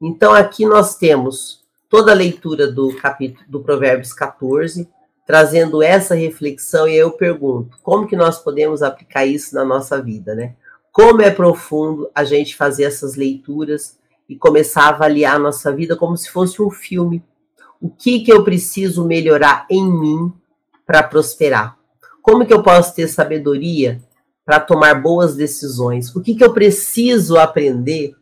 Então, 0.00 0.32
aqui 0.32 0.66
nós 0.66 0.96
temos 0.96 1.62
toda 1.88 2.10
a 2.10 2.14
leitura 2.14 2.70
do 2.70 2.94
capítulo 2.96 3.44
do 3.48 3.60
Provérbios 3.60 4.12
14, 4.12 4.88
trazendo 5.26 5.82
essa 5.82 6.14
reflexão, 6.14 6.88
e 6.88 6.96
eu 6.96 7.12
pergunto: 7.12 7.78
como 7.82 8.06
que 8.06 8.16
nós 8.16 8.38
podemos 8.38 8.82
aplicar 8.82 9.24
isso 9.24 9.54
na 9.54 9.64
nossa 9.64 10.02
vida, 10.02 10.34
né? 10.34 10.54
Como 10.90 11.22
é 11.22 11.30
profundo 11.30 12.10
a 12.14 12.24
gente 12.24 12.56
fazer 12.56 12.84
essas 12.84 13.14
leituras 13.14 13.98
e 14.28 14.36
começar 14.36 14.84
a 14.84 14.88
avaliar 14.88 15.36
a 15.36 15.38
nossa 15.38 15.72
vida 15.72 15.96
como 15.96 16.16
se 16.16 16.30
fosse 16.30 16.60
um 16.60 16.70
filme. 16.70 17.22
O 17.82 17.90
que 17.90 18.20
que 18.20 18.32
eu 18.32 18.44
preciso 18.44 19.04
melhorar 19.04 19.66
em 19.68 19.84
mim 19.84 20.32
para 20.86 21.02
prosperar? 21.02 21.76
Como 22.22 22.46
que 22.46 22.54
eu 22.54 22.62
posso 22.62 22.94
ter 22.94 23.08
sabedoria 23.08 24.00
para 24.44 24.60
tomar 24.60 25.02
boas 25.02 25.34
decisões? 25.34 26.14
O 26.14 26.20
que, 26.20 26.36
que 26.36 26.44
eu 26.44 26.52
preciso 26.52 27.36
aprender 27.36 28.14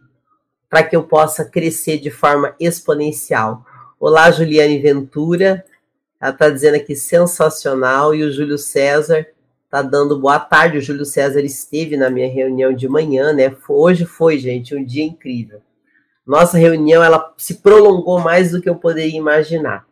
para 0.66 0.82
que 0.82 0.96
eu 0.96 1.02
possa 1.02 1.44
crescer 1.44 1.98
de 1.98 2.10
forma 2.10 2.56
exponencial? 2.58 3.62
Olá, 3.98 4.30
Juliane 4.30 4.78
Ventura. 4.78 5.62
Ela 6.18 6.32
está 6.32 6.48
dizendo 6.48 6.76
aqui 6.76 6.96
sensacional. 6.96 8.14
E 8.14 8.24
o 8.24 8.32
Júlio 8.32 8.56
César 8.56 9.26
está 9.66 9.82
dando 9.82 10.18
boa 10.18 10.40
tarde. 10.40 10.78
O 10.78 10.82
Júlio 10.82 11.04
César 11.04 11.42
esteve 11.42 11.98
na 11.98 12.08
minha 12.08 12.32
reunião 12.32 12.72
de 12.72 12.88
manhã, 12.88 13.34
né? 13.34 13.54
Hoje 13.68 14.06
foi, 14.06 14.38
gente, 14.38 14.74
um 14.74 14.82
dia 14.82 15.04
incrível. 15.04 15.60
Nossa 16.30 16.56
reunião 16.56 17.02
ela 17.02 17.34
se 17.36 17.54
prolongou 17.54 18.20
mais 18.20 18.52
do 18.52 18.62
que 18.62 18.68
eu 18.68 18.76
poderia 18.76 19.18
imaginar. 19.18 19.84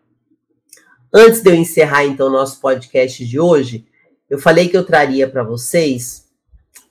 Antes 1.12 1.42
de 1.42 1.50
eu 1.50 1.54
encerrar 1.56 2.04
então 2.04 2.30
nosso 2.30 2.60
podcast 2.60 3.26
de 3.26 3.40
hoje, 3.40 3.84
eu 4.30 4.38
falei 4.38 4.68
que 4.68 4.76
eu 4.76 4.86
traria 4.86 5.28
para 5.28 5.42
vocês 5.42 6.28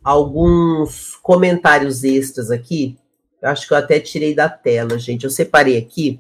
alguns 0.04 1.16
comentários 1.24 2.04
extras 2.04 2.52
aqui. 2.52 2.98
Eu 3.42 3.48
acho 3.48 3.66
que 3.66 3.74
eu 3.74 3.78
até 3.78 4.02
tirei 4.02 4.36
da 4.36 4.50
tela, 4.50 5.00
gente. 5.00 5.24
Eu 5.24 5.30
separei 5.30 5.78
aqui 5.78 6.20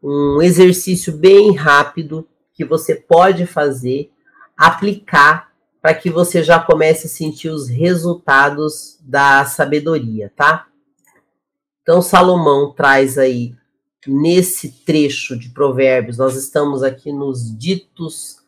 um 0.00 0.40
exercício 0.40 1.12
bem 1.12 1.56
rápido 1.56 2.28
que 2.52 2.64
você 2.64 2.94
pode 2.94 3.44
fazer, 3.44 4.12
aplicar 4.56 5.50
para 5.82 5.92
que 5.92 6.10
você 6.10 6.44
já 6.44 6.60
comece 6.60 7.08
a 7.08 7.10
sentir 7.10 7.48
os 7.48 7.68
resultados 7.68 9.00
da 9.02 9.44
sabedoria, 9.46 10.32
tá? 10.36 10.68
Então 11.84 12.00
Salomão 12.00 12.72
traz 12.72 13.18
aí 13.18 13.54
nesse 14.06 14.70
trecho 14.84 15.38
de 15.38 15.50
Provérbios, 15.50 16.16
nós 16.16 16.34
estamos 16.34 16.82
aqui 16.82 17.12
nos 17.12 17.56
ditos 17.56 18.38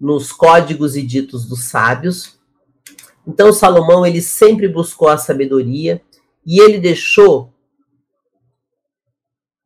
nos 0.00 0.32
códigos 0.32 0.96
e 0.96 1.02
ditos 1.02 1.46
dos 1.46 1.64
sábios. 1.64 2.38
Então 3.26 3.52
Salomão 3.52 4.06
ele 4.06 4.22
sempre 4.22 4.68
buscou 4.68 5.08
a 5.08 5.18
sabedoria 5.18 6.00
e 6.46 6.60
ele 6.60 6.78
deixou 6.78 7.52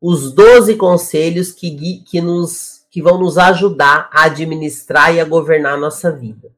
os 0.01 0.31
doze 0.31 0.75
conselhos 0.75 1.51
que, 1.51 2.03
que, 2.03 2.21
nos, 2.21 2.85
que 2.91 3.01
vão 3.01 3.19
nos 3.19 3.37
ajudar 3.37 4.09
a 4.11 4.25
administrar 4.25 5.13
e 5.15 5.19
a 5.19 5.25
governar 5.25 5.75
a 5.75 5.79
nossa 5.79 6.11
vida. 6.11 6.51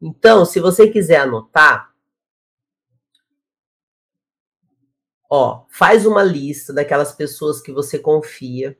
Então, 0.00 0.44
se 0.44 0.58
você 0.58 0.88
quiser 0.88 1.20
anotar, 1.20 1.91
ó, 5.34 5.62
faz 5.70 6.04
uma 6.04 6.22
lista 6.22 6.74
daquelas 6.74 7.14
pessoas 7.14 7.58
que 7.58 7.72
você 7.72 7.98
confia, 7.98 8.76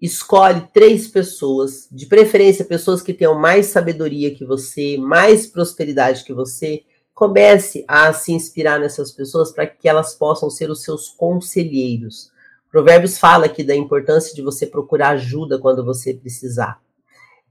escolhe 0.00 0.66
três 0.72 1.06
pessoas, 1.06 1.86
de 1.92 2.06
preferência 2.06 2.64
pessoas 2.64 3.02
que 3.02 3.12
tenham 3.12 3.38
mais 3.38 3.66
sabedoria 3.66 4.34
que 4.34 4.46
você, 4.46 4.96
mais 4.96 5.46
prosperidade 5.46 6.24
que 6.24 6.32
você. 6.32 6.84
Comece 7.12 7.84
a 7.86 8.14
se 8.14 8.32
inspirar 8.32 8.80
nessas 8.80 9.12
pessoas 9.12 9.52
para 9.52 9.66
que 9.66 9.86
elas 9.86 10.14
possam 10.14 10.48
ser 10.48 10.70
os 10.70 10.82
seus 10.82 11.08
conselheiros. 11.08 12.32
Provérbios 12.70 13.18
fala 13.18 13.44
aqui 13.44 13.62
da 13.62 13.76
importância 13.76 14.34
de 14.34 14.40
você 14.40 14.66
procurar 14.66 15.10
ajuda 15.10 15.58
quando 15.58 15.84
você 15.84 16.14
precisar. 16.14 16.80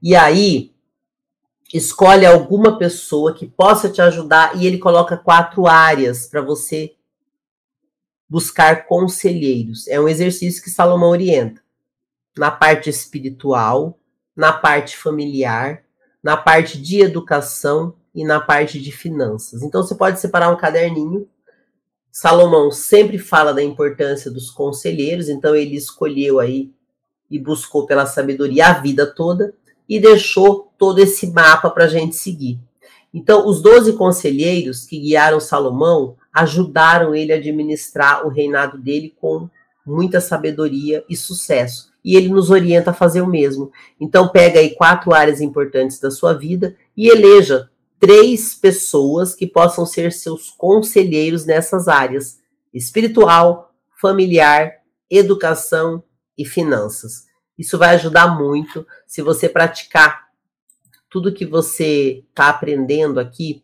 E 0.02 0.16
aí, 0.16 0.74
escolhe 1.72 2.26
alguma 2.26 2.76
pessoa 2.78 3.32
que 3.32 3.46
possa 3.46 3.88
te 3.88 4.02
ajudar 4.02 4.60
e 4.60 4.66
ele 4.66 4.78
coloca 4.78 5.16
quatro 5.16 5.68
áreas 5.68 6.26
para 6.26 6.42
você 6.42 6.96
buscar 8.32 8.86
conselheiros. 8.86 9.86
É 9.88 10.00
um 10.00 10.08
exercício 10.08 10.62
que 10.62 10.70
Salomão 10.70 11.10
orienta 11.10 11.60
na 12.34 12.50
parte 12.50 12.88
espiritual, 12.88 13.98
na 14.34 14.54
parte 14.54 14.96
familiar, 14.96 15.82
na 16.22 16.34
parte 16.34 16.80
de 16.80 17.02
educação 17.02 17.94
e 18.14 18.24
na 18.24 18.40
parte 18.40 18.80
de 18.80 18.90
finanças. 18.90 19.62
Então 19.62 19.82
você 19.82 19.94
pode 19.94 20.18
separar 20.18 20.48
um 20.48 20.56
caderninho. 20.56 21.28
Salomão 22.10 22.70
sempre 22.70 23.18
fala 23.18 23.52
da 23.52 23.62
importância 23.62 24.30
dos 24.30 24.50
conselheiros, 24.50 25.28
então 25.28 25.54
ele 25.54 25.76
escolheu 25.76 26.40
aí 26.40 26.72
e 27.30 27.38
buscou 27.38 27.84
pela 27.84 28.06
sabedoria 28.06 28.68
a 28.68 28.80
vida 28.80 29.06
toda 29.06 29.52
e 29.86 30.00
deixou 30.00 30.72
todo 30.78 31.00
esse 31.00 31.26
mapa 31.30 31.68
para 31.68 31.84
a 31.84 31.88
gente 31.88 32.16
seguir. 32.16 32.58
Então, 33.12 33.46
os 33.46 33.60
doze 33.60 33.92
conselheiros 33.92 34.86
que 34.86 34.98
guiaram 34.98 35.38
Salomão 35.38 36.16
ajudaram 36.32 37.14
ele 37.14 37.32
a 37.32 37.36
administrar 37.36 38.26
o 38.26 38.30
reinado 38.30 38.78
dele 38.78 39.14
com 39.20 39.48
muita 39.84 40.20
sabedoria 40.20 41.04
e 41.08 41.16
sucesso 41.16 41.92
e 42.04 42.16
ele 42.16 42.28
nos 42.28 42.50
orienta 42.50 42.90
a 42.90 42.94
fazer 42.94 43.20
o 43.22 43.26
mesmo. 43.26 43.70
Então, 44.00 44.28
pega 44.28 44.58
aí 44.58 44.74
quatro 44.74 45.14
áreas 45.14 45.40
importantes 45.40 46.00
da 46.00 46.10
sua 46.10 46.32
vida 46.32 46.76
e 46.96 47.08
eleja 47.08 47.70
três 47.98 48.54
pessoas 48.54 49.34
que 49.34 49.46
possam 49.46 49.86
ser 49.86 50.12
seus 50.12 50.50
conselheiros 50.50 51.46
nessas 51.46 51.88
áreas: 51.88 52.38
espiritual, 52.74 53.72
familiar, 54.00 54.72
educação 55.08 56.02
e 56.36 56.44
finanças. 56.44 57.26
Isso 57.56 57.78
vai 57.78 57.94
ajudar 57.94 58.36
muito 58.36 58.86
se 59.06 59.22
você 59.22 59.48
praticar 59.48 60.28
tudo 61.08 61.32
que 61.32 61.44
você 61.44 62.24
está 62.30 62.48
aprendendo 62.48 63.20
aqui 63.20 63.62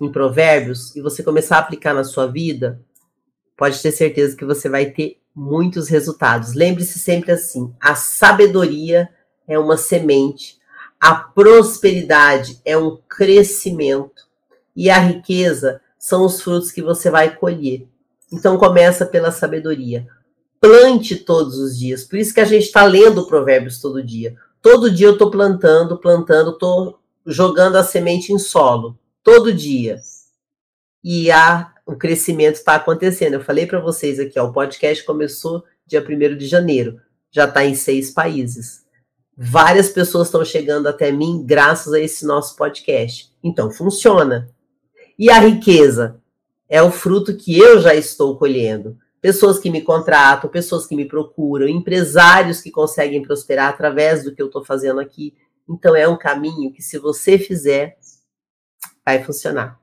em 0.00 0.10
Provérbios 0.10 0.94
e 0.96 1.00
você 1.00 1.22
começar 1.22 1.56
a 1.56 1.60
aplicar 1.60 1.94
na 1.94 2.04
sua 2.04 2.26
vida, 2.26 2.80
pode 3.56 3.80
ter 3.80 3.92
certeza 3.92 4.36
que 4.36 4.44
você 4.44 4.68
vai 4.68 4.86
ter 4.86 5.18
muitos 5.34 5.88
resultados. 5.88 6.54
Lembre-se 6.54 6.98
sempre 6.98 7.32
assim: 7.32 7.72
a 7.80 7.94
sabedoria 7.94 9.08
é 9.46 9.58
uma 9.58 9.76
semente, 9.76 10.58
a 11.00 11.14
prosperidade 11.14 12.60
é 12.64 12.76
um 12.76 12.98
crescimento 13.08 14.24
e 14.74 14.90
a 14.90 14.98
riqueza 14.98 15.80
são 15.98 16.24
os 16.24 16.40
frutos 16.40 16.70
que 16.70 16.82
você 16.82 17.10
vai 17.10 17.36
colher. 17.36 17.86
Então 18.32 18.58
começa 18.58 19.06
pela 19.06 19.30
sabedoria. 19.30 20.06
Plante 20.60 21.16
todos 21.16 21.58
os 21.58 21.78
dias. 21.78 22.04
Por 22.04 22.18
isso 22.18 22.32
que 22.32 22.40
a 22.40 22.44
gente 22.44 22.64
está 22.64 22.84
lendo 22.84 23.26
Provérbios 23.26 23.80
todo 23.80 24.02
dia. 24.02 24.34
Todo 24.62 24.90
dia 24.90 25.08
eu 25.08 25.12
estou 25.12 25.30
plantando, 25.30 25.98
plantando, 25.98 26.52
estou 26.52 26.98
jogando 27.26 27.76
a 27.76 27.84
semente 27.84 28.32
em 28.32 28.38
solo. 28.38 28.98
Todo 29.24 29.54
dia. 29.54 29.98
E 31.02 31.30
a, 31.30 31.72
o 31.86 31.96
crescimento 31.96 32.56
está 32.56 32.74
acontecendo. 32.74 33.32
Eu 33.32 33.40
falei 33.40 33.66
para 33.66 33.80
vocês 33.80 34.20
aqui, 34.20 34.38
ó, 34.38 34.44
o 34.44 34.52
podcast 34.52 35.02
começou 35.02 35.64
dia 35.86 36.04
1 36.06 36.36
de 36.36 36.46
janeiro. 36.46 37.00
Já 37.32 37.46
está 37.46 37.64
em 37.64 37.74
seis 37.74 38.10
países. 38.10 38.84
Várias 39.34 39.88
pessoas 39.88 40.28
estão 40.28 40.44
chegando 40.44 40.86
até 40.88 41.10
mim 41.10 41.42
graças 41.44 41.94
a 41.94 41.98
esse 41.98 42.26
nosso 42.26 42.54
podcast. 42.54 43.32
Então, 43.42 43.70
funciona. 43.70 44.50
E 45.18 45.30
a 45.30 45.38
riqueza 45.38 46.20
é 46.68 46.82
o 46.82 46.90
fruto 46.90 47.34
que 47.34 47.58
eu 47.58 47.80
já 47.80 47.94
estou 47.94 48.36
colhendo. 48.36 48.98
Pessoas 49.22 49.58
que 49.58 49.70
me 49.70 49.80
contratam, 49.80 50.50
pessoas 50.50 50.86
que 50.86 50.94
me 50.94 51.06
procuram, 51.06 51.66
empresários 51.66 52.60
que 52.60 52.70
conseguem 52.70 53.22
prosperar 53.22 53.70
através 53.70 54.22
do 54.22 54.34
que 54.34 54.42
eu 54.42 54.46
estou 54.48 54.62
fazendo 54.62 55.00
aqui. 55.00 55.34
Então, 55.66 55.96
é 55.96 56.06
um 56.06 56.18
caminho 56.18 56.70
que, 56.70 56.82
se 56.82 56.98
você 56.98 57.38
fizer, 57.38 57.96
vai 59.04 59.22
funcionar. 59.22 59.80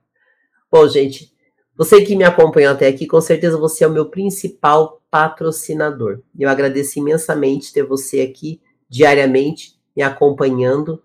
Bom, 0.72 0.88
gente, 0.88 1.32
você 1.76 2.02
que 2.02 2.16
me 2.16 2.24
acompanhou 2.24 2.74
até 2.74 2.88
aqui, 2.88 3.08
com 3.08 3.20
certeza 3.20 3.58
você 3.58 3.84
é 3.84 3.88
o 3.88 3.92
meu 3.92 4.06
principal 4.06 5.02
patrocinador. 5.10 6.22
Eu 6.38 6.50
agradeço 6.50 7.00
imensamente 7.00 7.74
ter 7.74 7.84
você 7.84 8.22
aqui 8.22 8.62
diariamente 8.90 9.80
me 9.96 10.04
acompanhando. 10.04 11.02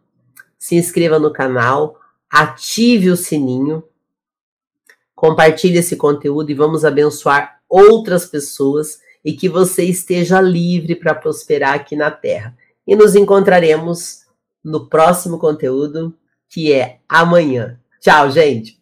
Se 0.58 0.76
inscreva 0.76 1.18
no 1.18 1.32
canal, 1.32 1.98
ative 2.30 3.10
o 3.10 3.16
sininho, 3.16 3.84
compartilhe 5.14 5.78
esse 5.78 5.96
conteúdo 5.96 6.50
e 6.50 6.54
vamos 6.54 6.84
abençoar 6.84 7.60
outras 7.68 8.26
pessoas 8.26 9.00
e 9.24 9.32
que 9.32 9.48
você 9.48 9.82
esteja 9.84 10.40
livre 10.40 10.94
para 10.94 11.14
prosperar 11.14 11.74
aqui 11.74 11.96
na 11.96 12.10
Terra. 12.10 12.56
E 12.86 12.94
nos 12.94 13.16
encontraremos 13.16 14.26
no 14.62 14.88
próximo 14.88 15.38
conteúdo, 15.38 16.14
que 16.48 16.72
é 16.72 17.00
amanhã. 17.08 17.80
Tchau, 18.06 18.30
gente! 18.30 18.80